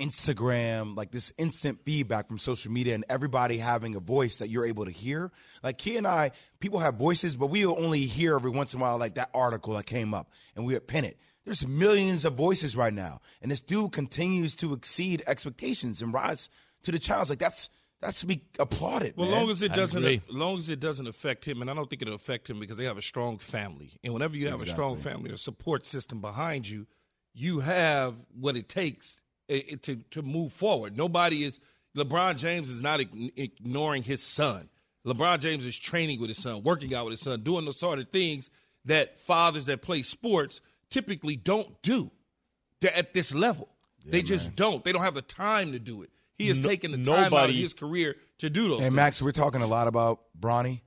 Instagram, 0.00 0.96
like 0.96 1.10
this 1.12 1.32
instant 1.38 1.78
feedback 1.84 2.26
from 2.26 2.38
social 2.38 2.72
media, 2.72 2.94
and 2.94 3.04
everybody 3.08 3.58
having 3.58 3.94
a 3.94 4.00
voice 4.00 4.38
that 4.38 4.48
you're 4.48 4.64
able 4.64 4.86
to 4.86 4.90
hear. 4.90 5.30
Like 5.62 5.78
Key 5.78 5.96
and 5.96 6.06
I, 6.06 6.32
people 6.58 6.80
have 6.80 6.94
voices, 6.94 7.36
but 7.36 7.48
we 7.48 7.64
only 7.66 8.00
hear 8.06 8.34
every 8.34 8.50
once 8.50 8.74
in 8.74 8.80
a 8.80 8.82
while, 8.82 8.98
like 8.98 9.14
that 9.14 9.30
article 9.34 9.74
that 9.74 9.86
came 9.86 10.14
up, 10.14 10.32
and 10.56 10.64
we 10.64 10.72
would 10.74 10.88
pin 10.88 11.04
it. 11.04 11.18
There's 11.44 11.66
millions 11.66 12.24
of 12.24 12.34
voices 12.34 12.76
right 12.76 12.92
now, 12.92 13.20
and 13.42 13.50
this 13.50 13.60
dude 13.60 13.92
continues 13.92 14.54
to 14.56 14.72
exceed 14.72 15.22
expectations 15.26 16.02
and 16.02 16.12
rise 16.12 16.48
to 16.82 16.92
the 16.92 16.98
challenge. 16.98 17.30
Like 17.30 17.38
that's 17.38 17.68
that's 18.00 18.20
to 18.20 18.26
be 18.26 18.42
applauded. 18.58 19.14
Well, 19.16 19.28
man. 19.28 19.40
long 19.40 19.50
as 19.50 19.60
it 19.62 19.72
doesn't, 19.74 20.04
as 20.04 20.20
long 20.30 20.58
as 20.58 20.68
it 20.68 20.80
doesn't 20.80 21.06
affect 21.06 21.44
him, 21.46 21.60
and 21.60 21.70
I 21.70 21.74
don't 21.74 21.88
think 21.90 22.00
it'll 22.02 22.14
affect 22.14 22.48
him 22.48 22.58
because 22.58 22.76
they 22.78 22.84
have 22.84 22.96
a 22.98 23.02
strong 23.02 23.38
family. 23.38 23.92
And 24.02 24.12
whenever 24.14 24.36
you 24.36 24.48
have 24.48 24.62
a 24.62 24.66
strong 24.66 24.92
Exactly. 24.94 25.12
family, 25.12 25.30
a 25.32 25.36
support 25.36 25.84
system 25.84 26.20
behind 26.20 26.68
you, 26.68 26.86
you 27.34 27.60
have 27.60 28.14
what 28.38 28.56
it 28.56 28.68
takes 28.68 29.20
eh, 29.48 29.60
eh, 29.70 29.76
to 29.82 29.96
to 30.12 30.22
move 30.22 30.52
forward. 30.52 30.96
Nobody 30.96 31.44
is. 31.44 31.60
LeBron 31.96 32.36
James 32.38 32.70
is 32.70 32.82
not 32.82 33.00
ignoring 33.00 34.02
his 34.04 34.22
son. 34.22 34.68
LeBron 35.04 35.40
James 35.40 35.66
is 35.66 35.76
training 35.78 36.20
with 36.20 36.28
his 36.28 36.38
son, 36.38 36.62
working 36.62 36.94
out 36.94 37.04
with 37.04 37.12
his 37.12 37.20
son, 37.20 37.40
doing 37.42 37.64
the 37.64 37.72
sort 37.72 37.98
of 37.98 38.08
things 38.10 38.48
that 38.84 39.18
fathers 39.18 39.64
that 39.64 39.82
play 39.82 40.02
sports 40.02 40.60
typically 40.88 41.34
don't 41.36 41.82
do. 41.82 42.10
They're 42.80 42.96
at 42.96 43.12
this 43.12 43.34
level. 43.34 43.68
they 44.06 44.22
just 44.22 44.54
don't. 44.56 44.84
They 44.84 44.92
don't 44.92 45.02
have 45.02 45.14
the 45.14 45.22
time 45.22 45.72
to 45.72 45.78
do 45.78 46.02
it. 46.02 46.10
He 46.40 46.48
has 46.48 46.60
No- 46.60 46.68
taken 46.68 46.92
the 46.92 46.98
time 47.02 47.32
out 47.34 47.50
of 47.50 47.54
his 47.56 47.74
career 47.74 48.16
to 48.38 48.50
do 48.50 48.68
those. 48.68 48.78
Hey, 48.78 48.84
things. 48.86 48.94
Max, 48.94 49.22
we're 49.22 49.32
talking 49.32 49.62
a 49.62 49.66
lot 49.66 49.86
about 49.88 50.20
Bronny. 50.38 50.80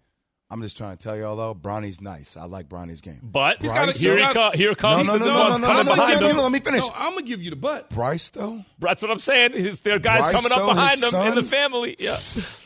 I'm 0.50 0.62
just 0.62 0.78
trying 0.78 0.96
to 0.98 1.02
tell 1.04 1.18
y'all 1.18 1.36
though, 1.36 1.56
Bronny's 1.56 2.00
nice. 2.00 2.38
I 2.38 2.44
like 2.46 2.70
Bronny's 2.70 3.02
game. 3.02 3.20
But 3.24 3.60
He's 3.60 3.72
gotta- 3.72 3.92
here, 3.92 4.16
he's 4.16 4.28
he 4.28 4.34
got- 4.34 4.52
co- 4.54 4.58
here 4.58 4.76
comes 4.76 5.08
No, 5.08 5.18
no, 5.18 5.26
the 5.26 5.32
no, 5.34 5.40
ones 5.40 5.60
no, 5.60 5.68
no, 5.68 5.74
coming 5.74 5.86
no, 5.86 5.90
no, 5.90 5.96
behind 5.96 6.22
no, 6.22 6.28
him. 6.28 6.36
no, 6.36 6.44
let 6.44 6.52
me 6.52 6.60
finish. 6.60 6.82
No, 6.82 6.92
I'm 6.96 7.14
gonna 7.16 7.26
give 7.26 7.42
you 7.42 7.50
the 7.50 7.56
butt. 7.56 7.90
Bryce 7.90 8.30
though, 8.30 8.64
That's 8.78 9.02
what 9.02 9.10
I'm 9.10 9.18
saying. 9.18 9.54
Is 9.54 9.80
there 9.80 9.96
are 9.96 10.00
guys 10.00 10.22
Bryce, 10.22 10.36
coming 10.36 10.52
up 10.52 10.60
though, 10.60 10.68
behind 10.68 10.92
his 10.92 11.10
them 11.10 11.28
in 11.28 11.36
the 11.36 11.42
family? 11.44 11.96
Yeah. 11.98 12.20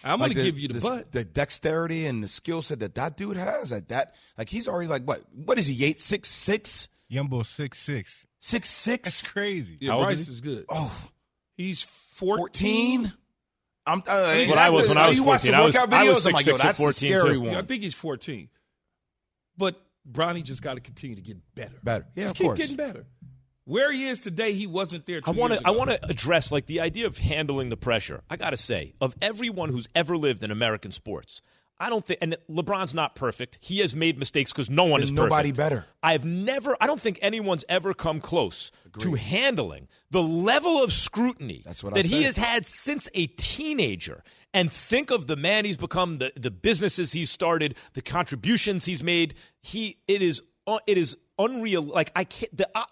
I'm 0.04 0.20
Like 0.20 0.34
gonna 0.34 0.44
give 0.44 0.60
you 0.60 0.68
the, 0.68 0.74
this- 0.74 0.84
butt. 0.84 1.14
The 1.14 1.24
dexterity 1.24 2.06
and 2.08 2.22
the 2.22 2.28
skill 2.28 2.62
set 2.62 2.80
that 2.82 2.96
that 2.96 3.16
dude 3.16 3.38
has. 3.38 3.72
At 3.72 3.88
that, 3.88 4.16
like 4.38 4.50
he's 4.50 4.68
already 4.68 4.90
like 4.90 5.04
what? 5.06 5.22
What 5.34 5.58
is 5.58 5.68
he? 5.68 5.86
Eight 5.86 5.98
six 6.00 6.28
six 6.28 6.90
Yumbo 7.10 7.46
six 7.46 7.80
six. 7.80 8.26
six 8.42 8.86
That's 8.86 9.26
crazy. 9.26 9.78
Yeah, 9.80 9.92
How 9.92 10.00
Bryce 10.00 10.20
is 10.20 10.28
is, 10.30 10.42
good. 10.42 10.66
Oh, 10.68 10.92
He's 11.58 11.84
14. 11.84 12.38
14? 13.08 13.14
I'm. 13.86 14.00
Uh, 14.00 14.22
That's 14.22 14.50
what 14.50 14.58
I 14.58 14.70
was 14.70 14.80
that's 14.80 14.90
when 14.90 14.98
a- 14.98 15.02
I 15.02 15.08
was 15.10 15.18
14. 15.20 15.54
I 15.54 15.62
was- 15.66 15.76
workout 15.76 15.94
I 15.94 16.10
was 16.10 16.26
videos, 16.26 16.28
I'm 16.28 16.34
like, 16.34 16.46
yo, 16.46 16.54
6'6" 16.54 16.56
at 16.60 16.62
that's 16.64 16.80
a 16.80 16.82
14 16.82 16.94
scary 17.10 17.34
too. 17.34 17.40
one. 17.42 17.50
Yeah, 17.52 17.60
I 17.60 17.62
think 17.64 17.84
he's 17.84 17.94
14. 17.94 18.50
But 19.58 19.82
Bronny 20.10 20.44
just 20.44 20.62
got 20.62 20.76
to 20.76 20.80
continue 20.82 21.16
to 21.16 21.22
get 21.22 21.38
better. 21.56 21.76
Better. 21.84 22.06
Yeah, 22.16 22.24
just 22.26 22.32
of 22.32 22.38
keep 22.38 22.46
course. 22.48 22.60
getting 22.60 22.76
better. 22.76 23.06
Where 23.66 23.92
he 23.92 24.08
is 24.08 24.22
today, 24.22 24.54
he 24.54 24.68
wasn't 24.68 25.06
there. 25.06 25.22
I 25.26 25.32
Two 25.34 25.38
want 25.40 25.52
years 25.52 25.62
to 25.62 25.68
I 25.68 25.72
want 25.72 25.90
to 25.90 26.06
address 26.08 26.52
like 26.54 26.68
the 26.68 26.80
idea 26.80 27.06
of 27.08 27.18
handling 27.18 27.68
the 27.70 27.76
pressure. 27.78 28.22
I 28.30 28.38
got 28.38 28.52
to 28.52 28.58
say, 28.58 28.94
of 29.02 29.16
everyone 29.22 29.70
who's 29.70 29.90
ever 29.96 30.16
lived 30.16 30.44
in 30.44 30.52
American 30.52 30.92
sports, 30.92 31.42
I 31.80 31.90
don't 31.90 32.04
think 32.04 32.20
and 32.22 32.38
LeBron's 32.50 32.94
not 32.94 33.16
perfect. 33.16 33.60
He 33.62 33.80
has 33.80 33.96
made 33.96 34.18
mistakes 34.18 34.52
cuz 34.52 34.70
no 34.70 34.86
one 34.86 35.04
is 35.04 35.12
perfect. 35.12 35.30
nobody 35.32 35.52
better. 35.52 35.86
I've 36.02 36.26
never 36.26 36.76
I 36.82 36.88
don't 36.88 37.00
think 37.00 37.20
anyone's 37.22 37.64
ever 37.70 37.94
come 37.94 38.20
close 38.20 38.72
to 39.00 39.14
handling 39.14 39.88
the 40.10 40.24
level 40.24 40.84
of 40.84 40.92
scrutiny 40.92 41.62
That's 41.64 41.84
what 41.84 41.94
that 41.94 42.06
he 42.06 42.24
has 42.24 42.38
had 42.38 42.66
since 42.66 43.10
a 43.14 43.28
teenager. 43.28 44.24
And 44.54 44.72
think 44.72 45.12
of 45.12 45.28
the 45.28 45.36
man 45.36 45.66
he's 45.66 45.78
become, 45.78 46.18
the 46.18 46.32
the 46.36 46.52
businesses 46.52 47.12
he's 47.12 47.30
started, 47.30 47.76
the 47.94 48.02
contributions 48.02 48.86
he's 48.86 49.04
made. 49.04 49.36
He 49.62 49.98
it 50.08 50.22
is 50.22 50.42
uh, 50.66 50.80
it 50.88 50.98
is 50.98 51.18
unreal. 51.38 51.84
Like 51.84 52.12
I 52.16 52.24
can't 52.24 52.56
the 52.56 52.70
uh, 52.74 52.86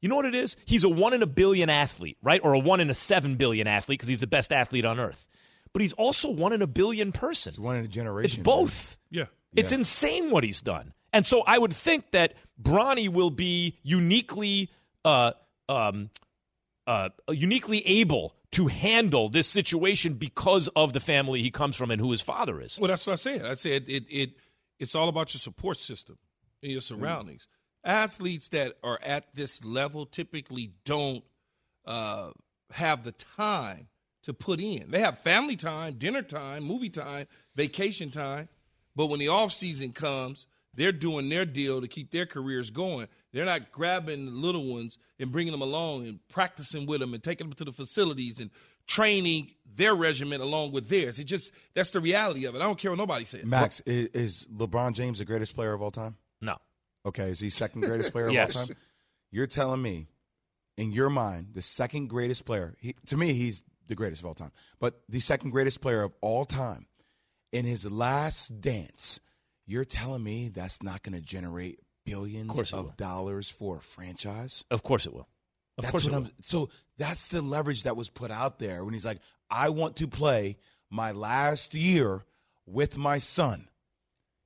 you 0.00 0.08
know 0.08 0.16
what 0.16 0.24
it 0.24 0.34
is? 0.34 0.56
He's 0.64 0.82
a 0.84 0.88
one 0.88 1.12
in 1.12 1.22
a 1.22 1.26
billion 1.26 1.70
athlete, 1.70 2.18
right? 2.22 2.40
Or 2.42 2.54
a 2.54 2.58
one 2.58 2.80
in 2.80 2.90
a 2.90 2.94
seven 2.94 3.36
billion 3.36 3.68
athlete 3.68 4.00
because 4.00 4.08
he's 4.08 4.20
the 4.20 4.26
best 4.26 4.52
athlete 4.52 4.84
on 4.84 4.98
earth. 4.98 5.26
But 5.72 5.82
he's 5.82 5.92
also 5.94 6.30
one 6.30 6.52
in 6.52 6.62
a 6.62 6.66
billion 6.66 7.12
person. 7.12 7.50
It's 7.50 7.58
one 7.58 7.76
in 7.76 7.84
a 7.84 7.88
generation. 7.88 8.24
It's 8.24 8.34
generation. 8.34 8.64
both. 8.64 8.98
Yeah. 9.10 9.24
It's 9.54 9.72
insane 9.72 10.30
what 10.30 10.44
he's 10.44 10.62
done. 10.62 10.92
And 11.12 11.26
so 11.26 11.42
I 11.42 11.58
would 11.58 11.72
think 11.72 12.10
that 12.12 12.34
Bronny 12.60 13.08
will 13.08 13.30
be 13.30 13.78
uniquely 13.82 14.70
uh, 15.04 15.32
um, 15.68 16.10
uh, 16.86 17.10
uniquely 17.28 17.86
able 17.86 18.34
to 18.52 18.66
handle 18.66 19.28
this 19.28 19.46
situation 19.46 20.14
because 20.14 20.68
of 20.76 20.92
the 20.92 21.00
family 21.00 21.42
he 21.42 21.50
comes 21.50 21.76
from 21.76 21.90
and 21.90 22.00
who 22.00 22.10
his 22.10 22.20
father 22.20 22.60
is. 22.60 22.78
Well, 22.78 22.88
that's 22.88 23.06
what 23.06 23.14
I 23.14 23.16
said. 23.16 23.44
I 23.44 23.54
said 23.54 23.84
it. 23.88 24.04
it 24.08 24.30
it's 24.78 24.94
all 24.94 25.08
about 25.08 25.32
your 25.32 25.38
support 25.38 25.76
system 25.76 26.18
and 26.62 26.72
your 26.72 26.80
surroundings. 26.80 27.46
Athletes 27.84 28.48
that 28.48 28.74
are 28.82 28.98
at 29.04 29.34
this 29.34 29.64
level 29.64 30.06
typically 30.06 30.72
don't 30.84 31.24
uh, 31.86 32.30
have 32.72 33.04
the 33.04 33.12
time 33.12 33.88
to 34.22 34.32
put 34.32 34.60
in. 34.60 34.90
They 34.90 35.00
have 35.00 35.18
family 35.18 35.56
time, 35.56 35.94
dinner 35.94 36.22
time, 36.22 36.64
movie 36.64 36.90
time, 36.90 37.26
vacation 37.54 38.10
time, 38.10 38.48
but 38.94 39.06
when 39.06 39.20
the 39.20 39.28
off 39.28 39.52
season 39.52 39.92
comes, 39.92 40.46
they're 40.74 40.92
doing 40.92 41.28
their 41.28 41.44
deal 41.44 41.80
to 41.80 41.88
keep 41.88 42.10
their 42.10 42.26
careers 42.26 42.70
going. 42.70 43.08
They're 43.32 43.44
not 43.44 43.72
grabbing 43.72 44.26
the 44.26 44.32
little 44.32 44.64
ones 44.64 44.98
and 45.18 45.30
bringing 45.30 45.52
them 45.52 45.62
along 45.62 46.06
and 46.06 46.18
practicing 46.28 46.86
with 46.86 47.00
them 47.00 47.14
and 47.14 47.22
taking 47.22 47.48
them 47.48 47.56
to 47.56 47.64
the 47.64 47.72
facilities 47.72 48.40
and 48.40 48.50
training 48.86 49.50
their 49.74 49.94
regiment 49.94 50.42
along 50.42 50.72
with 50.72 50.88
theirs. 50.88 51.18
It 51.18 51.24
just 51.24 51.52
that's 51.74 51.90
the 51.90 52.00
reality 52.00 52.46
of 52.46 52.54
it. 52.54 52.58
I 52.58 52.64
don't 52.64 52.78
care 52.78 52.90
what 52.90 52.98
nobody 52.98 53.24
says. 53.24 53.44
Max, 53.44 53.80
is, 53.80 54.08
is 54.08 54.48
LeBron 54.54 54.94
James 54.94 55.18
the 55.18 55.24
greatest 55.24 55.54
player 55.54 55.72
of 55.72 55.82
all 55.82 55.90
time? 55.90 56.16
No. 56.40 56.56
Okay, 57.04 57.30
is 57.30 57.40
he 57.40 57.50
second 57.50 57.82
greatest 57.82 58.12
player 58.12 58.28
of 58.28 58.36
all 58.36 58.48
time? 58.48 58.76
You're 59.30 59.46
telling 59.46 59.80
me, 59.80 60.08
in 60.76 60.92
your 60.92 61.10
mind, 61.10 61.48
the 61.52 61.62
second 61.62 62.08
greatest 62.08 62.44
player. 62.44 62.76
He, 62.80 62.94
to 63.06 63.16
me, 63.16 63.32
he's 63.32 63.62
the 63.88 63.94
greatest 63.94 64.22
of 64.22 64.26
all 64.26 64.34
time. 64.34 64.52
But 64.80 65.00
the 65.08 65.20
second 65.20 65.50
greatest 65.50 65.80
player 65.80 66.02
of 66.02 66.12
all 66.20 66.44
time, 66.44 66.86
in 67.52 67.64
his 67.64 67.90
last 67.90 68.60
dance, 68.60 69.20
you're 69.66 69.84
telling 69.84 70.22
me 70.22 70.48
that's 70.48 70.82
not 70.82 71.02
going 71.02 71.14
to 71.14 71.20
generate 71.20 71.78
billions 72.04 72.72
Of 72.72 72.72
of 72.72 72.96
dollars 72.96 73.48
for 73.48 73.76
a 73.76 73.80
franchise? 73.80 74.64
Of 74.70 74.82
course 74.82 75.06
it 75.06 75.12
will. 75.12 75.28
Of 75.78 75.84
that's 75.84 75.90
course 75.90 76.04
what 76.04 76.12
it 76.12 76.16
I'm. 76.16 76.22
will. 76.24 76.30
So 76.42 76.68
that's 76.98 77.28
the 77.28 77.42
leverage 77.42 77.84
that 77.84 77.96
was 77.96 78.08
put 78.08 78.30
out 78.30 78.58
there 78.58 78.84
when 78.84 78.92
he's 78.94 79.04
like, 79.04 79.20
"I 79.50 79.68
want 79.68 79.96
to 79.96 80.08
play 80.08 80.56
my 80.90 81.12
last 81.12 81.74
year 81.74 82.24
with 82.66 82.98
my 82.98 83.18
son." 83.18 83.68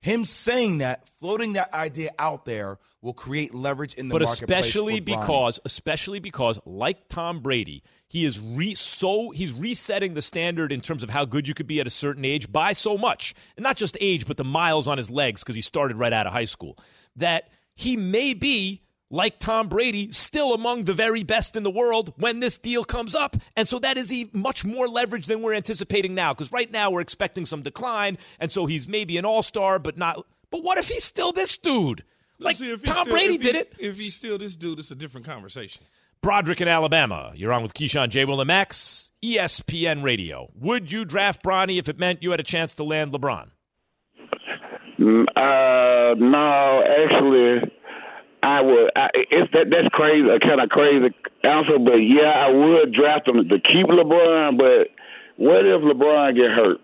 Him 0.01 0.25
saying 0.25 0.79
that, 0.79 1.09
floating 1.19 1.55
that 1.55 1.73
idea 1.75 2.11
out 2.19 2.45
there, 2.45 2.79
will 3.03 3.13
create 3.13 3.55
leverage 3.55 3.95
in 3.95 4.09
the 4.09 4.13
but 4.13 4.23
marketplace. 4.23 4.67
especially 4.67 5.01
because 5.01 5.61
especially 5.65 6.19
because 6.21 6.59
like 6.65 7.09
Tom 7.09 7.41
Brady, 7.41 7.83
he 8.09 8.25
is 8.25 8.41
re 8.41 8.75
so 8.75 9.31
he's 9.31 9.53
resetting 9.53 10.15
the 10.15 10.23
standard 10.23 10.73
in 10.73 10.81
terms 10.81 11.03
of 11.03 11.11
how 11.11 11.25
good 11.25 11.49
you 11.49 11.55
could 11.55 11.67
be 11.67 11.81
at 11.81 11.87
a 11.87 11.91
certain 11.91 12.25
age 12.25 12.51
by 12.51 12.73
so 12.73 12.97
much. 12.97 13.35
And 13.57 13.65
not 13.65 13.77
just 13.77 13.97
age, 14.01 14.27
but 14.27 14.37
the 14.37 14.45
miles 14.45 14.87
on 14.89 14.99
his 14.99 15.11
legs 15.11 15.43
because 15.43 15.57
he 15.57 15.63
started 15.63 15.97
right 15.97 16.13
out 16.13 16.27
of 16.27 16.33
high 16.33 16.45
school. 16.45 16.79
That 17.17 17.51
he 17.75 17.97
may 17.97 18.35
be 18.35 18.83
like 19.11 19.39
Tom 19.39 19.69
Brady, 19.69 20.11
still 20.11 20.53
among 20.55 20.85
the 20.85 20.93
very 20.95 21.23
best 21.23 21.55
in 21.57 21.63
the 21.63 21.71
world 21.71 22.13
when 22.17 22.41
this 22.41 22.59
deal 22.59 22.85
comes 22.85 23.15
up. 23.15 23.37
And 23.57 23.69
so 23.69 23.79
that 23.79 23.97
is 23.97 24.13
much 24.33 24.65
more 24.65 24.89
leverage 24.89 25.27
than 25.27 25.43
we're 25.43 25.55
anticipating 25.55 26.15
now. 26.15 26.33
Because 26.35 26.51
right 26.53 26.71
now 26.71 26.91
we're 26.91 27.01
expecting 27.03 27.45
some 27.45 27.63
decline. 27.63 28.19
And 28.41 28.51
so 28.51 28.67
he's 28.67 28.89
maybe 28.89 29.17
an 29.19 29.25
all 29.25 29.43
star, 29.43 29.79
but 29.79 29.97
not. 29.97 30.27
But 30.51 30.63
what 30.65 30.79
if 30.79 30.89
he's 30.89 31.05
still 31.05 31.33
this 31.33 31.57
dude? 31.59 32.03
Like 32.39 32.57
See, 32.57 32.71
if 32.73 32.83
Tom 32.83 33.03
still- 33.05 33.15
Brady 33.15 33.35
if 33.37 33.43
he- 33.43 33.47
did 33.47 33.55
it. 33.57 33.73
If 33.79 33.99
he's 33.99 34.15
still 34.15 34.39
this 34.39 34.57
dude, 34.57 34.79
it's 34.81 34.91
a 34.91 34.95
different 34.97 35.27
conversation. 35.27 35.83
Broderick 36.23 36.61
in 36.61 36.67
Alabama. 36.69 37.33
You're 37.37 37.53
on 37.53 37.63
with 37.63 37.75
Keyshawn 37.75 38.09
J. 38.09 38.25
Will 38.25 38.41
and 38.41 38.49
Max, 38.49 39.13
ESPN 39.23 40.03
Radio. 40.03 40.49
Would 40.57 40.91
you 40.91 41.05
draft 41.05 41.43
Bronny 41.45 41.79
if 41.79 41.89
it 41.89 41.99
meant 41.99 42.23
you 42.23 42.31
had 42.33 42.41
a 42.41 42.45
chance 42.45 42.75
to 42.77 42.85
land 42.85 43.13
LeBron? 43.13 43.51
Mm, 44.99 45.25
Uh, 45.37 46.15
no, 46.19 46.83
actually, 47.05 47.71
I 48.47 48.61
would. 48.61 48.91
I, 48.95 49.11
it's 49.13 49.53
that 49.55 49.71
that's 49.71 49.89
crazy, 49.91 50.29
a 50.29 50.39
kind 50.39 50.61
of 50.61 50.69
crazy 50.69 51.13
answer, 51.43 51.79
but 51.83 51.99
yeah, 51.99 52.31
I 52.31 52.49
would 52.49 52.95
draft 52.95 53.27
him 53.27 53.43
to 53.43 53.59
keep 53.59 53.87
LeBron. 53.91 54.57
But 54.57 54.95
what 55.35 55.67
if 55.67 55.83
LeBron 55.83 56.37
get 56.37 56.55
hurt? 56.55 56.79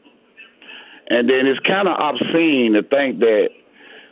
And 1.06 1.30
then 1.30 1.46
it's 1.46 1.60
kind 1.60 1.86
of 1.86 1.94
obscene 1.94 2.72
to 2.74 2.82
think 2.82 3.20
that 3.20 3.50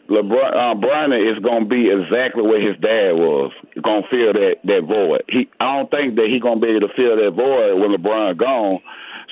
LeBron 0.08 1.10
uh, 1.10 1.32
is 1.32 1.42
going 1.42 1.64
to 1.64 1.68
be 1.68 1.90
exactly 1.90 2.42
where 2.42 2.62
his 2.62 2.78
dad 2.78 3.18
was. 3.18 3.50
Going 3.82 4.04
to 4.04 4.08
fill 4.08 4.32
that 4.32 4.62
that 4.62 4.82
void. 4.86 5.24
He, 5.28 5.50
I 5.58 5.76
don't 5.76 5.90
think 5.90 6.14
that 6.22 6.30
he's 6.30 6.42
going 6.42 6.60
to 6.60 6.66
be 6.66 6.70
able 6.70 6.86
to 6.86 6.94
fill 6.94 7.16
that 7.18 7.34
void 7.34 7.80
when 7.82 7.90
LeBron 7.90 8.38
gone. 8.38 8.78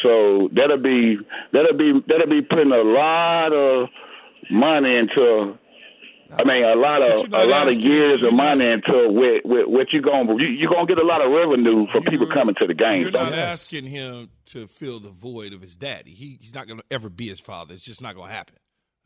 So 0.03 0.51
that'll 0.59 0.83
be 0.83 1.19
that'll 1.53 1.79
be 1.79 2.03
that'll 2.09 2.27
be 2.27 2.43
putting 2.43 2.73
a 2.73 2.83
lot 2.83 3.53
of 3.53 3.89
money 4.51 4.97
into 4.97 5.55
I 6.31 6.45
mean, 6.45 6.63
a 6.65 6.75
lot 6.75 7.03
of 7.03 7.33
a 7.33 7.47
lot 7.47 7.69
of 7.69 7.79
years 7.79 8.23
of 8.23 8.33
money 8.35 8.67
into 8.67 9.09
what 9.11 9.47
what, 9.47 9.71
what 9.71 9.93
you 9.93 10.03
going 10.03 10.29
you 10.39 10.47
you 10.47 10.69
gonna 10.69 10.87
get 10.87 11.01
a 11.01 11.07
lot 11.07 11.25
of 11.25 11.31
revenue 11.33 11.87
from 11.93 12.05
people 12.05 12.27
coming 12.27 12.55
to 12.57 12.67
the 12.67 12.75
game. 12.75 13.03
You're 13.03 13.13
So 13.13 13.23
not 13.25 13.33
asking 13.33 13.85
him 13.87 14.31
to 14.47 14.67
fill 14.67 15.01
the 15.01 15.09
void 15.11 15.53
of 15.53 15.61
his 15.63 15.77
daddy. 15.77 16.13
He, 16.13 16.39
he's 16.41 16.55
not 16.55 16.67
going 16.67 16.79
to 16.79 16.85
ever 16.91 17.09
be 17.09 17.29
his 17.29 17.41
father. 17.41 17.75
It's 17.75 17.85
just 17.85 18.03
not 18.03 18.15
going 18.15 18.29
to 18.29 18.35
happen. 18.35 18.57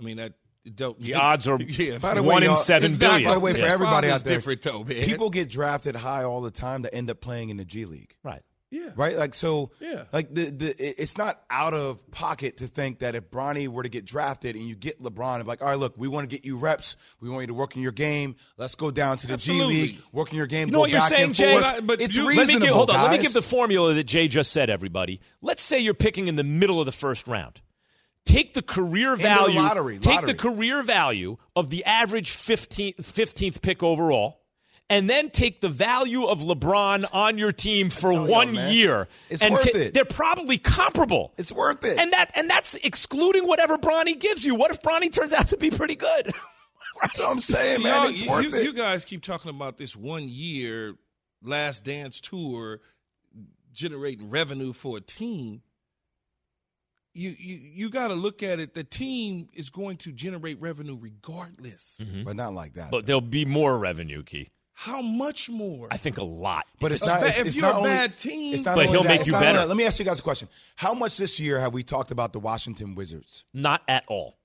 I 0.00 0.04
mean, 0.04 0.16
that 0.18 0.34
don't. 0.74 0.98
The 1.00 1.14
odds 1.14 1.46
are 1.48 1.60
yeah. 1.66 1.98
By 1.98 2.14
the 2.14 2.22
One 2.22 2.36
way, 2.36 2.36
in 2.38 2.50
y'all, 2.50 2.54
seven 2.56 2.90
it's 2.92 3.00
not- 3.00 3.22
By 3.24 3.34
the 3.34 3.40
way, 3.40 3.52
for 3.52 3.58
His 3.58 3.72
everybody 3.72 4.08
out 4.10 4.24
there, 4.24 4.36
different 4.36 4.62
though, 4.62 4.84
man. 4.84 5.04
people 5.04 5.30
get 5.30 5.48
drafted 5.48 5.96
high 5.96 6.24
all 6.24 6.40
the 6.40 6.50
time 6.50 6.82
that 6.82 6.94
end 6.94 7.10
up 7.10 7.20
playing 7.20 7.50
in 7.50 7.56
the 7.56 7.64
G 7.64 7.84
League. 7.84 8.14
Right. 8.22 8.42
Yeah. 8.72 8.88
Right. 8.96 9.16
Like 9.18 9.34
so. 9.34 9.70
Yeah. 9.80 10.04
Like 10.12 10.34
the 10.34 10.46
the 10.46 11.00
it's 11.00 11.18
not 11.18 11.42
out 11.50 11.74
of 11.74 12.10
pocket 12.10 12.56
to 12.56 12.66
think 12.66 13.00
that 13.00 13.14
if 13.14 13.30
Bronny 13.30 13.68
were 13.68 13.82
to 13.82 13.88
get 13.90 14.06
drafted 14.06 14.56
and 14.56 14.64
you 14.66 14.74
get 14.74 15.00
LeBron, 15.00 15.36
and 15.40 15.46
like, 15.46 15.60
all 15.60 15.68
right, 15.68 15.78
look, 15.78 15.92
we 15.98 16.08
want 16.08 16.28
to 16.28 16.34
get 16.34 16.44
you 16.46 16.56
reps. 16.56 16.96
We 17.20 17.28
want 17.28 17.42
you 17.42 17.48
to 17.48 17.54
work 17.54 17.76
in 17.76 17.82
your 17.82 17.92
game. 17.92 18.34
Let's 18.56 18.74
go 18.74 18.90
down 18.90 19.18
to 19.18 19.26
the 19.26 19.34
Absolutely. 19.34 19.74
G 19.74 19.82
League, 19.82 19.98
work 20.10 20.30
in 20.30 20.38
your 20.38 20.46
game. 20.46 20.68
You 20.68 20.72
know 20.72 20.80
what 20.80 20.90
you're 20.90 21.00
saying, 21.02 21.34
Jay? 21.34 21.60
But 21.84 22.00
it's 22.00 22.16
you- 22.16 22.24
Let 22.24 22.30
me 22.32 22.38
reasonable. 22.38 22.66
give, 22.66 22.74
hold 22.74 22.90
on. 22.90 23.02
Let 23.02 23.12
me 23.12 23.18
give 23.18 23.34
the 23.34 23.42
formula 23.42 23.92
that 23.94 24.04
Jay 24.04 24.26
just 24.26 24.50
said. 24.52 24.70
Everybody, 24.70 25.20
let's 25.42 25.62
say 25.62 25.78
you're 25.78 25.92
picking 25.94 26.28
in 26.28 26.36
the 26.36 26.44
middle 26.44 26.80
of 26.80 26.86
the 26.86 26.92
first 26.92 27.28
round. 27.28 27.60
Take 28.24 28.54
the 28.54 28.62
career 28.62 29.10
the 29.16 29.22
value. 29.22 29.58
lottery, 29.58 29.98
Take 29.98 30.26
the 30.26 30.34
career 30.34 30.82
value 30.84 31.38
of 31.56 31.70
the 31.70 31.84
average 31.84 32.30
15th, 32.30 32.96
15th 32.98 33.60
pick 33.62 33.82
overall, 33.82 34.41
and 34.90 35.08
then 35.08 35.30
take 35.30 35.60
the 35.60 35.68
value 35.68 36.24
of 36.26 36.40
LeBron 36.40 37.04
on 37.14 37.38
your 37.38 37.52
team 37.52 37.88
for 37.88 38.12
tell 38.12 38.26
you, 38.26 38.30
one 38.32 38.54
year. 38.54 39.08
it's 39.30 39.42
and 39.42 39.54
worth 39.54 39.72
ca- 39.72 39.78
it. 39.78 39.94
They're 39.94 40.04
probably 40.04 40.58
comparable. 40.58 41.32
It's 41.38 41.50
worth 41.52 41.84
it. 41.84 41.98
And 41.98 42.12
that 42.12 42.30
and 42.36 42.48
that's 42.50 42.74
excluding 42.74 43.46
whatever 43.46 43.78
Bronny 43.78 44.18
gives 44.18 44.44
you. 44.44 44.54
What 44.54 44.70
if 44.70 44.82
Bronny 44.82 45.10
turns 45.12 45.32
out 45.32 45.48
to 45.48 45.56
be 45.56 45.70
pretty 45.70 45.96
good? 45.96 46.30
That's 47.00 47.18
what 47.20 47.30
I'm 47.30 47.40
saying, 47.40 47.82
man. 47.82 47.94
y'all- 48.02 48.10
It's 48.10 48.20
you, 48.22 48.30
worth 48.30 48.44
you- 48.44 48.54
it. 48.54 48.64
you 48.64 48.72
guys 48.74 49.06
keep 49.06 49.22
talking 49.22 49.48
about 49.50 49.78
this 49.78 49.96
one 49.96 50.28
year 50.28 50.94
last 51.42 51.84
dance 51.86 52.20
tour 52.20 52.80
generating 53.72 54.28
revenue 54.28 54.74
for 54.74 54.98
a 54.98 55.00
team. 55.00 55.62
You 57.14 57.34
you 57.38 57.56
you 57.56 57.90
got 57.90 58.08
to 58.08 58.14
look 58.14 58.42
at 58.42 58.58
it. 58.60 58.74
The 58.74 58.84
team 58.84 59.48
is 59.54 59.70
going 59.70 59.96
to 59.98 60.12
generate 60.12 60.60
revenue 60.60 60.96
regardless. 61.00 61.98
but 62.24 62.36
not 62.36 62.52
like 62.52 62.74
that. 62.74 62.90
but 62.90 63.06
there'll 63.06 63.20
be 63.22 63.44
more 63.46 63.78
revenue, 63.78 64.22
Key. 64.22 64.50
How 64.84 65.00
much 65.00 65.48
more? 65.48 65.86
I 65.92 65.96
think 65.96 66.18
a 66.18 66.24
lot. 66.24 66.66
But 66.80 66.90
If 66.90 66.96
it's 66.96 67.06
a 67.06 67.10
not. 67.10 67.20
ba- 67.20 67.26
it's, 67.28 67.38
if 67.38 67.46
it's 67.46 67.56
you're 67.56 67.62
not 67.66 67.74
a 67.74 67.78
only- 67.78 67.90
bad 67.90 68.16
team- 68.18 68.54
it's 68.54 68.64
not 68.64 68.74
But 68.74 68.86
he'll 68.90 69.02
that, 69.04 69.08
make 69.08 69.20
it's 69.20 69.26
you 69.28 69.32
not 69.32 69.42
only 69.42 69.52
better. 69.54 69.66
Let 69.66 69.76
me 69.76 69.84
ask 69.84 69.98
you 70.00 70.04
guys 70.04 70.18
a 70.18 70.22
question. 70.22 70.48
How 70.76 70.92
much 70.92 71.16
this 71.18 71.38
year 71.38 71.60
have 71.60 71.72
we 71.72 71.82
talked 71.84 72.10
about 72.10 72.32
the 72.32 72.40
Washington 72.40 72.94
Wizards? 72.96 73.44
not 73.54 73.82
at 73.86 74.02
all. 74.08 74.38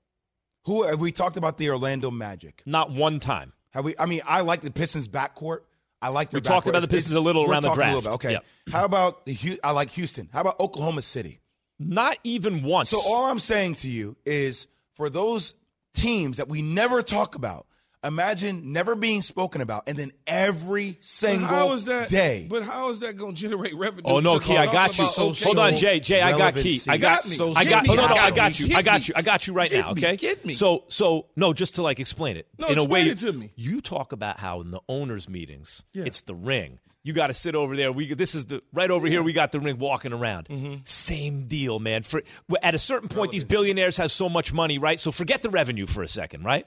Who 0.66 0.84
have 0.84 1.00
we 1.00 1.10
talked 1.12 1.36
about 1.36 1.58
the 1.58 1.70
Orlando 1.70 2.10
Magic? 2.10 2.62
Not 2.66 2.90
one 2.92 3.18
time. 3.20 3.52
Have 3.70 3.84
we? 3.84 3.94
I 3.98 4.06
mean, 4.06 4.20
I 4.26 4.42
like 4.42 4.60
the 4.60 4.70
Pistons 4.70 5.08
backcourt. 5.08 5.60
I 6.00 6.10
like 6.10 6.30
their 6.30 6.38
We 6.38 6.42
talked 6.42 6.66
about 6.68 6.82
the 6.82 6.88
Pistons 6.88 7.14
a 7.14 7.20
little 7.20 7.44
we're 7.46 7.52
around 7.52 7.62
the 7.62 7.68
talking 7.70 7.82
a 7.82 7.84
draft. 7.86 7.96
little 8.04 8.10
bit. 8.18 8.26
Okay. 8.26 8.32
Yep. 8.32 8.44
How 8.70 8.84
about 8.84 9.26
the? 9.26 9.58
I 9.64 9.72
like 9.72 9.90
Houston. 9.90 10.28
How 10.32 10.42
about 10.42 10.60
Oklahoma 10.60 11.02
City? 11.02 11.40
Not 11.80 12.16
even 12.22 12.62
once. 12.62 12.90
So 12.90 13.00
all 13.00 13.24
I'm 13.26 13.38
saying 13.40 13.74
to 13.76 13.88
you 13.88 14.16
is, 14.26 14.66
for 14.94 15.10
those 15.10 15.54
teams 15.94 16.36
that 16.36 16.48
we 16.48 16.60
never 16.62 17.02
talk 17.02 17.34
about, 17.34 17.66
imagine 18.04 18.72
never 18.72 18.94
being 18.94 19.22
spoken 19.22 19.60
about, 19.60 19.84
and 19.86 19.98
then 19.98 20.12
every 20.26 20.92
But 20.92 21.04
single 21.04 21.48
how 21.48 21.72
is 21.72 21.84
that 21.86 22.08
day. 22.08 22.46
But 22.48 22.62
how 22.62 22.90
is 22.90 23.00
that 23.00 23.16
going 23.16 23.34
to 23.34 23.40
generate 23.40 23.74
revenue? 23.74 24.02
Oh 24.04 24.20
no, 24.20 24.34
Because 24.34 24.48
Key, 24.48 24.56
I 24.56 24.66
got 24.66 24.98
you. 24.98 25.04
about 25.04 25.38
Hold 25.40 25.58
on, 25.58 25.76
Jay. 25.76 26.00
Jay, 26.00 26.20
I 26.22 26.30
got 26.36 26.54
Key. 26.54 26.78
relevancy. 26.84 26.90
I 26.90 26.96
got 26.98 27.28
me. 27.28 27.36
I 27.56 27.64
got. 27.64 27.84
Get 27.84 27.90
Oh, 27.92 27.94
no, 27.96 28.08
me. 28.08 28.14
no, 28.14 28.20
I 28.22 28.30
got 28.30 28.60
you. 28.60 28.68
Get 28.68 28.76
I 28.78 28.82
got 28.82 29.00
me. 29.00 29.06
you. 29.08 29.14
I 29.16 29.22
got 29.22 29.46
you 29.46 29.52
right 29.54 29.70
Get 29.70 29.80
now. 29.84 29.92
me. 29.92 30.00
Okay. 30.04 30.16
Get 30.16 30.44
me. 30.44 30.54
So, 30.54 30.84
so 30.88 31.26
no, 31.36 31.52
just 31.52 31.76
to 31.76 31.82
like 31.82 32.00
explain 32.00 32.36
it 32.36 32.46
No, 32.58 32.68
in 32.68 32.78
a 32.78 32.84
way. 32.84 33.02
it 33.02 33.18
to 33.20 33.32
me. 33.32 33.52
You 33.56 33.80
talk 33.80 34.12
about 34.12 34.38
how 34.38 34.60
in 34.60 34.70
the 34.70 34.80
owners' 34.88 35.28
meetings, 35.28 35.82
Yeah. 35.92 36.04
it's 36.04 36.20
the 36.22 36.34
ring. 36.34 36.78
You 37.04 37.12
got 37.14 37.28
to 37.28 37.34
sit 37.34 37.54
over 37.54 37.74
there. 37.76 37.90
We 37.90 38.12
this 38.12 38.34
is 38.34 38.46
the 38.46 38.62
right 38.72 38.90
over 38.90 39.06
here. 39.06 39.22
We 39.22 39.32
got 39.32 39.52
the 39.52 39.60
ring 39.60 39.78
walking 39.78 40.12
around. 40.12 40.48
Mm-hmm. 40.48 40.74
Same 40.84 41.46
deal, 41.46 41.78
man. 41.78 42.02
For 42.02 42.22
at 42.62 42.74
a 42.74 42.78
certain 42.78 43.08
point, 43.08 43.32
these 43.32 43.44
billionaires 43.44 43.96
have 43.96 44.10
so 44.12 44.28
much 44.28 44.52
money, 44.52 44.78
right? 44.78 45.00
So 45.00 45.10
forget 45.10 45.42
the 45.42 45.48
revenue 45.50 45.86
for 45.86 46.02
a 46.02 46.08
second, 46.08 46.44
right? 46.44 46.66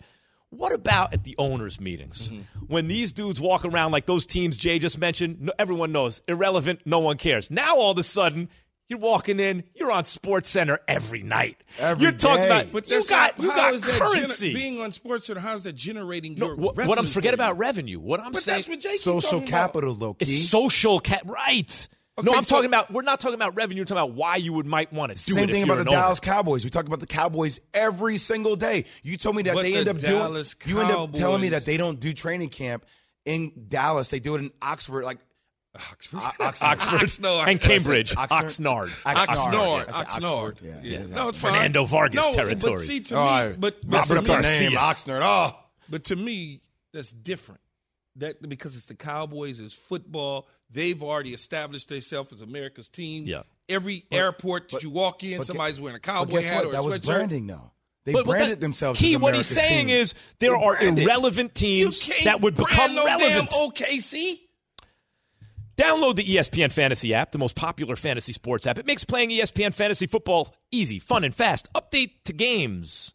What 0.51 0.73
about 0.73 1.13
at 1.13 1.23
the 1.23 1.35
owners' 1.37 1.79
meetings 1.79 2.29
Mm-hmm. 2.29 2.65
when 2.67 2.87
these 2.87 3.11
dudes 3.13 3.39
walk 3.41 3.65
around 3.65 3.91
like 3.93 4.05
those 4.05 4.25
teams 4.25 4.57
Jay 4.57 4.79
just 4.79 4.99
mentioned? 4.99 5.41
No, 5.41 5.53
everyone 5.57 5.91
knows 5.91 6.21
irrelevant. 6.27 6.81
No 6.85 6.99
one 6.99 7.17
cares. 7.17 7.49
Now 7.49 7.77
all 7.77 7.91
of 7.91 7.97
a 7.97 8.03
sudden. 8.03 8.49
You're 8.87 8.99
walking 8.99 9.39
in. 9.39 9.63
You're 9.73 9.89
on 9.89 10.03
Sports 10.03 10.49
Center 10.49 10.77
every 10.85 11.23
night. 11.23 11.63
Every 11.79 12.03
you're 12.03 12.11
talking 12.11 12.41
day. 12.43 12.47
about. 12.47 12.71
But 12.73 12.89
you 12.89 12.95
that's 12.95 13.09
got 13.09 13.39
you 13.39 13.47
got 13.47 13.73
is 13.73 13.81
that 13.83 13.89
gener- 14.01 14.13
currency. 14.19 14.53
being 14.53 14.81
on 14.81 14.91
Sports 14.91 15.27
Center, 15.27 15.39
how 15.39 15.53
is 15.53 15.63
that 15.63 15.75
generating 15.75 16.35
No, 16.35 16.47
your 16.47 16.55
what, 16.57 16.75
revenue? 16.75 16.89
what 16.89 16.99
I'm 16.99 17.05
forget 17.05 17.33
about 17.33 17.57
revenue. 17.57 18.01
What 18.01 18.19
I'm 18.19 18.33
But 18.33 18.41
saying, 18.41 18.57
that's 18.57 18.67
what 18.67 18.79
Jay 18.81 18.91
keep 18.91 18.99
social 18.99 19.21
talking 19.39 19.47
about. 19.47 19.47
capital, 19.47 19.95
low 19.95 20.13
key. 20.15 20.23
it's 20.25 20.49
social 20.49 20.99
cap. 20.99 21.21
Right. 21.25 21.87
No, 22.24 22.34
I'm 22.34 22.43
so- 22.43 22.55
talking 22.55 22.67
about. 22.69 22.91
We're 22.91 23.01
not 23.01 23.19
talking 23.19 23.36
about 23.36 23.55
revenue. 23.55 23.82
We're 23.82 23.86
talking 23.86 24.03
about 24.03 24.13
why 24.13 24.36
you 24.38 24.53
would 24.53 24.65
might 24.65 24.91
want 24.93 25.09
to 25.11 25.15
do 25.15 25.34
Same 25.34 25.43
it. 25.43 25.43
if 25.43 25.49
thing 25.51 25.65
you're 25.65 25.65
about 25.65 25.76
the 25.76 25.82
an 25.82 25.88
owner. 25.89 25.97
Dallas 25.97 26.19
Cowboys. 26.19 26.63
We 26.63 26.69
talk 26.69 26.86
about 26.86 26.99
the 26.99 27.07
Cowboys 27.07 27.59
every 27.74 28.17
single 28.17 28.55
day. 28.55 28.86
You 29.03 29.17
told 29.17 29.36
me 29.36 29.43
that 29.43 29.53
But 29.55 29.63
they 29.63 29.72
the 29.72 29.78
end 29.80 29.88
up 29.89 29.97
Dallas 29.97 30.55
doing. 30.55 30.76
You 30.76 30.82
end 30.84 30.91
up 30.91 31.13
telling 31.13 31.41
me 31.41 31.49
that 31.49 31.65
they 31.65 31.78
don't 31.78 31.99
do 31.99 32.13
training 32.13 32.49
camp 32.49 32.86
in 33.26 33.51
Dallas. 33.67 34.09
They 34.09 34.19
do 34.19 34.36
it 34.36 34.39
in 34.39 34.51
Oxford, 34.61 35.03
like 35.03 35.19
Oxford. 35.76 36.17
O- 36.17 36.19
Oxnard. 36.43 36.61
Oxford 36.63 36.99
Oxnard. 36.99 37.47
and 37.47 37.61
Cambridge. 37.61 38.11
Oxnard? 38.15 38.89
Oxnard. 38.89 38.89
Oxnard. 39.15 39.86
I 39.89 40.03
Oxnard. 40.03 40.61
Yeah, 40.61 40.80
Yeah. 40.84 40.99
yeah. 40.99 41.05
No, 41.15 41.30
it's 41.30 41.38
fine. 41.38 41.53
Fernando 41.53 41.86
Vargas 41.86 42.15
no, 42.28 42.34
territory. 42.34 42.74
But 42.74 42.82
see, 42.82 42.99
to 43.01 43.15
All 43.15 43.26
me, 43.26 43.32
right. 43.49 43.59
but, 43.59 43.78
but 43.89 44.03
to 44.03 44.15
me, 44.22 44.28
Garcia. 44.28 44.69
name, 44.69 44.78
Oxnard. 44.78 45.22
Oh, 45.24 45.57
But 45.89 46.03
to 46.05 46.15
me, 46.15 46.61
that's 46.93 47.13
different. 47.13 47.61
That 48.18 48.47
because 48.47 48.76
it's 48.76 48.88
the 48.88 48.95
Cowboys, 48.95 49.59
it's 49.59 49.74
football. 49.74 50.47
They've 50.70 51.01
already 51.01 51.34
established 51.34 51.89
themselves 51.89 52.32
as 52.34 52.41
America's 52.41 52.89
team. 52.89 53.26
Yeah. 53.26 53.43
Every 53.70 54.03
airport 54.12 54.70
that 54.70 54.78
but- 54.78 54.84
you 54.84 54.89
walk 54.89 55.24
in, 55.24 55.43
somebody's 55.43 55.80
wearing 55.80 55.95
a 55.95 55.99
but 55.99 56.03
cowboy 56.03 56.41
hat 56.43 56.55
what? 56.55 56.66
or 56.66 56.70
a 56.70 56.72
That 56.74 56.84
was 56.84 56.99
branding, 56.99 57.47
though. 57.47 57.72
They 58.03 58.12
But- 58.14 58.26
but 58.26 58.32
branded 58.32 58.51
that- 58.57 58.59
themselves. 58.62 58.99
Key, 58.99 59.16
what 59.16 59.36
he's 59.36 59.45
saying 59.45 59.88
team. 59.88 59.95
is 59.95 60.14
there 60.39 60.51
They 60.51 60.55
are 60.55 60.76
branded. 60.78 61.03
irrelevant 61.05 61.55
teams 61.55 62.09
that 62.26 62.41
would 62.41 62.55
brand 62.55 62.70
become 62.70 62.95
no 62.95 63.05
relevant. 63.05 63.49
Damn 63.49 63.59
OKC. 63.59 64.41
Download 65.78 66.16
the 66.16 66.24
ESPN 66.24 66.70
Fantasy 66.72 67.14
app, 67.14 67.32
the 67.32 67.38
most 67.38 67.55
popular 67.55 67.95
fantasy 67.95 68.34
sports 68.34 68.68
app. 68.68 68.78
It 68.78 68.86
makes 68.86 69.03
playing 69.05 69.32
ESPN 69.32 69.72
Fantasy 69.74 70.05
Football 70.05 70.53
easy, 70.72 70.99
fun, 70.99 71.24
and 71.24 71.34
fast. 71.34 71.68
Update 71.74 72.12
to 72.26 72.34
games. 72.34 73.14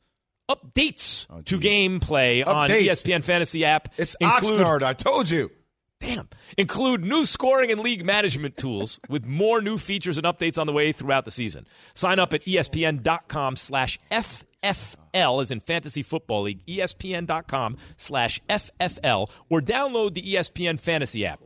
Updates 0.50 1.26
oh, 1.28 1.40
to 1.42 1.58
gameplay 1.58 2.46
on 2.46 2.70
E 2.70 2.86
ESPN 2.88 3.24
Fantasy 3.24 3.64
app. 3.64 3.88
It's 3.96 4.14
include- 4.20 4.60
Oxnard. 4.60 4.82
I 4.82 4.92
told 4.92 5.28
you. 5.28 5.50
Damn. 5.98 6.28
Include 6.58 7.04
new 7.04 7.24
scoring 7.24 7.70
and 7.70 7.80
league 7.80 8.04
management 8.04 8.56
tools 8.56 9.00
with 9.08 9.26
more 9.26 9.60
new 9.62 9.78
features 9.78 10.18
and 10.18 10.26
updates 10.26 10.58
on 10.58 10.66
the 10.66 10.72
way 10.72 10.92
throughout 10.92 11.24
the 11.24 11.30
season. 11.30 11.66
Sign 11.94 12.18
up 12.18 12.32
at 12.34 12.42
ESPN.com 12.44 13.56
slash 13.56 13.98
FFL 14.12 15.40
as 15.42 15.50
in 15.50 15.60
Fantasy 15.60 16.02
Football 16.02 16.42
League, 16.42 16.64
ESPN.com 16.66 17.78
slash 17.96 18.42
FFL, 18.48 19.30
or 19.48 19.60
download 19.60 20.14
the 20.14 20.22
ESPN 20.22 20.78
Fantasy 20.78 21.24
app. 21.24 21.40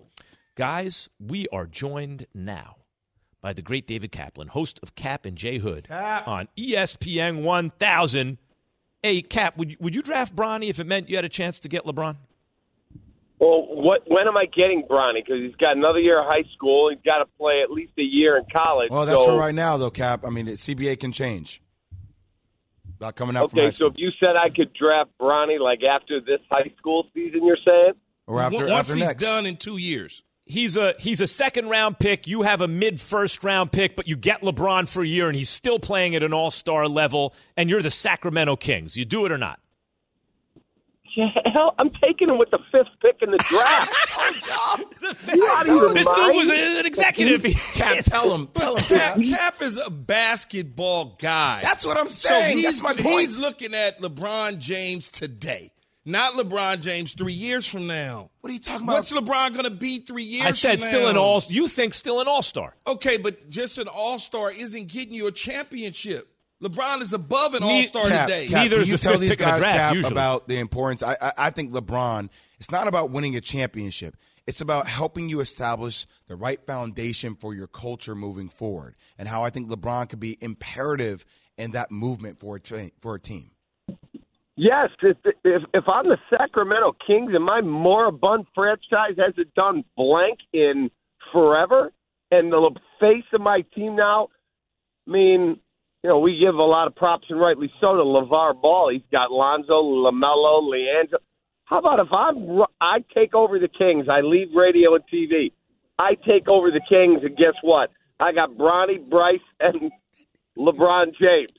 Guys, 0.57 1.09
we 1.21 1.47
are 1.53 1.67
joined 1.67 2.27
now 2.35 2.77
by 3.41 3.53
the 3.53 3.63
great 3.63 3.87
David 3.87 4.11
Kaplan, 4.13 4.49
host 4.49 4.81
of 4.83 4.95
Cap 4.95 5.25
and 5.25 5.39
J 5.39 5.59
Hood 5.59 5.89
on 5.91 6.49
E 6.57 6.75
ESPN 6.75 7.43
1000. 7.43 8.39
Hey, 9.03 9.23
Cap, 9.23 9.57
would 9.57 9.73
you, 9.73 9.77
would 9.81 9.95
you 9.95 10.03
draft 10.03 10.37
Bronny 10.37 10.69
if 10.69 10.79
it 10.79 10.87
meant 10.87 11.09
you 11.09 11.17
had 11.17 11.25
a 11.25 11.31
chance 11.31 11.59
to 11.61 11.69
get 11.69 11.85
LeBron? 11.85 12.17
Well, 13.39 13.67
what 13.71 14.03
when 14.07 14.29
am 14.29 14.37
I 14.37 14.45
getting 14.45 14.83
Bronny? 14.89 15.25
Because 15.25 15.41
he's 15.41 15.55
got 15.57 15.75
another 15.75 15.99
year 15.99 16.21
of 16.21 16.27
high 16.27 16.45
school. 16.55 16.91
He's 16.91 17.03
got 17.03 17.19
to 17.19 17.27
play 17.39 17.63
at 17.63 17.71
least 17.71 17.93
a 17.99 18.03
year 18.03 18.37
in 18.37 18.45
college. 18.53 18.91
Well, 18.91 19.07
that's 19.07 19.19
so, 19.19 19.33
for 19.33 19.39
right 19.39 19.55
now, 19.55 19.79
though, 19.79 19.91
Cap. 19.91 20.27
I 20.27 20.31
mean, 20.31 20.45
the 20.45 20.53
CBA 20.53 21.01
can 21.01 21.11
change. 21.11 21.63
Not 23.01 23.17
coming 23.17 23.35
out 23.37 23.51
from 23.51 23.61
Okay, 23.61 23.71
so 23.71 23.87
if 23.87 23.95
you 23.97 24.11
said 24.21 24.37
I 24.37 24.51
could 24.51 24.75
draft 24.75 25.11
Bronny 25.19 25.59
like 25.59 25.81
after 25.83 26.21
this 26.21 26.41
high 26.51 26.71
school 26.77 27.07
season, 27.15 27.47
you're 27.47 27.57
saying? 27.65 27.93
or 28.27 28.41
after, 28.41 28.59
Once 28.59 28.71
after 28.71 28.95
he's 28.95 29.05
next. 29.05 29.23
done 29.23 29.47
in 29.47 29.57
two 29.57 29.79
years. 29.79 30.23
He's 30.51 30.77
a 30.77 30.95
he's 30.99 31.21
a 31.21 31.27
second 31.27 31.69
round 31.69 31.99
pick. 31.99 32.27
You 32.27 32.43
have 32.43 32.61
a 32.61 32.69
mid 32.69 33.01
first 33.01 33.43
round 33.45 33.73
pick, 33.73 33.97
but 33.97 34.07
you 34.09 34.17
get 34.17 34.43
LeBron 34.43 34.89
for 34.93 35.03
a 35.03 35.07
year, 35.07 35.29
and 35.29 35.37
he's 35.37 35.49
still 35.51 35.79
playing 35.79 36.15
at 36.15 36.23
an 36.23 36.33
all 36.35 36.51
star 36.51 36.87
level. 36.89 37.35
And 37.57 37.71
you're 37.71 37.83
the 37.83 37.91
Sacramento 37.91 38.57
Kings. 38.57 38.97
You 38.97 39.05
do 39.05 39.25
it 39.27 39.33
or 39.33 39.39
not? 39.39 39.61
Yeah, 41.17 41.27
hell, 41.53 41.75
I'm 41.77 41.91
taking 42.01 42.29
him 42.29 42.39
with 42.39 42.51
the 42.53 42.61
fifth 42.71 42.87
pick 43.03 43.17
in 43.21 43.33
the 43.33 43.39
draft. 43.39 43.93
you 45.35 45.47
out 45.51 45.63
of 45.63 45.75
your 45.75 45.93
This 45.93 46.07
mind? 46.07 46.17
dude 46.27 46.37
was 46.37 46.49
an 46.51 46.87
executive. 46.87 47.43
Cap, 47.75 48.05
tell 48.05 48.33
him. 48.33 48.47
Tell 48.55 48.77
him, 48.77 48.85
Cap, 48.85 49.17
Cap. 49.21 49.25
Cap 49.25 49.63
is 49.63 49.77
a 49.77 49.91
basketball 49.91 51.17
guy. 51.19 51.59
That's 51.63 51.85
what 51.85 51.97
I'm 51.99 52.11
So 52.11 52.29
saying. 52.29 52.59
he's, 52.59 52.81
That's 52.81 52.83
my 52.83 52.93
point. 53.03 53.21
he's 53.21 53.41
looking 53.41 53.75
at 53.75 54.01
LeBron 54.01 54.59
James 54.59 55.11
today, 55.11 55.73
not 56.05 56.35
LeBron 56.35 56.81
James 56.81 57.13
three 57.13 57.33
years 57.33 57.67
from 57.67 57.87
now. 57.87 58.31
What 58.41 58.51
are 58.51 58.53
you 58.53 58.61
talking 58.61 58.85
about? 58.85 58.95
What's 58.95 59.13
LeBron 59.13 59.53
going 59.53 59.65
to 59.65 59.71
be 59.71 59.99
three 59.99 60.23
years? 60.23 60.47
I 60.47 60.51
said 60.51 60.81
from 60.81 60.91
still 60.91 61.09
an 61.09 61.17
all. 61.17 61.43
You 61.49 61.69
think 61.69 61.95
still 61.95 62.21
an 62.21 62.29
all 62.29 62.43
star? 62.43 62.75
Okay, 62.87 63.19
but 63.19 63.49
just 63.49 63.79
an 63.79 63.89
all 63.89 64.19
star 64.19 64.51
isn't 64.51 64.89
getting 64.89 65.15
you 65.15 65.27
a 65.27 65.33
championship. 65.33 66.29
LeBron 66.63 67.01
is 67.01 67.15
above 67.15 67.55
an 67.55 67.63
All 67.63 67.83
Star 67.85 68.05
today. 68.05 68.47
Cap, 68.47 68.69
can 68.69 68.87
you 68.87 68.97
tell 68.99 69.17
these 69.17 69.37
guys 69.37 69.65
Cap, 69.65 69.95
usually. 69.95 70.13
about 70.13 70.47
the 70.47 70.59
importance? 70.59 71.03
I, 71.03 71.17
I, 71.21 71.33
I 71.39 71.51
think 71.51 71.73
LeBron. 71.73 72.29
It's 72.59 72.71
not 72.71 72.87
about 72.87 73.11
winning 73.11 73.35
a 73.35 73.41
championship. 73.41 74.15
It's 74.47 74.61
about 74.61 74.87
helping 74.87 75.31
you 75.31 75.41
establish 75.41 76.07
the 76.27 76.37
right 76.37 76.61
foundation 76.67 77.35
for 77.35 77.55
your 77.55 77.67
culture 77.67 78.15
moving 78.15 78.51
forward, 78.51 78.95
and 79.17 79.27
how 79.27 79.43
I 79.43 79.49
think 79.49 79.71
LeBron 79.71 80.11
could 80.11 80.21
be 80.21 80.37
imperative 80.41 81.25
in 81.57 81.71
that 81.71 81.91
movement 81.91 82.41
for 82.41 82.57
a 82.57 82.61
te- 82.61 82.93
for 82.99 83.15
a 83.15 83.21
team. 83.21 83.50
Yes, 84.57 84.91
if, 85.03 85.17
if 85.45 85.63
if 85.73 85.85
I'm 85.89 86.09
the 86.09 86.19
Sacramento 86.31 86.95
Kings 87.07 87.33
and 87.35 87.45
my 87.45 87.61
moribund 87.61 88.47
franchise 88.55 89.17
hasn't 89.19 89.55
done 89.55 89.85
blank 89.97 90.39
in 90.53 90.91
forever, 91.33 91.93
and 92.31 92.53
the 92.53 92.71
face 93.01 93.25
of 93.33 93.41
my 93.41 93.63
team 93.75 93.97
now, 93.97 94.29
I 95.07 95.11
mean, 95.11 95.61
you 96.03 96.11
know, 96.11 96.19
we 96.19 96.39
give 96.39 96.55
a 96.55 96.63
lot 96.63 96.87
of 96.89 96.95
props 96.97 97.27
and 97.31 97.41
rightly 97.41 97.71
so 97.81 97.95
to 97.97 98.03
LeVar 98.03 98.61
Ball. 98.61 98.91
He's 98.93 99.03
got 99.11 99.31
Lonzo, 99.33 99.83
LaMelo, 99.83 100.63
LiAngelo. 100.63 101.19
How 101.65 101.79
about 101.79 102.01
if 102.01 102.13
I'm 102.13 102.63
I 102.81 103.05
take 103.15 103.35
over 103.35 103.59
the 103.59 103.69
Kings, 103.69 104.07
I 104.11 104.21
leave 104.21 104.49
radio 104.55 104.95
and 104.97 105.05
TV, 105.13 105.53
I 105.99 106.15
take 106.27 106.49
over 106.49 106.71
the 106.71 106.81
Kings, 106.89 107.21
and 107.23 107.37
guess 107.37 107.55
what? 107.63 107.91
I 108.19 108.33
got 108.33 108.51
Bronny, 108.57 109.09
Bryce, 109.09 109.39
and 109.61 109.91
LeBron 110.59 111.15
James. 111.19 111.51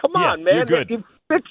Come 0.00 0.12
Yeah, 0.14 0.32
on, 0.32 0.44
man! 0.44 0.54
you're 0.56 0.64
good. 0.66 0.88
Fix 1.28 1.42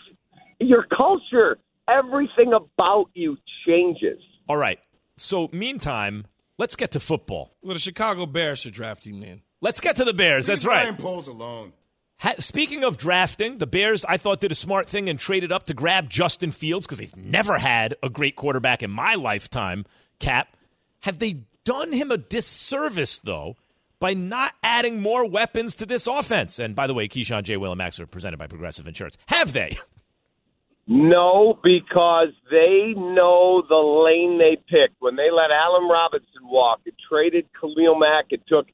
your 0.59 0.85
culture. 0.95 1.57
Everything 1.87 2.51
about 2.53 3.09
you 3.13 3.37
changes. 3.67 4.19
All 4.49 4.57
right. 4.57 4.79
So, 5.17 5.49
meantime, 5.51 6.25
let's 6.57 6.75
get 6.75 6.91
to 6.91 6.99
football. 6.99 7.55
Well, 7.61 7.73
the 7.73 7.79
Chicago 7.79 8.25
Bears 8.25 8.59
should 8.59 8.73
draft 8.73 9.05
him 9.05 9.19
then. 9.19 9.41
Let's 9.61 9.79
get 9.79 9.95
to 9.97 10.03
the 10.03 10.13
Bears. 10.13 10.47
That's 10.47 10.63
Leave 10.63 10.69
right. 10.71 10.83
Ryan 10.83 10.97
Poles 10.97 11.27
alone. 11.27 11.73
Ha- 12.19 12.35
speaking 12.39 12.83
of 12.83 12.97
drafting, 12.97 13.57
the 13.57 13.67
Bears, 13.67 14.05
I 14.05 14.17
thought, 14.17 14.39
did 14.39 14.51
a 14.51 14.55
smart 14.55 14.87
thing 14.87 15.09
and 15.09 15.19
traded 15.19 15.51
up 15.51 15.63
to 15.63 15.73
grab 15.73 16.09
Justin 16.09 16.51
Fields 16.51 16.85
because 16.85 16.97
they've 16.97 17.15
never 17.15 17.57
had 17.57 17.95
a 18.01 18.09
great 18.09 18.35
quarterback 18.35 18.81
in 18.83 18.89
my 18.91 19.15
lifetime, 19.15 19.85
Cap. 20.19 20.55
Have 21.01 21.19
they 21.19 21.41
done 21.65 21.91
him 21.91 22.11
a 22.11 22.17
disservice, 22.17 23.19
though, 23.19 23.57
by 23.99 24.13
not 24.13 24.53
adding 24.63 25.01
more 25.01 25.27
weapons 25.27 25.75
to 25.77 25.85
this 25.85 26.07
offense? 26.07 26.57
And 26.57 26.75
by 26.75 26.87
the 26.87 26.93
way, 26.93 27.07
Keyshawn, 27.07 27.43
J. 27.43 27.57
Will, 27.57 27.71
and 27.71 27.77
Max 27.77 27.99
are 27.99 28.07
presented 28.07 28.37
by 28.37 28.47
Progressive 28.47 28.87
Insurance. 28.87 29.17
Have 29.27 29.53
they? 29.53 29.77
No, 30.87 31.57
because 31.63 32.29
they 32.51 32.93
know 32.95 33.63
the 33.67 33.75
lane 33.75 34.37
they 34.37 34.55
picked. 34.55 34.95
When 34.99 35.15
they 35.15 35.31
let 35.31 35.49
Allen 35.49 35.87
Robinson 35.89 36.43
walk 36.43 36.81
and 36.85 36.93
traded 37.09 37.47
Khalil 37.59 37.95
Mack 37.97 38.25
and 38.31 38.41
took 38.47 38.67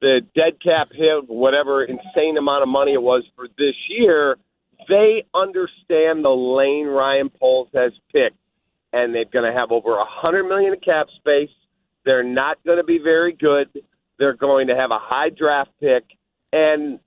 the 0.00 0.20
dead 0.36 0.62
cap 0.62 0.88
hit, 0.92 1.28
whatever 1.28 1.84
insane 1.84 2.36
amount 2.36 2.62
of 2.62 2.68
money 2.68 2.92
it 2.92 3.02
was 3.02 3.24
for 3.34 3.48
this 3.58 3.74
year, 3.88 4.36
they 4.88 5.24
understand 5.34 6.24
the 6.24 6.30
lane 6.30 6.86
Ryan 6.86 7.28
Poles 7.28 7.68
has 7.74 7.92
picked. 8.12 8.36
And 8.92 9.14
they're 9.14 9.24
going 9.24 9.44
to 9.44 9.58
have 9.58 9.72
over 9.72 9.98
a 9.98 10.04
hundred 10.06 10.44
million 10.44 10.72
in 10.72 10.80
cap 10.80 11.08
space. 11.16 11.50
They're 12.04 12.22
not 12.22 12.56
going 12.64 12.78
to 12.78 12.84
be 12.84 12.98
very 12.98 13.32
good. 13.32 13.68
They're 14.18 14.36
going 14.36 14.68
to 14.68 14.76
have 14.76 14.92
a 14.92 14.98
high 14.98 15.28
draft 15.28 15.70
pick. 15.80 16.04
And 16.52 17.00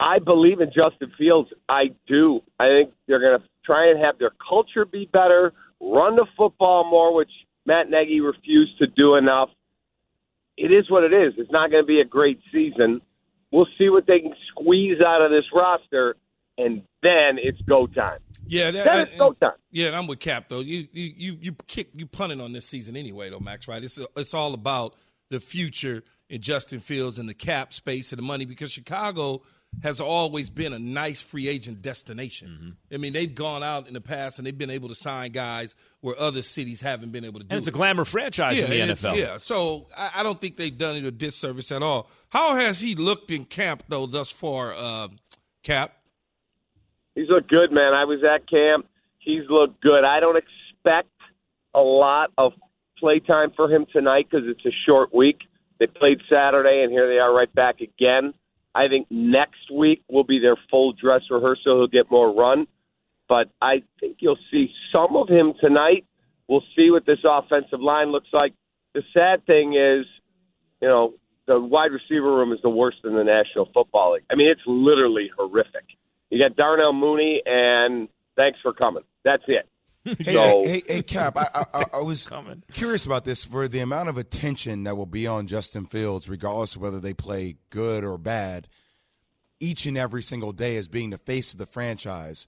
I 0.00 0.18
believe 0.18 0.60
in 0.60 0.68
Justin 0.68 1.12
Fields. 1.16 1.50
I 1.68 1.92
do. 2.08 2.40
I 2.58 2.66
think 2.66 2.94
they're 3.06 3.20
going 3.20 3.38
to 3.38 3.46
try 3.64 3.90
and 3.90 3.98
have 4.02 4.18
their 4.18 4.32
culture 4.46 4.84
be 4.84 5.08
better, 5.12 5.52
run 5.80 6.16
the 6.16 6.26
football 6.36 6.88
more, 6.88 7.14
which 7.14 7.30
Matt 7.66 7.90
Nagy 7.90 8.20
refused 8.20 8.78
to 8.78 8.86
do 8.86 9.16
enough. 9.16 9.50
It 10.56 10.72
is 10.72 10.90
what 10.90 11.04
it 11.04 11.12
is. 11.12 11.34
It's 11.36 11.50
not 11.50 11.70
going 11.70 11.82
to 11.82 11.86
be 11.86 12.00
a 12.00 12.04
great 12.04 12.40
season. 12.52 13.00
We'll 13.50 13.68
see 13.78 13.88
what 13.88 14.06
they 14.06 14.20
can 14.20 14.34
squeeze 14.50 15.00
out 15.00 15.22
of 15.22 15.30
this 15.30 15.44
roster, 15.54 16.16
and 16.58 16.82
then 17.02 17.38
it's 17.38 17.60
go 17.62 17.86
time. 17.86 18.20
Yeah, 18.46 18.70
that, 18.70 18.84
Then 18.84 19.00
it's 19.06 19.16
go 19.16 19.32
time. 19.32 19.52
Yeah, 19.70 19.88
and 19.88 19.96
I'm 19.96 20.06
with 20.06 20.20
Cap 20.20 20.48
though. 20.48 20.60
You 20.60 20.86
you 20.92 21.12
you 21.16 21.38
you 21.40 21.52
kick 21.66 21.88
you 21.94 22.06
punting 22.06 22.40
on 22.40 22.52
this 22.52 22.66
season 22.66 22.96
anyway 22.96 23.30
though, 23.30 23.40
Max. 23.40 23.66
Right? 23.66 23.82
It's 23.82 23.98
it's 24.16 24.34
all 24.34 24.54
about 24.54 24.94
the 25.30 25.40
future 25.40 26.02
in 26.28 26.40
Justin 26.40 26.80
Fields 26.80 27.18
and 27.18 27.28
the 27.28 27.34
cap 27.34 27.72
space 27.72 28.12
and 28.12 28.18
the 28.18 28.24
money 28.24 28.44
because 28.44 28.70
Chicago 28.72 29.42
has 29.82 30.00
always 30.00 30.50
been 30.50 30.72
a 30.72 30.78
nice 30.78 31.20
free 31.20 31.48
agent 31.48 31.82
destination. 31.82 32.76
I 32.92 32.96
mean, 32.96 33.12
they've 33.12 33.34
gone 33.34 33.62
out 33.62 33.86
in 33.86 33.94
the 33.94 34.00
past 34.00 34.38
and 34.38 34.46
they've 34.46 34.56
been 34.56 34.70
able 34.70 34.88
to 34.88 34.94
sign 34.94 35.32
guys 35.32 35.76
where 36.00 36.18
other 36.18 36.42
cities 36.42 36.80
haven't 36.80 37.10
been 37.10 37.24
able 37.24 37.40
to 37.40 37.46
do. 37.46 37.50
And 37.50 37.58
it's 37.58 37.66
a 37.66 37.72
glamour 37.72 38.04
franchise 38.04 38.58
in 38.58 38.70
the 38.70 38.94
NFL. 38.94 39.16
Yeah, 39.16 39.38
so 39.40 39.86
I, 39.96 40.10
I 40.16 40.22
don't 40.22 40.40
think 40.40 40.56
they've 40.56 40.76
done 40.76 40.96
it 40.96 41.04
a 41.04 41.10
disservice 41.10 41.72
at 41.72 41.82
all. 41.82 42.08
How 42.28 42.54
has 42.54 42.80
he 42.80 42.94
looked 42.94 43.30
in 43.30 43.44
camp 43.44 43.84
though 43.88 44.06
thus 44.06 44.32
far, 44.32 44.74
uh, 44.74 45.08
Cap? 45.62 45.96
He's 47.14 47.28
looked 47.28 47.48
good, 47.48 47.70
man. 47.72 47.94
I 47.94 48.04
was 48.04 48.20
at 48.24 48.48
camp. 48.48 48.86
He's 49.18 49.48
looked 49.48 49.80
good. 49.80 50.04
I 50.04 50.20
don't 50.20 50.36
expect 50.36 51.08
a 51.74 51.80
lot 51.80 52.30
of 52.36 52.52
play 52.98 53.20
time 53.20 53.52
for 53.54 53.70
him 53.70 53.86
tonight 53.92 54.26
because 54.30 54.46
it's 54.48 54.64
a 54.66 54.74
short 54.86 55.14
week. 55.14 55.38
They 55.78 55.86
played 55.86 56.20
Saturday, 56.30 56.82
and 56.82 56.92
here 56.92 57.08
they 57.08 57.18
are 57.18 57.34
right 57.34 57.52
back 57.52 57.80
again. 57.80 58.34
I 58.74 58.88
think 58.88 59.06
next 59.10 59.70
week 59.72 60.02
will 60.08 60.24
be 60.24 60.38
their 60.38 60.56
full 60.70 60.92
dress 60.92 61.22
rehearsal. 61.30 61.78
He'll 61.78 61.86
get 61.86 62.10
more 62.10 62.34
run, 62.34 62.66
but 63.28 63.48
I 63.62 63.82
think 64.00 64.16
you'll 64.20 64.38
see 64.50 64.72
some 64.92 65.16
of 65.16 65.28
him 65.28 65.54
tonight. 65.60 66.04
We'll 66.48 66.64
see 66.76 66.90
what 66.90 67.06
this 67.06 67.20
offensive 67.24 67.80
line 67.80 68.10
looks 68.10 68.28
like. 68.32 68.52
The 68.94 69.02
sad 69.12 69.46
thing 69.46 69.74
is, 69.74 70.06
you 70.80 70.88
know, 70.88 71.14
the 71.46 71.60
wide 71.60 71.92
receiver 71.92 72.34
room 72.34 72.52
is 72.52 72.58
the 72.62 72.70
worst 72.70 72.98
in 73.04 73.14
the 73.14 73.24
National 73.24 73.68
Football 73.72 74.14
League. 74.14 74.24
I 74.30 74.34
mean, 74.34 74.48
it's 74.48 74.60
literally 74.66 75.30
horrific. 75.36 75.84
You 76.30 76.38
got 76.38 76.56
Darnell 76.56 76.92
Mooney, 76.92 77.42
and 77.44 78.08
thanks 78.36 78.58
for 78.62 78.72
coming. 78.72 79.04
That's 79.24 79.42
it. 79.46 79.68
Hey, 80.18 80.34
So- 80.34 80.64
hey, 80.64 80.82
hey, 80.86 81.02
Cap, 81.02 81.36
I, 81.36 81.46
I, 81.54 81.64
I- 81.80 81.84
I 81.94 82.02
was 82.02 82.28
curious 82.72 83.06
about 83.06 83.24
this 83.24 83.44
for 83.44 83.68
the 83.68 83.80
amount 83.80 84.08
of 84.08 84.18
attention 84.18 84.84
that 84.84 84.96
will 84.96 85.06
be 85.06 85.26
on 85.26 85.46
Justin 85.46 85.86
Fields, 85.86 86.28
regardless 86.28 86.76
of 86.76 86.82
whether 86.82 87.00
they 87.00 87.14
play 87.14 87.56
good 87.70 88.04
or 88.04 88.18
bad, 88.18 88.68
each 89.60 89.86
and 89.86 89.96
every 89.96 90.22
single 90.22 90.52
day 90.52 90.76
as 90.76 90.88
being 90.88 91.10
the 91.10 91.18
face 91.18 91.52
of 91.52 91.58
the 91.58 91.66
franchise. 91.66 92.46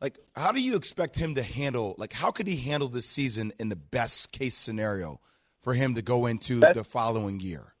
Like, 0.00 0.18
how 0.36 0.52
do 0.52 0.60
you 0.60 0.76
expect 0.76 1.16
him 1.16 1.34
to 1.36 1.42
handle? 1.42 1.94
Like, 1.98 2.12
how 2.12 2.30
could 2.30 2.46
he 2.46 2.56
handle 2.56 2.88
this 2.88 3.06
season 3.06 3.52
in 3.58 3.68
the 3.68 3.76
best 3.76 4.30
case 4.32 4.54
scenario 4.54 5.20
for 5.62 5.74
him 5.74 5.94
to 5.94 6.02
go 6.02 6.26
into 6.26 6.60
Best- 6.60 6.74
the 6.74 6.84
following 6.84 7.40
year? 7.40 7.74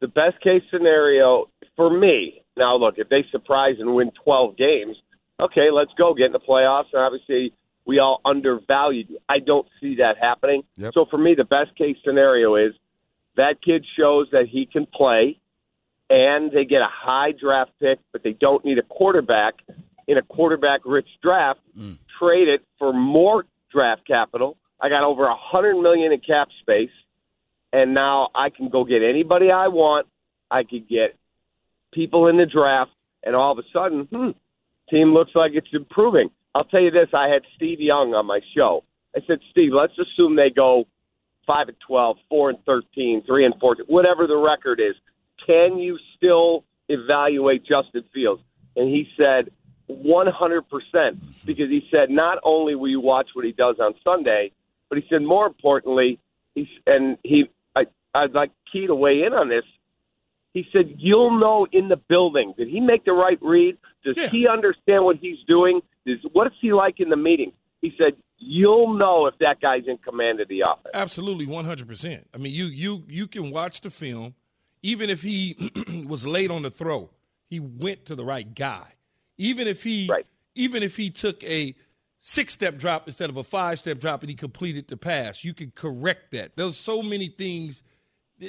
the 0.00 0.08
best 0.08 0.40
case 0.40 0.62
scenario 0.70 1.50
for 1.76 1.90
me. 1.90 2.42
Now, 2.56 2.74
look, 2.76 2.94
if 2.96 3.08
they 3.10 3.22
surprise 3.30 3.74
and 3.78 3.94
win 3.94 4.10
12 4.24 4.56
games, 4.56 4.96
okay, 5.38 5.70
let's 5.70 5.90
go 5.98 6.14
get 6.14 6.26
in 6.26 6.32
the 6.32 6.40
playoffs. 6.40 6.86
And 6.94 7.02
obviously, 7.02 7.52
we 7.86 7.98
all 7.98 8.20
undervalued 8.24 9.08
you. 9.10 9.18
I 9.28 9.38
don't 9.38 9.66
see 9.80 9.96
that 9.96 10.16
happening. 10.20 10.62
So 10.94 11.06
for 11.10 11.18
me, 11.18 11.34
the 11.34 11.44
best 11.44 11.74
case 11.76 11.96
scenario 12.04 12.56
is 12.56 12.72
that 13.36 13.62
kid 13.62 13.84
shows 13.98 14.28
that 14.32 14.46
he 14.48 14.66
can 14.66 14.86
play, 14.86 15.38
and 16.08 16.50
they 16.52 16.64
get 16.64 16.82
a 16.82 16.88
high 16.90 17.32
draft 17.32 17.72
pick, 17.80 17.98
but 18.12 18.22
they 18.22 18.32
don't 18.32 18.64
need 18.64 18.78
a 18.78 18.82
quarterback 18.82 19.54
in 20.06 20.18
a 20.18 20.22
quarterback-rich 20.22 21.08
draft. 21.22 21.60
Trade 22.18 22.48
it 22.48 22.62
for 22.78 22.92
more 22.92 23.44
draft 23.72 24.06
capital. 24.06 24.56
I 24.80 24.88
got 24.88 25.04
over 25.04 25.26
a 25.26 25.36
hundred 25.36 25.80
million 25.80 26.12
in 26.12 26.20
cap 26.20 26.48
space 26.60 26.90
and 27.72 27.94
now 27.94 28.30
I 28.34 28.50
can 28.50 28.68
go 28.68 28.84
get 28.84 29.02
anybody 29.02 29.50
I 29.50 29.68
want. 29.68 30.06
I 30.50 30.64
could 30.64 30.88
get 30.88 31.16
people 31.92 32.26
in 32.26 32.36
the 32.36 32.46
draft, 32.46 32.90
and 33.22 33.36
all 33.36 33.52
of 33.52 33.58
a 33.58 33.62
sudden, 33.72 34.08
hmm, 34.10 34.30
team 34.88 35.14
looks 35.14 35.32
like 35.34 35.52
it's 35.54 35.68
improving. 35.72 36.30
I'll 36.54 36.64
tell 36.64 36.80
you 36.80 36.90
this: 36.90 37.08
I 37.14 37.28
had 37.28 37.42
Steve 37.56 37.80
Young 37.80 38.14
on 38.14 38.26
my 38.26 38.40
show. 38.56 38.84
I 39.16 39.20
said, 39.26 39.38
Steve, 39.50 39.72
let's 39.72 39.92
assume 39.98 40.36
they 40.36 40.50
go 40.50 40.84
five 41.46 41.68
and 41.68 41.76
12, 41.86 42.16
4 42.28 42.50
and 42.50 42.58
13, 42.64 43.22
3 43.26 43.44
and 43.44 43.54
14, 43.60 43.86
whatever 43.88 44.26
the 44.26 44.36
record 44.36 44.80
is. 44.80 44.94
Can 45.44 45.78
you 45.78 45.98
still 46.16 46.64
evaluate 46.88 47.62
Justin 47.62 48.04
Fields? 48.14 48.42
And 48.76 48.88
he 48.88 49.06
said, 49.16 49.50
100%, 49.90 50.62
because 51.44 51.68
he 51.68 51.82
said, 51.90 52.10
not 52.10 52.38
only 52.44 52.76
will 52.76 52.88
you 52.88 53.00
watch 53.00 53.30
what 53.32 53.44
he 53.44 53.52
does 53.52 53.76
on 53.80 53.94
Sunday, 54.04 54.52
but 54.88 54.98
he 54.98 55.04
said, 55.10 55.22
more 55.22 55.46
importantly, 55.46 56.20
he's, 56.54 56.68
and 56.86 57.18
he, 57.24 57.44
I, 57.74 57.86
I'd 58.14 58.32
like 58.32 58.52
Key 58.72 58.86
to 58.86 58.94
weigh 58.94 59.22
in 59.26 59.32
on 59.32 59.48
this. 59.48 59.64
He 60.52 60.66
said, 60.72 60.94
you'll 60.98 61.38
know 61.38 61.66
in 61.72 61.88
the 61.88 61.96
building. 61.96 62.54
Did 62.56 62.68
he 62.68 62.80
make 62.80 63.04
the 63.04 63.12
right 63.12 63.38
read? 63.40 63.76
Does 64.04 64.18
he 64.30 64.48
understand 64.48 65.04
what 65.04 65.16
he's 65.16 65.38
doing? 65.46 65.80
Is, 66.06 66.18
what 66.32 66.48
is 66.48 66.52
he 66.60 66.72
like 66.72 66.98
in 66.98 67.08
the 67.08 67.16
meeting? 67.16 67.52
He 67.82 67.92
said, 67.96 68.14
you'll 68.38 68.94
know 68.94 69.26
if 69.26 69.34
that 69.38 69.60
guy's 69.60 69.84
in 69.86 69.98
command 69.98 70.40
of 70.40 70.48
the 70.48 70.60
offense. 70.60 70.92
Absolutely, 70.94 71.46
one 71.46 71.64
hundred 71.64 71.86
percent. 71.86 72.26
I 72.34 72.38
mean, 72.38 72.52
you 72.52 72.64
you 72.64 73.04
you 73.06 73.26
can 73.26 73.50
watch 73.50 73.80
the 73.82 73.90
film, 73.90 74.34
even 74.82 75.08
if 75.10 75.22
he 75.22 75.56
was 76.06 76.26
late 76.26 76.50
on 76.50 76.62
the 76.62 76.70
throw, 76.70 77.10
he 77.48 77.60
went 77.60 78.06
to 78.06 78.14
the 78.14 78.24
right 78.24 78.52
guy. 78.54 78.94
Even 79.38 79.68
if 79.68 79.82
he 79.82 80.10
even 80.54 80.82
if 80.82 80.96
he 80.96 81.10
took 81.10 81.42
a 81.44 81.74
six 82.20 82.52
step 82.52 82.76
drop 82.76 83.06
instead 83.06 83.30
of 83.30 83.36
a 83.36 83.44
five 83.44 83.78
step 83.78 83.98
drop 83.98 84.22
and 84.22 84.30
he 84.30 84.36
completed 84.36 84.88
the 84.88 84.96
pass, 84.96 85.44
you 85.44 85.54
can 85.54 85.70
correct 85.74 86.32
that. 86.32 86.56
There's 86.56 86.76
so 86.76 87.02
many 87.02 87.28
things. 87.28 87.82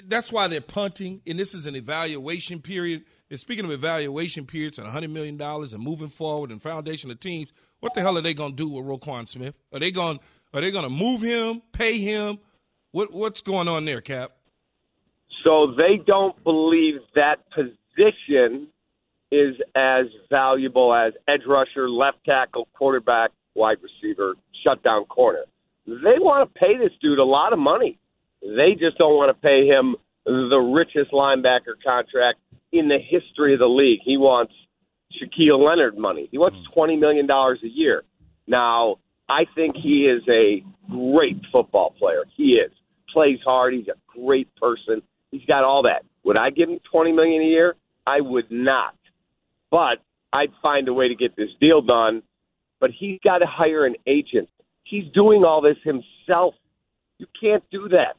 That's 0.07 0.31
why 0.31 0.47
they're 0.47 0.61
punting, 0.61 1.21
and 1.27 1.37
this 1.37 1.53
is 1.53 1.65
an 1.65 1.75
evaluation 1.75 2.61
period. 2.61 3.03
And 3.29 3.39
speaking 3.39 3.65
of 3.65 3.71
evaluation 3.71 4.45
periods 4.45 4.79
and 4.79 4.87
$100 4.87 5.09
million 5.09 5.41
and 5.41 5.79
moving 5.79 6.07
forward 6.07 6.49
and 6.49 6.61
foundation 6.61 7.11
of 7.11 7.19
teams, 7.19 7.51
what 7.81 7.93
the 7.93 8.01
hell 8.01 8.17
are 8.17 8.21
they 8.21 8.33
going 8.33 8.51
to 8.51 8.55
do 8.55 8.69
with 8.69 8.85
Roquan 8.85 9.27
Smith? 9.27 9.57
Are 9.73 9.79
they 9.79 9.91
going 9.91 10.19
are 10.53 10.61
they 10.61 10.71
going 10.71 10.83
to 10.83 10.89
move 10.89 11.21
him, 11.21 11.61
pay 11.71 11.97
him? 11.97 12.39
What 12.91 13.13
what's 13.13 13.41
going 13.41 13.67
on 13.67 13.85
there, 13.85 14.01
Cap? 14.01 14.31
So 15.43 15.73
they 15.75 15.97
don't 16.05 16.41
believe 16.43 16.95
that 17.15 17.39
position 17.51 18.67
is 19.31 19.55
as 19.75 20.05
valuable 20.29 20.93
as 20.93 21.13
edge 21.27 21.43
rusher, 21.47 21.89
left 21.89 22.23
tackle, 22.25 22.67
quarterback, 22.73 23.31
wide 23.55 23.77
receiver, 23.81 24.35
shutdown 24.63 25.05
corner. 25.05 25.45
They 25.87 26.19
want 26.19 26.53
to 26.53 26.59
pay 26.59 26.77
this 26.77 26.91
dude 27.01 27.17
a 27.17 27.23
lot 27.23 27.53
of 27.53 27.59
money. 27.59 27.97
They 28.41 28.73
just 28.77 28.97
don't 28.97 29.15
want 29.15 29.35
to 29.35 29.41
pay 29.41 29.67
him 29.67 29.95
the 30.25 30.57
richest 30.57 31.11
linebacker 31.11 31.75
contract 31.83 32.39
in 32.71 32.87
the 32.87 32.97
history 32.97 33.53
of 33.53 33.59
the 33.59 33.67
league. 33.67 33.99
He 34.03 34.17
wants 34.17 34.53
Shaquille 35.11 35.63
Leonard 35.63 35.97
money. 35.97 36.27
He 36.31 36.37
wants 36.37 36.57
hmm. 36.73 36.79
$20 36.79 36.99
million 36.99 37.29
a 37.29 37.55
year. 37.67 38.03
Now, 38.47 38.97
I 39.29 39.45
think 39.55 39.75
he 39.75 40.05
is 40.05 40.21
a 40.29 40.63
great 40.89 41.41
football 41.51 41.93
player. 41.97 42.23
He 42.35 42.53
is. 42.53 42.71
Plays 43.13 43.39
hard. 43.43 43.73
He's 43.73 43.87
a 43.87 44.19
great 44.19 44.53
person. 44.55 45.01
He's 45.31 45.45
got 45.45 45.63
all 45.63 45.83
that. 45.83 46.03
Would 46.23 46.37
I 46.37 46.49
give 46.49 46.69
him 46.69 46.79
20 46.91 47.11
million 47.11 47.41
a 47.41 47.45
year? 47.45 47.75
I 48.05 48.21
would 48.21 48.49
not. 48.49 48.95
But 49.69 49.99
I'd 50.33 50.51
find 50.61 50.87
a 50.87 50.93
way 50.93 51.07
to 51.07 51.15
get 51.15 51.35
this 51.35 51.49
deal 51.59 51.81
done. 51.81 52.23
But 52.79 52.91
he's 52.97 53.19
got 53.23 53.39
to 53.39 53.45
hire 53.45 53.85
an 53.85 53.95
agent. 54.07 54.49
He's 54.83 55.05
doing 55.13 55.43
all 55.43 55.61
this 55.61 55.77
himself. 55.83 56.55
You 57.17 57.27
can't 57.39 57.63
do 57.71 57.87
that. 57.89 58.15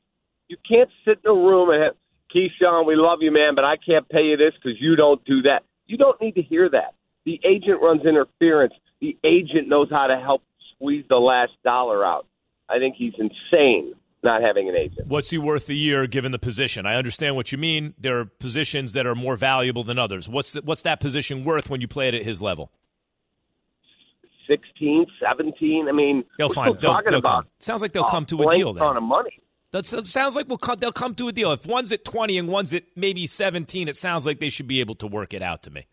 You 0.48 0.56
can't 0.68 0.90
sit 1.04 1.20
in 1.24 1.30
a 1.30 1.34
room 1.34 1.70
and 1.70 1.82
have, 1.82 1.94
Keyshawn, 2.34 2.86
we 2.86 2.96
love 2.96 3.18
you, 3.20 3.32
man, 3.32 3.54
but 3.54 3.64
I 3.64 3.76
can't 3.76 4.08
pay 4.08 4.22
you 4.22 4.36
this 4.36 4.54
because 4.54 4.80
you 4.80 4.96
don't 4.96 5.24
do 5.24 5.42
that. 5.42 5.64
You 5.86 5.96
don't 5.96 6.20
need 6.20 6.34
to 6.36 6.42
hear 6.42 6.68
that. 6.70 6.94
The 7.24 7.40
agent 7.44 7.80
runs 7.80 8.04
interference. 8.04 8.74
The 9.00 9.16
agent 9.24 9.68
knows 9.68 9.88
how 9.90 10.06
to 10.06 10.18
help 10.18 10.42
squeeze 10.74 11.04
the 11.08 11.16
last 11.16 11.52
dollar 11.64 12.04
out. 12.04 12.26
I 12.68 12.78
think 12.78 12.96
he's 12.96 13.14
insane 13.18 13.94
not 14.22 14.42
having 14.42 14.68
an 14.68 14.76
agent. 14.76 15.08
What's 15.08 15.30
he 15.30 15.38
worth 15.38 15.68
a 15.68 15.74
year 15.74 16.06
given 16.06 16.32
the 16.32 16.38
position? 16.38 16.86
I 16.86 16.94
understand 16.94 17.36
what 17.36 17.52
you 17.52 17.58
mean. 17.58 17.94
There 17.98 18.20
are 18.20 18.24
positions 18.24 18.92
that 18.92 19.06
are 19.06 19.14
more 19.14 19.36
valuable 19.36 19.82
than 19.84 19.98
others. 19.98 20.28
What's 20.28 20.52
the, 20.52 20.62
what's 20.62 20.82
that 20.82 21.00
position 21.00 21.44
worth 21.44 21.68
when 21.68 21.80
you 21.80 21.88
play 21.88 22.08
it 22.08 22.14
at 22.14 22.22
his 22.22 22.40
level? 22.40 22.70
16, 24.48 25.06
17. 25.20 25.88
I 25.88 25.92
mean, 25.92 26.24
they'll 26.38 26.48
find. 26.48 26.74
They'll, 26.80 26.92
talking 26.92 27.10
they'll 27.10 27.18
about 27.18 27.44
come. 27.44 27.50
Sounds 27.58 27.82
like 27.82 27.92
they'll 27.92 28.04
uh, 28.04 28.10
come 28.10 28.26
to 28.26 28.42
a 28.42 28.56
deal. 28.56 28.72
Then. 28.72 28.82
ton 28.82 28.96
of 28.96 29.02
money. 29.02 29.38
That 29.72 29.86
sounds 29.86 30.36
like 30.36 30.48
we'll 30.48 30.58
come, 30.58 30.78
they'll 30.78 30.92
come 30.92 31.14
to 31.14 31.28
a 31.28 31.32
deal. 31.32 31.50
If 31.50 31.66
one's 31.66 31.92
at 31.92 32.04
20 32.04 32.36
and 32.36 32.48
one's 32.48 32.74
at 32.74 32.84
maybe 32.94 33.26
17, 33.26 33.88
it 33.88 33.96
sounds 33.96 34.26
like 34.26 34.38
they 34.38 34.50
should 34.50 34.68
be 34.68 34.80
able 34.80 34.94
to 34.96 35.06
work 35.06 35.32
it 35.32 35.42
out 35.42 35.62
to 35.62 35.70
me. 35.70 35.86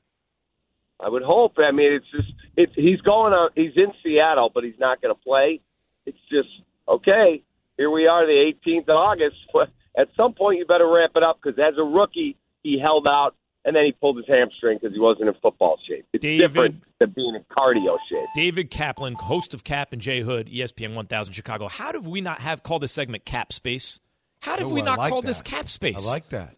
I 1.00 1.08
would 1.08 1.24
hope. 1.24 1.54
I 1.58 1.72
mean, 1.72 1.94
it's 1.94 2.06
just 2.12 2.28
it's 2.58 2.74
he's 2.76 3.00
going 3.02 3.32
on. 3.32 3.52
He's 3.56 3.72
in 3.78 3.94
Seattle, 4.04 4.52
but 4.54 4.66
he's 4.66 4.78
not 4.80 5.02
going 5.02 5.16
to 5.16 5.22
play. 5.22 5.62
It's 6.06 6.18
just 6.30 6.50
okay. 6.90 7.42
Here 7.78 7.90
we 7.90 8.06
are, 8.06 8.26
the 8.26 8.52
18th 8.68 8.90
of 8.90 8.98
August. 8.98 9.38
At 9.98 10.10
some 10.18 10.34
point, 10.34 10.60
you 10.60 10.66
better 10.66 10.88
ramp 10.88 11.14
it 11.16 11.24
up 11.24 11.40
because 11.42 11.58
as 11.58 11.78
a 11.78 11.84
rookie, 11.84 12.36
he 12.64 12.80
held 12.80 13.08
out 13.08 13.36
and 13.66 13.76
then 13.76 13.86
he 13.86 13.92
pulled 13.92 14.18
his 14.18 14.26
hamstring 14.28 14.78
because 14.82 14.94
he 14.96 15.00
wasn't 15.00 15.28
in 15.28 15.34
football 15.42 15.78
shape. 15.88 16.06
It's 16.14 16.22
David- 16.22 16.48
different 16.48 16.84
than 17.00 17.12
being 17.12 17.36
in 17.36 17.44
cardio 17.56 17.98
shape. 18.10 18.28
David 18.36 18.72
Kaplan, 18.72 19.14
host 19.16 19.54
of 19.54 19.64
Cap 19.64 19.94
and 19.94 20.02
J 20.02 20.22
Hood, 20.22 20.48
ESPN 20.48 20.96
1000 20.96 21.34
Chicago. 21.34 21.68
How 21.68 21.92
did 21.92 22.06
we 22.08 22.22
not 22.22 22.42
have 22.42 22.64
called 22.64 22.84
this 22.84 22.92
segment 22.92 23.26
Cap 23.26 23.52
Space? 23.54 24.00
How 24.42 24.56
did 24.56 24.68
Ooh, 24.68 24.74
we 24.74 24.82
not 24.82 24.98
like 24.98 25.10
call 25.12 25.22
that. 25.22 25.28
this 25.28 25.42
Cap 25.42 25.68
Space? 25.68 26.06
I 26.06 26.10
like 26.10 26.30
that. 26.30 26.56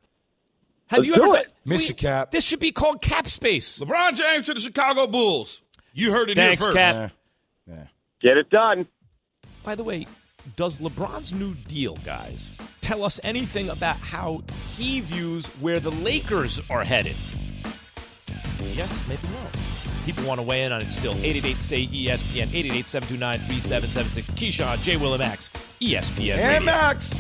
Have 0.87 0.99
Let's 0.99 1.07
you 1.07 1.15
do 1.15 1.23
ever 1.23 1.37
it. 1.37 1.43
done? 1.43 1.51
Miss 1.65 1.81
we- 1.83 1.87
you, 1.89 1.93
Cap. 1.95 2.31
This 2.31 2.43
should 2.43 2.59
be 2.59 2.71
called 2.71 3.01
Cap 3.01 3.25
Space. 3.27 3.79
LeBron 3.79 4.15
James 4.15 4.45
to 4.47 4.53
the 4.53 4.59
Chicago 4.61 5.07
Bulls. 5.07 5.61
You 5.93 6.11
heard 6.11 6.29
it 6.29 6.35
Thanks, 6.35 6.63
here 6.63 6.73
first. 6.73 6.77
Cap. 6.77 7.11
Get 8.21 8.37
it 8.37 8.49
done. 8.51 8.87
By 9.63 9.73
the 9.75 9.83
way, 9.83 10.05
does 10.55 10.79
LeBron's 10.79 11.33
new 11.33 11.55
deal, 11.55 11.95
guys, 12.05 12.59
tell 12.91 13.05
us 13.05 13.21
anything 13.23 13.69
about 13.69 13.95
how 13.95 14.43
he 14.75 14.99
views 14.99 15.47
where 15.61 15.79
the 15.79 15.91
Lakers 15.91 16.59
are 16.69 16.83
headed? 16.83 17.15
Yes, 18.73 19.07
maybe 19.07 19.21
no. 19.27 20.03
People 20.05 20.25
want 20.25 20.41
to 20.41 20.45
weigh 20.45 20.63
in 20.63 20.73
on 20.73 20.81
it 20.81 20.91
still. 20.91 21.13
888 21.13 21.57
say 21.57 21.85
ESPN, 21.85 22.51
888 22.51 22.85
729 22.85 23.39
3776. 23.47 24.31
Keyshawn, 24.31 24.83
J. 24.83 24.97
Will 24.97 25.13
and 25.13 25.21
Max, 25.21 25.51
ESPN. 25.79 26.35
And 26.35 26.65
Radio. 26.65 26.65
Max. 26.65 27.17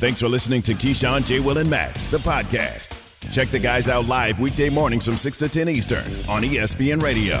Thanks 0.00 0.18
for 0.18 0.28
listening 0.28 0.60
to 0.62 0.72
Keyshawn, 0.72 1.24
J. 1.24 1.38
Will, 1.38 1.58
and 1.58 1.70
Max, 1.70 2.08
the 2.08 2.18
podcast. 2.18 2.98
Check 3.30 3.50
the 3.50 3.60
guys 3.60 3.88
out 3.88 4.06
live 4.06 4.40
weekday 4.40 4.70
mornings 4.70 5.06
from 5.06 5.16
6 5.16 5.36
to 5.36 5.48
10 5.48 5.68
Eastern 5.68 6.04
on 6.28 6.42
ESPN 6.42 7.00
Radio. 7.00 7.40